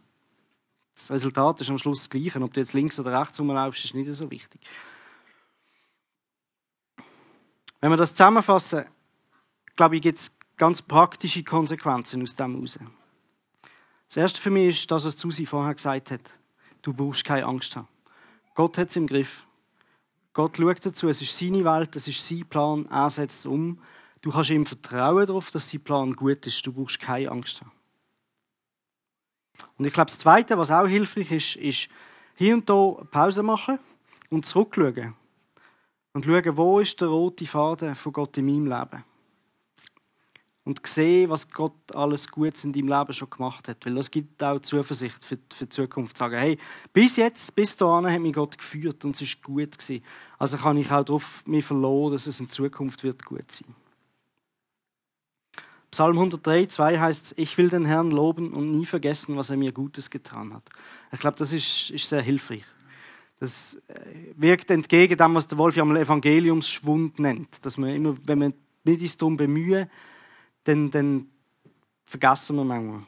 das 0.96 1.12
Resultat 1.12 1.60
ist 1.62 1.70
am 1.70 1.78
Schluss 1.78 2.02
das 2.04 2.10
Gleiche. 2.10 2.42
Ob 2.42 2.54
du 2.54 2.60
jetzt 2.60 2.74
links 2.74 3.00
oder 3.00 3.20
rechts 3.20 3.40
rumlaufst, 3.40 3.84
ist 3.84 3.96
nicht 3.96 4.12
so 4.14 4.30
wichtig. 4.30 4.62
Wenn 7.82 7.92
wir 7.92 7.98
das 7.98 8.12
zusammenfassen, 8.12 8.86
glaube 9.76 9.96
ich, 9.96 10.02
gibt 10.02 10.18
es 10.18 10.32
ganz 10.56 10.82
praktische 10.82 11.44
Konsequenzen 11.44 12.22
aus 12.22 12.36
dem 12.36 12.56
heraus. 12.56 12.80
Das 14.08 14.18
erste 14.18 14.40
für 14.40 14.52
mich 14.52 14.82
ist 14.82 14.92
das, 14.92 15.06
was 15.06 15.18
Susi 15.18 15.46
vorher 15.46 15.74
gesagt 15.74 16.12
hat. 16.12 16.22
Du 16.84 16.94
brauchst 16.94 17.26
keine 17.26 17.46
Angst 17.46 17.76
haben. 17.76 17.88
Gott 18.54 18.78
hat 18.78 18.90
es 18.90 18.96
im 18.96 19.08
Griff. 19.08 19.46
Gott 20.34 20.58
schaut 20.58 20.86
dazu, 20.86 21.10
es 21.10 21.22
ist 21.22 21.38
seine 21.38 21.64
Welt, 21.64 21.96
es 21.96 22.08
ist 22.08 22.28
sein 22.28 22.46
Plan, 22.50 22.88
er 22.90 23.10
setzt 23.10 23.46
um. 23.46 23.80
Du 24.22 24.32
kannst 24.32 24.50
ihm 24.50 24.66
vertrauen 24.66 25.28
darauf, 25.28 25.52
dass 25.52 25.70
sein 25.70 25.82
Plan 25.82 26.14
gut 26.16 26.48
ist. 26.48 26.66
Du 26.66 26.74
brauchst 26.74 27.00
keine 27.00 27.30
Angst 27.30 27.62
haben. 27.62 27.72
Und 29.78 29.86
ich 29.86 29.94
glaube, 29.94 30.10
das 30.10 30.20
Zweite, 30.20 30.58
was 30.58 30.72
auch 30.72 30.88
hilfreich 30.88 31.32
ist, 31.32 31.56
ist 31.58 31.90
hier 32.36 32.56
und 32.56 32.68
da 32.68 33.06
Pause 33.12 33.44
machen 33.44 33.78
und 34.30 34.46
zurückschauen. 34.46 35.14
Und 36.14 36.26
schauen, 36.26 36.58
wo 36.58 36.80
ist 36.80 37.00
der 37.00 37.10
rote 37.10 37.46
Faden 37.46 37.96
von 37.96 38.14
Gott 38.14 38.38
in 38.38 38.46
meinem 38.46 38.66
Leben 38.66 39.04
und 40.66 40.86
sehen, 40.88 41.30
was 41.30 41.50
Gott 41.52 41.94
alles 41.94 42.30
Gutes 42.30 42.64
in 42.64 42.72
deinem 42.72 42.88
Leben 42.88 43.14
schon 43.14 43.30
gemacht 43.30 43.68
hat. 43.68 43.86
Weil 43.86 43.96
das 43.96 44.10
gibt 44.10 44.42
auch 44.42 44.60
Zuversicht 44.60 45.24
für, 45.24 45.38
die 45.38 45.70
Zukunft. 45.70 46.18
Zu 46.18 46.24
sagen, 46.24 46.38
hey, 46.38 46.58
bis 46.94 47.18
jetzt, 47.18 47.54
bis 47.54 47.76
dahin 47.76 48.10
hat 48.10 48.22
mich 48.22 48.34
Gott 48.34 48.58
geführt 48.58 49.04
und 49.04 49.16
es 49.16 49.22
ist 49.22 49.44
gut 49.44 49.78
gewesen. 49.78 50.04
Also 50.38 50.58
kann 50.58 50.78
ich 50.78 50.90
auch 50.90 51.04
darauf 51.04 51.46
mich 51.46 51.66
verlassen, 51.66 52.14
dass 52.14 52.28
es 52.28 52.40
in 52.40 52.50
Zukunft 52.50 53.04
wird 53.04 53.26
gut 53.26 53.52
sein. 53.52 53.76
Psalm 55.92 56.18
103, 56.18 56.66
2 56.68 57.00
heißt 57.00 57.26
es, 57.26 57.38
ich 57.38 57.56
will 57.58 57.70
den 57.70 57.86
Herrn 57.86 58.10
loben 58.10 58.54
und 58.54 58.72
nie 58.72 58.86
vergessen, 58.86 59.38
was 59.38 59.52
er 59.52 59.58
mir 59.58 59.72
Gutes 59.72 60.10
getan 60.10 60.54
hat. 60.54 60.64
Ich 61.12 61.20
glaube, 61.20 61.38
das 61.38 61.54
ist, 61.54 61.92
ist 61.92 62.10
sehr 62.10 62.22
hilfreich. 62.22 62.64
Das 63.40 63.76
äh, 63.90 64.00
wirkt 64.36 64.72
entgegen 64.72 65.18
dem, 65.18 65.36
was 65.36 65.48
der 65.48 65.58
Wolf 65.58 65.76
ja 65.76 65.86
mal 65.86 65.98
Evangeliumsschwund 65.98 67.20
nennt. 67.20 67.64
Dass 67.64 67.78
man 67.78 67.90
immer, 67.90 68.16
wenn 68.24 68.40
man 68.40 68.54
nicht 68.86 69.04
ist 69.04 69.22
darum 69.22 69.38
bemühen, 69.38 69.88
dann, 70.64 70.92
dann 70.92 71.30
vergessen 72.06 72.56
wir 72.56 72.64
manchmal. 72.64 73.04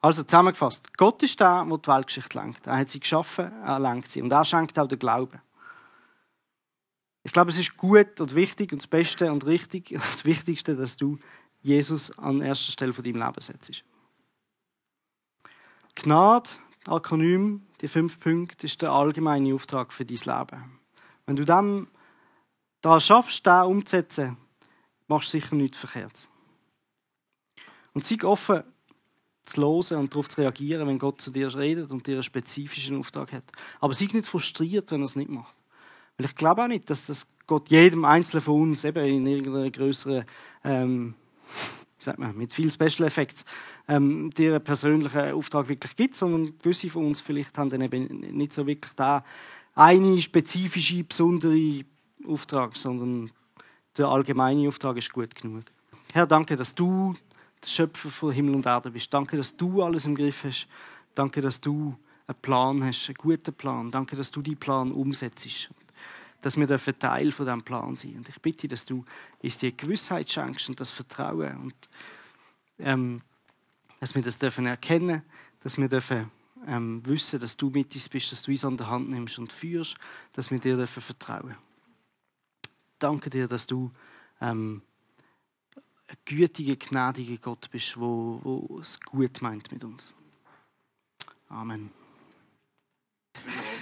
Also 0.00 0.22
zusammengefasst, 0.22 0.96
Gott 0.96 1.22
ist 1.22 1.40
der, 1.40 1.64
der 1.64 1.78
die 1.78 1.88
Weltgeschichte 1.88 2.38
lenkt. 2.38 2.66
Er 2.66 2.78
hat 2.78 2.88
sie 2.88 3.00
geschaffen, 3.00 3.50
er 3.62 3.80
lenkt 3.80 4.10
sie. 4.10 4.22
Und 4.22 4.30
er 4.30 4.44
schenkt 4.44 4.78
auch 4.78 4.86
den 4.86 4.98
Glauben. 4.98 5.40
Ich 7.24 7.32
glaube, 7.32 7.50
es 7.50 7.58
ist 7.58 7.76
gut 7.76 8.20
und 8.20 8.36
wichtig 8.36 8.72
und 8.72 8.82
das 8.82 8.86
Beste 8.86 9.32
und 9.32 9.44
richtig, 9.46 9.88
das 10.12 10.24
Wichtigste, 10.24 10.76
dass 10.76 10.96
du 10.96 11.18
Jesus 11.60 12.16
an 12.18 12.40
erster 12.40 12.70
Stelle 12.70 12.92
von 12.92 13.02
deinem 13.02 13.20
Leben 13.20 13.40
setzt. 13.40 13.82
Gnade, 15.96 16.50
Akronym, 16.86 17.66
die 17.80 17.88
fünf 17.88 18.20
Punkte, 18.20 18.66
ist 18.66 18.80
der 18.82 18.92
allgemeine 18.92 19.54
Auftrag 19.54 19.92
für 19.92 20.04
dein 20.04 20.18
Leben. 20.18 20.78
Wenn 21.24 21.36
du 21.36 21.44
dann 21.44 21.88
da 22.80 23.00
schaffst, 23.00 23.44
den 23.44 23.62
umzusetzen, 23.62 24.36
machst 25.08 25.30
sicher 25.30 25.54
nichts 25.54 25.78
verkehrt. 25.78 26.28
Und 27.92 28.04
sei 28.04 28.22
offen 28.24 28.62
zu 29.46 29.62
hören 29.62 30.00
und 30.00 30.12
darauf 30.12 30.28
zu 30.28 30.40
reagieren, 30.40 30.86
wenn 30.88 30.98
Gott 30.98 31.20
zu 31.20 31.30
dir 31.30 31.54
redet 31.54 31.90
und 31.90 32.06
dir 32.06 32.14
einen 32.14 32.22
spezifischen 32.22 32.98
Auftrag 32.98 33.32
hat. 33.32 33.44
Aber 33.80 33.94
sei 33.94 34.08
nicht 34.12 34.26
frustriert, 34.26 34.90
wenn 34.90 35.00
er 35.00 35.06
es 35.06 35.16
nicht 35.16 35.30
macht. 35.30 35.54
Weil 36.16 36.26
ich 36.26 36.34
glaube 36.34 36.62
auch 36.62 36.68
nicht, 36.68 36.90
dass 36.90 37.06
das 37.06 37.28
Gott 37.46 37.68
jedem 37.70 38.04
Einzelnen 38.04 38.42
von 38.42 38.62
uns 38.62 38.84
eben 38.84 39.04
in 39.04 39.26
irgendeiner 39.26 39.70
größeren, 39.70 40.24
ähm, 40.64 41.14
sagt 41.98 42.18
man, 42.18 42.36
mit 42.36 42.52
viel 42.52 42.72
Special 42.72 43.06
Effects, 43.06 43.44
ähm, 43.88 44.30
dir 44.30 44.54
einen 44.54 44.64
persönlichen 44.64 45.32
Auftrag 45.32 45.68
wirklich 45.68 45.94
gibt, 45.94 46.16
sondern 46.16 46.58
gewisse 46.58 46.90
von 46.90 47.06
uns 47.06 47.20
vielleicht 47.20 47.56
haben 47.56 47.70
dann 47.70 47.82
eben 47.82 48.06
nicht 48.36 48.52
so 48.52 48.66
wirklich 48.66 48.92
da 48.94 49.24
eine 49.74 50.20
spezifische, 50.20 51.04
besondere 51.04 51.84
Auftrag, 52.26 52.76
sondern 52.76 53.30
der 53.98 54.08
allgemeine 54.08 54.68
Auftrag 54.68 54.96
ist 54.96 55.12
gut 55.12 55.34
genug. 55.34 55.64
Herr, 56.12 56.26
danke, 56.26 56.56
dass 56.56 56.74
du 56.74 57.16
der 57.62 57.68
Schöpfer 57.68 58.10
von 58.10 58.32
Himmel 58.32 58.54
und 58.54 58.66
Erde 58.66 58.90
bist. 58.90 59.12
Danke, 59.12 59.36
dass 59.36 59.56
du 59.56 59.82
alles 59.82 60.06
im 60.06 60.14
Griff 60.14 60.44
hast. 60.44 60.66
Danke, 61.14 61.40
dass 61.40 61.60
du 61.60 61.96
einen 62.26 62.38
Plan 62.40 62.84
hast, 62.84 63.08
einen 63.08 63.16
guten 63.16 63.54
Plan. 63.54 63.90
Danke, 63.90 64.16
dass 64.16 64.30
du 64.30 64.42
die 64.42 64.54
Plan 64.54 64.92
umsetzt. 64.92 65.70
Dass 66.42 66.56
wir 66.56 66.66
Teil 66.98 67.32
von 67.32 67.46
diesem 67.46 67.62
Plan 67.62 67.96
sein 67.96 68.16
Und 68.16 68.28
ich 68.28 68.40
bitte, 68.40 68.68
dass 68.68 68.84
du 68.84 69.04
uns 69.42 69.58
die 69.58 69.76
Gewissheit 69.76 70.30
schenkst 70.30 70.68
und 70.68 70.78
das 70.78 70.90
Vertrauen. 70.90 71.56
Und 71.56 71.74
ähm, 72.78 73.22
dass 74.00 74.14
wir 74.14 74.22
das 74.22 74.38
dürfen 74.38 74.66
erkennen 74.66 75.22
dass 75.66 75.76
wir 75.76 75.88
dürfen 75.88 76.30
ähm, 76.68 77.04
wissen, 77.04 77.40
dass 77.40 77.56
du 77.56 77.70
mit 77.70 77.92
uns 77.92 78.08
bist, 78.08 78.30
dass 78.30 78.42
du 78.44 78.52
uns 78.52 78.64
an 78.64 78.76
der 78.76 78.88
Hand 78.88 79.10
nimmst 79.10 79.36
und 79.36 79.52
führst, 79.52 79.96
dass 80.32 80.48
wir 80.48 80.60
dir 80.60 80.76
dürfen 80.76 81.02
vertrauen. 81.02 81.56
Danke 82.98 83.30
dir, 83.30 83.48
dass 83.48 83.66
du 83.66 83.90
ähm, 84.40 84.82
ein 86.08 86.16
gütiger, 86.24 86.76
gnädiger 86.76 87.36
Gott 87.38 87.70
bist, 87.70 87.98
wo, 87.98 88.40
wo 88.42 88.78
es 88.80 89.00
gut 89.00 89.42
meint 89.42 89.70
mit 89.72 89.84
uns. 89.84 90.12
Amen. 91.48 91.90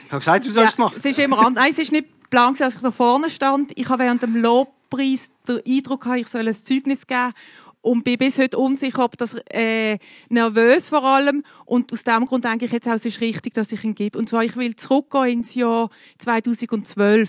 Ich 0.04 0.10
habe 0.10 0.18
gesagt, 0.18 0.44
du 0.44 0.50
sollst 0.50 0.72
es 0.72 0.78
machen. 0.78 0.96
Es 0.98 1.04
ist 1.04 1.18
immer 1.18 1.38
anders. 1.38 1.62
Nein, 1.62 1.72
es 1.72 1.78
ist 1.78 1.92
nicht 1.92 2.22
geplant, 2.22 2.60
als 2.60 2.74
ich 2.74 2.80
da 2.80 2.90
vorne 2.90 3.30
stand. 3.30 3.72
Ich 3.76 3.88
habe 3.88 4.02
während 4.02 4.22
dem 4.22 4.36
Lobpreis 4.36 5.30
den 5.46 5.62
Eindruck, 5.66 6.06
ich 6.16 6.28
soll 6.28 6.48
ein 6.48 6.54
Zeugnis 6.54 7.06
geben 7.06 7.32
und 7.84 8.02
bin 8.02 8.16
bis 8.16 8.38
heute 8.38 8.56
unsicher, 8.56 9.04
ob 9.04 9.18
das 9.18 9.34
äh, 9.50 9.98
nervös 10.30 10.88
vor 10.88 11.04
allem 11.04 11.44
und 11.66 11.92
aus 11.92 12.02
dem 12.02 12.24
Grund 12.24 12.44
denke 12.44 12.64
ich 12.64 12.72
jetzt 12.72 12.88
auch, 12.88 12.94
es 12.94 13.04
ist 13.04 13.20
richtig, 13.20 13.52
dass 13.52 13.70
ich 13.72 13.84
ihn 13.84 13.94
gebe. 13.94 14.18
Und 14.18 14.28
zwar, 14.28 14.42
ich 14.42 14.56
will 14.56 14.74
zurückgehen 14.74 15.40
ins 15.40 15.54
Jahr 15.54 15.90
2012. 16.18 17.28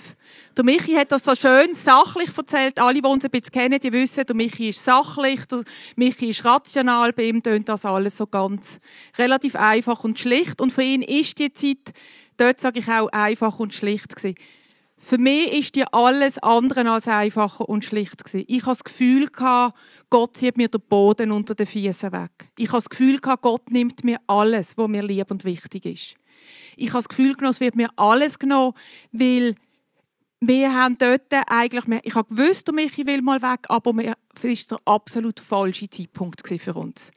Der 0.55 0.63
Michi 0.63 0.93
hat 0.93 1.11
das 1.11 1.25
so 1.25 1.35
schön 1.35 1.73
sachlich 1.75 2.29
erzählt. 2.37 2.79
Alle, 2.79 3.01
die 3.01 3.07
uns 3.07 3.25
ein 3.25 3.31
bisschen 3.31 3.51
kennen, 3.51 3.79
die 3.81 3.91
wissen, 3.91 4.25
der 4.25 4.35
Michi 4.35 4.69
ist 4.69 4.83
sachlich, 4.83 5.45
der 5.45 5.63
Michi 5.97 6.29
ist 6.29 6.45
rational, 6.45 7.11
bei 7.11 7.23
ihm 7.25 7.43
tönt 7.43 7.67
das 7.67 7.83
alles 7.83 8.15
so 8.15 8.25
ganz 8.25 8.79
relativ 9.17 9.57
einfach 9.57 10.05
und 10.05 10.17
schlicht. 10.19 10.61
Und 10.61 10.71
für 10.71 10.83
ihn 10.83 11.01
ist 11.01 11.37
die 11.37 11.51
Zeit, 11.51 11.93
dort 12.37 12.61
sage 12.61 12.79
ich 12.79 12.87
auch, 12.87 13.09
einfach 13.09 13.59
und 13.59 13.73
schlicht 13.73 14.15
gewesen. 14.15 14.35
Für 15.07 15.19
mich 15.19 15.53
ist 15.53 15.75
die 15.75 15.85
alles 15.93 16.39
andere 16.39 16.89
als 16.89 17.07
einfacher 17.07 17.69
und 17.69 17.85
schlicht 17.85 18.25
gewesen. 18.25 18.45
Ich 18.47 18.63
habe 18.63 18.71
das 18.71 18.83
Gefühl 18.83 19.29
Gott 20.09 20.35
zieht 20.35 20.57
mir 20.57 20.67
den 20.67 20.81
Boden 20.81 21.31
unter 21.31 21.53
den 21.53 21.67
Füßen 21.67 22.11
weg. 22.11 22.31
Ich 22.57 22.69
habe 22.69 22.77
das 22.77 22.89
Gefühl 22.89 23.19
Gott 23.19 23.69
nimmt 23.69 24.03
mir 24.03 24.17
alles, 24.25 24.75
was 24.79 24.87
mir 24.87 25.03
lieb 25.03 25.29
und 25.29 25.45
wichtig 25.45 25.85
ist. 25.85 26.15
Ich 26.75 26.87
habe 26.87 27.03
das 27.03 27.09
Gefühl 27.09 27.35
es 27.39 27.59
wird 27.59 27.75
mir 27.75 27.91
alles 27.97 28.39
genommen, 28.39 28.73
weil 29.11 29.53
wir 30.39 30.73
haben 30.73 30.97
dort 30.97 31.31
eigentlich, 31.31 32.01
ich 32.01 32.15
habe 32.15 32.35
gewusst, 32.35 32.71
Michi 32.71 33.05
will 33.05 33.21
mal 33.21 33.43
weg, 33.43 33.59
aber 33.69 33.93
es 34.01 34.43
war 34.43 34.79
der 34.79 34.87
absolut 34.91 35.39
falsche 35.39 35.87
Zeitpunkt 35.87 36.41
für 36.47 36.73
uns. 36.73 37.11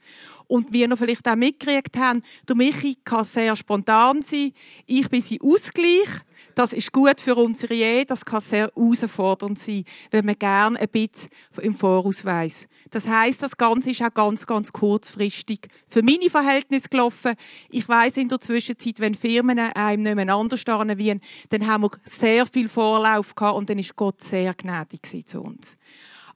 Und 0.47 0.75
wir 0.75 0.89
noch 0.89 0.99
vielleicht 0.99 1.27
auch 1.27 1.37
mitgekriegt 1.37 1.97
haben, 1.97 2.21
der 2.47 2.55
Michi 2.55 2.99
kann 3.03 3.25
sehr 3.25 3.57
spontan 3.57 4.21
sein, 4.21 4.53
ich 4.85 5.09
bin 5.09 5.23
sein 5.23 5.39
Ausgleich 5.41 6.23
das 6.59 6.73
ist 6.73 6.93
gut 6.93 7.21
für 7.21 7.37
unsere 7.37 7.73
Ehe, 7.73 8.05
das 8.05 8.25
kann 8.25 8.41
sehr 8.41 8.73
herausfordernd 8.75 9.61
sein, 9.61 9.85
wenn 10.11 10.27
man 10.27 10.37
gerne 10.37 10.81
ein 10.81 10.89
bisschen 10.89 11.31
im 11.63 11.73
Voraus 11.73 12.25
weiss. 12.25 12.67
Das 12.91 13.07
heißt, 13.07 13.41
das 13.41 13.57
Ganze 13.57 13.91
ist 13.91 14.03
auch 14.03 14.13
ganz, 14.13 14.45
ganz 14.45 14.73
kurzfristig 14.73 15.69
für 15.87 16.03
meine 16.03 16.29
Verhältnisse 16.29 16.89
gelaufen. 16.89 17.37
Ich 17.71 17.89
weiß 17.89 18.17
in 18.17 18.29
der 18.29 18.41
Zwischenzeit, 18.41 18.99
wenn 18.99 19.15
Firmen 19.15 19.61
einem 19.61 20.03
nicht 20.03 20.17
mehr 20.17 20.35
wie 20.99 21.21
dann 21.51 21.67
haben 21.69 21.85
wir 21.85 21.91
sehr 22.07 22.45
viel 22.45 22.69
Vorlauf 22.69 23.37
gehabt 23.37 23.57
und 23.57 23.71
dann 23.71 23.79
ist 23.79 23.95
Gott 23.95 24.21
sehr 24.21 24.53
gnädig 24.53 25.29
zu 25.29 25.41
uns. 25.41 25.77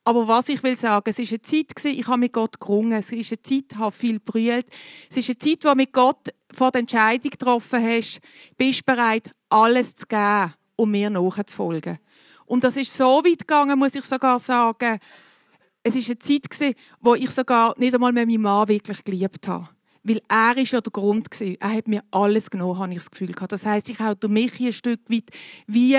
Aber 0.04 0.26
was 0.26 0.48
ich 0.48 0.62
will 0.62 0.76
sagen, 0.76 1.08
es 1.08 1.18
ist 1.18 1.30
eine 1.30 1.42
Zeit 1.42 1.76
gewesen, 1.76 1.98
ich 1.98 2.06
habe 2.08 2.18
mit 2.18 2.32
Gott 2.32 2.58
gerungen. 2.58 2.98
Es 2.98 3.12
ist 3.12 3.30
eine 3.30 3.42
Zeit, 3.42 3.64
ich 3.70 3.78
habe 3.78 3.92
viel 3.92 4.18
brüllt. 4.18 4.66
Es 5.08 5.16
ist 5.16 5.28
eine 5.28 5.38
Zeit, 5.38 5.64
wo 5.64 5.68
du 5.68 5.76
mit 5.76 5.92
Gott 5.92 6.28
vor 6.52 6.72
der 6.72 6.80
Entscheidung 6.80 7.30
getroffen 7.30 7.82
hast, 7.82 8.20
bist 8.56 8.84
bereit, 8.84 9.30
alles 9.48 9.94
zu 9.94 10.06
geben, 10.06 10.54
um 10.74 10.90
mir 10.90 11.08
nachzufolgen. 11.08 11.98
Und 12.46 12.64
das 12.64 12.76
ist 12.76 12.94
so 12.94 13.24
weit 13.24 13.38
gegangen, 13.38 13.78
muss 13.78 13.94
ich 13.94 14.04
sogar 14.04 14.40
sagen. 14.40 14.98
Es 15.84 15.94
ist 15.94 16.08
eine 16.08 16.18
Zeit 16.18 16.50
gewesen, 16.50 16.74
wo 17.00 17.14
ich 17.14 17.30
sogar 17.30 17.74
nicht 17.78 17.94
einmal 17.94 18.12
mehr 18.12 18.26
meinen 18.26 18.42
Mann 18.42 18.68
wirklich 18.68 19.04
geliebt 19.04 19.46
habe. 19.46 19.68
Weil 20.02 20.20
er 20.28 20.56
ist 20.56 20.72
ja 20.72 20.80
der 20.80 20.90
Grund 20.90 21.30
gewesen. 21.30 21.56
Er 21.60 21.74
hat 21.74 21.86
mir 21.86 22.02
alles 22.10 22.50
genommen, 22.50 22.78
habe 22.78 22.92
ich 22.92 22.98
das 22.98 23.10
Gefühl 23.10 23.32
gehabt. 23.32 23.52
Das 23.52 23.64
heisst, 23.64 23.88
ich 23.88 23.98
durch 23.98 24.32
Michi 24.32 24.66
ein 24.66 24.72
Stück 24.72 25.00
weit 25.08 25.30
wie, 25.68 25.96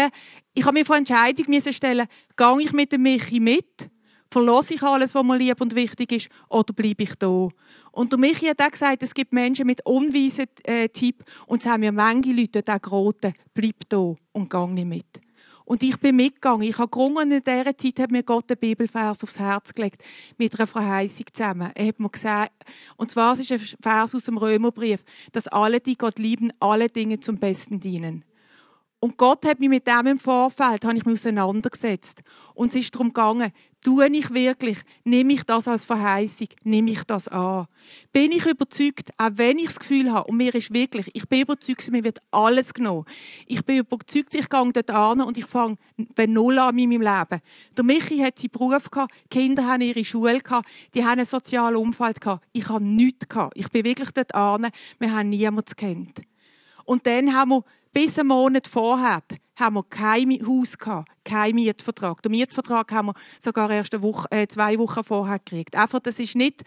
ich 0.54 0.66
habe 0.66 0.74
mir 0.74 0.86
vor 0.86 0.98
Entscheidung 0.98 1.46
stellen, 1.72 2.08
gehe 2.36 2.62
ich 2.62 2.74
mit 2.74 2.92
dem 2.92 3.04
Michi 3.04 3.40
mit 3.40 3.90
Verlasse 4.34 4.74
ich 4.74 4.82
alles, 4.82 5.14
was 5.14 5.24
mir 5.24 5.38
lieb 5.38 5.62
und 5.62 5.76
wichtig 5.76 6.12
ist, 6.12 6.30
oder 6.50 6.74
bleibe 6.74 7.04
ich 7.04 7.14
da? 7.20 7.50
Und 7.92 8.12
der 8.12 8.18
Michi 8.18 8.48
hat 8.48 8.60
auch 8.60 8.72
gesagt, 8.72 9.04
es 9.04 9.14
gibt 9.14 9.32
Menschen 9.32 9.68
mit 9.68 9.86
unweisen 9.86 10.48
äh, 10.64 10.90
Tipp 10.90 11.24
und 11.46 11.62
es 11.62 11.70
haben 11.70 11.82
mir 11.82 11.92
manche 11.92 12.32
Leute 12.32 12.64
auch 12.66 12.82
geraten, 12.82 13.36
bleib 13.54 13.76
da 13.90 14.16
und 14.32 14.50
gang 14.50 14.74
nicht 14.74 14.88
mit. 14.88 15.06
Und 15.66 15.84
ich 15.84 16.00
bin 16.00 16.16
mitgegangen. 16.16 16.68
Ich 16.68 16.80
habe 16.80 16.90
gerungen 16.90 17.32
in 17.32 17.44
dieser 17.44 17.78
Zeit 17.78 18.00
hat 18.00 18.10
mir 18.10 18.24
Gott 18.24 18.50
den 18.50 18.58
Bibelvers 18.58 19.24
aufs 19.24 19.38
Herz 19.38 19.72
gelegt, 19.72 20.04
mit 20.40 20.56
einer 20.56 20.66
Verheißung 20.66 21.28
zusammen. 21.32 21.72
Er 21.76 21.88
hat 21.90 22.00
mir 22.00 22.10
gesagt, 22.10 22.66
und 22.98 23.12
zwar 23.12 23.40
ist 23.40 23.52
ein 23.52 23.60
Vers 23.60 24.16
aus 24.16 24.24
dem 24.24 24.38
Römerbrief, 24.40 25.06
dass 25.32 25.48
alle, 25.48 25.80
die 25.80 25.96
Gott 25.96 26.18
lieben, 26.18 26.52
alle 26.60 26.90
Dinge 26.90 27.20
zum 27.20 27.38
Besten 27.38 27.80
dienen. 27.80 28.26
Und 29.04 29.18
Gott 29.18 29.46
hat 29.46 29.60
mich 29.60 29.68
mit 29.68 29.86
dem 29.86 30.08
im 30.08 30.18
Vorfeld 30.18 30.86
habe 30.86 30.96
ich 30.96 31.04
mich 31.04 31.16
auseinandergesetzt. 31.16 32.22
Und 32.56 32.70
es 32.70 32.76
ist 32.76 32.96
darum 32.96 33.08
gegangen, 33.08 33.52
tue 33.84 34.08
ich 34.08 34.34
wirklich, 34.34 34.78
nehme 35.04 35.34
ich 35.34 35.44
das 35.44 35.68
als 35.68 35.86
Verheißung, 35.86 36.48
nehme 36.64 36.92
ich 36.92 37.04
das 37.04 37.28
an. 37.28 37.68
Bin 38.12 38.32
ich 38.32 38.46
überzeugt, 38.46 39.12
auch 39.18 39.32
wenn 39.34 39.58
ich 39.58 39.68
das 39.68 39.80
Gefühl 39.80 40.12
habe, 40.12 40.30
und 40.30 40.38
mir 40.38 40.56
ist 40.56 40.74
wirklich, 40.74 41.10
ich 41.14 41.28
bin 41.28 41.42
überzeugt, 41.42 41.92
mir 41.92 42.04
wird 42.04 42.20
alles 42.32 42.74
genommen. 42.74 43.06
Ich 43.46 43.64
bin 43.66 43.80
überzeugt, 43.80 44.34
ich 44.34 44.50
gehe 44.50 44.72
dort 44.72 44.90
an 44.90 45.22
und 45.22 45.38
ich 45.38 45.46
fange 45.46 45.78
bei 46.16 46.26
Null 46.26 46.60
an 46.60 46.78
in 46.78 46.90
meinem 46.90 47.02
Leben. 47.02 47.42
Der 47.76 47.84
Michi 47.84 48.20
hat 48.20 48.40
seinen 48.40 48.52
Beruf 48.52 48.90
gehabt, 48.90 49.14
die 49.26 49.40
Kinder 49.40 49.66
haben 49.66 49.82
ihre 49.82 50.06
Schule 50.06 50.40
gehabt, 50.40 50.68
die 50.94 51.04
haben 51.04 51.20
ein 51.20 51.26
soziales 51.26 51.78
Umfeld 51.78 52.22
gehabt. 52.22 52.46
Ich 52.54 52.70
habe 52.70 52.84
nichts 52.84 53.28
gehabt. 53.28 53.58
Ich 53.58 53.70
bin 53.70 53.84
wirklich 53.84 54.12
dort 54.12 54.34
an, 54.34 54.70
wir 55.00 55.12
haben 55.12 55.30
niemanden 55.30 55.76
kennt. 55.76 56.22
Und 56.86 57.06
dann 57.06 57.34
haben 57.34 57.50
wir 57.50 57.64
bis 57.94 58.20
einen 58.20 58.30
Monat 58.30 58.68
vorher 58.68 59.22
haben 59.56 59.76
wir 59.76 59.84
kein 59.84 60.32
Haus 60.46 60.78
gehabt, 60.78 61.10
keinen 61.24 61.56
Mietvertrag. 61.56 62.22
Den 62.24 62.32
Mietvertrag 62.32 62.92
haben 62.92 63.08
wir 63.08 63.14
sogar 63.40 63.70
erst 63.70 64.02
Woche, 64.02 64.28
äh, 64.32 64.48
zwei 64.48 64.78
Wochen 64.80 65.04
vorher 65.04 65.40
gekriegt. 65.40 65.76
Einfach, 65.76 66.00
das 66.00 66.20
ist 66.20 66.36
nicht, 66.36 66.64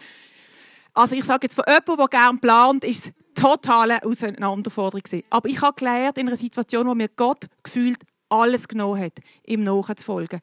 also 0.93 1.15
ich 1.15 1.25
sage 1.25 1.45
jetzt 1.45 1.55
von 1.55 1.65
jemandem, 1.67 1.97
der 1.97 2.07
gerne 2.07 2.39
plant, 2.39 2.83
ist 2.83 3.07
es 3.07 3.13
totale 3.35 4.03
Auseinanderforderung 4.03 5.03
gewesen. 5.03 5.25
Aber 5.29 5.49
ich 5.49 5.61
habe 5.61 5.75
gelernt, 5.75 6.17
in 6.17 6.27
einer 6.27 6.37
Situation, 6.37 6.87
wo 6.87 6.95
mir 6.95 7.09
Gott 7.09 7.45
gefühlt 7.61 7.99
alles 8.29 8.67
genommen 8.67 9.01
hat, 9.01 9.19
ihm 9.45 9.63
nachzufolgen. 9.63 10.41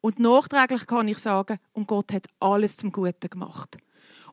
Und 0.00 0.18
nachträglich 0.18 0.86
kann 0.86 1.08
ich 1.08 1.18
sagen, 1.18 1.58
und 1.72 1.86
Gott 1.86 2.12
hat 2.12 2.26
alles 2.38 2.76
zum 2.76 2.90
Guten 2.92 3.28
gemacht. 3.28 3.76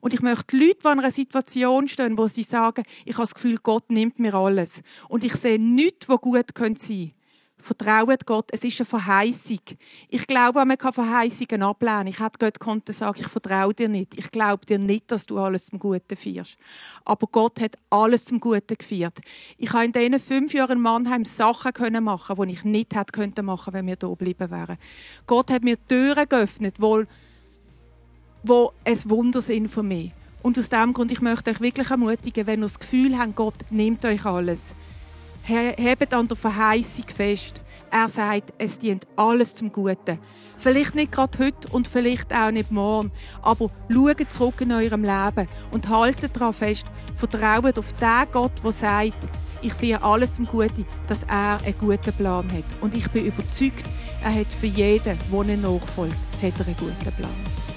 Und 0.02 0.14
ich 0.14 0.22
möchte 0.22 0.58
Leute, 0.58 0.80
die 0.84 0.88
in 0.88 1.00
einer 1.00 1.12
Situation 1.12 1.88
stehen, 1.88 2.18
wo 2.18 2.28
sie 2.28 2.44
sagen, 2.44 2.84
ich 3.06 3.14
habe 3.14 3.24
das 3.24 3.34
Gefühl, 3.34 3.58
Gott 3.62 3.90
nimmt 3.90 4.20
mir 4.20 4.34
alles. 4.34 4.82
Und 5.10 5.24
ich 5.24 5.34
sehe 5.36 5.60
nichts, 5.60 6.08
was 6.08 6.22
gut 6.22 6.36
sein 6.36 6.54
könnte. 6.54 7.12
Vertraut 7.60 8.26
Gott, 8.26 8.50
es 8.52 8.64
ist 8.64 8.80
eine 8.80 8.86
Verheißung. 8.86 9.60
Ich 10.10 10.28
glaube, 10.28 10.64
man 10.64 10.78
kann 10.78 10.94
Verheißungen 10.94 11.64
ablehnen. 11.64 12.08
Ich 12.08 12.20
hätte 12.20 12.38
Gott 12.40 12.60
konnte 12.60 12.94
sagen, 12.94 13.20
ich 13.20 13.28
vertraue 13.28 13.74
dir 13.74 13.90
nicht. 13.90 14.14
Ich 14.16 14.30
glaube 14.30 14.66
dir 14.66 14.78
nicht, 14.78 15.12
dass 15.12 15.26
du 15.26 15.40
alles 15.40 15.66
zum 15.66 15.80
Guten 15.80 16.16
führst. 16.16 16.56
Aber 17.04 17.28
Gott 17.28 17.60
hat 17.60 17.78
alles 17.90 18.26
zum 18.26 18.40
Guten 18.40 18.78
geführt. 18.78 19.20
Ich 19.58 19.74
habe 19.74 19.86
in 19.86 19.92
diesen 19.92 20.20
fünf 20.20 20.54
Jahren 20.54 20.78
in 20.78 20.82
Mannheim 20.82 21.26
Sachen 21.26 22.04
machen, 22.04 22.36
die 22.48 22.54
ich 22.54 22.64
nicht 22.64 22.96
hätte 22.96 23.44
machen 23.44 23.74
können, 23.74 23.74
wenn 23.74 23.88
wir 23.88 23.98
hier 24.00 24.10
geblieben 24.10 24.52
wären. 24.52 24.78
Gott 25.26 25.50
hat 25.50 25.64
mir 25.64 25.78
Türen 25.88 26.30
geöffnet, 26.30 26.80
wohl 26.80 27.08
wo 28.48 28.74
ein 28.84 29.10
Wunder 29.10 29.42
sind 29.42 29.70
für 29.70 29.84
mich. 29.84 30.12
Und 30.44 30.58
aus 30.58 30.70
diesem 30.70 30.94
Grund, 30.94 31.12
ich 31.12 31.22
möchte 31.22 31.52
euch 31.52 31.60
wirklich 31.60 31.90
ermutigen, 31.90 32.48
wenn 32.48 32.60
ihr 32.62 32.68
das 32.68 32.80
Gefühl 32.80 33.18
habt, 33.18 33.36
Gott 33.36 33.56
nimmt 33.70 34.06
euch 34.06 34.26
alles, 34.26 34.62
hebt 35.44 36.14
an 36.14 36.28
der 36.28 36.38
Verheißung 36.38 37.06
fest. 37.14 37.60
Er 37.90 38.10
sagt, 38.10 38.54
es 38.58 38.80
dient 38.80 39.08
alles 39.16 39.56
zum 39.56 39.72
Guten. 39.72 40.20
Vielleicht 40.60 40.96
nicht 40.96 41.12
gerade 41.12 41.38
heute 41.38 41.68
und 41.72 41.88
vielleicht 41.88 42.34
auch 42.34 42.52
nicht 42.52 42.72
morgen. 42.72 43.12
Aber 43.42 43.70
schaut 43.92 44.32
zurück 44.32 44.62
in 44.62 44.72
eurem 44.72 45.04
Leben 45.04 45.48
und 45.72 45.88
haltet 45.88 46.36
daran 46.36 46.54
fest. 46.54 46.86
Vertraut 47.16 47.78
auf 47.78 47.94
den 47.94 48.32
Gott, 48.32 48.52
der 48.64 48.72
sagt, 48.72 49.28
ich 49.62 49.74
bin 49.76 49.96
alles 49.96 50.36
zum 50.36 50.46
Guten, 50.46 50.86
dass 51.08 51.24
er 51.24 51.60
einen 51.64 51.78
guten 51.80 52.14
Plan 52.14 52.46
hat. 52.52 52.66
Und 52.82 52.96
ich 52.96 53.08
bin 53.10 53.26
überzeugt, 53.26 53.88
er 54.22 54.34
hat 54.34 54.54
für 54.54 54.68
jeden, 54.68 55.04
der 55.04 55.42
ihn 55.50 55.62
nachfolgt, 55.62 56.16
einen 56.42 56.76
guten 56.78 57.12
Plan. 57.18 57.77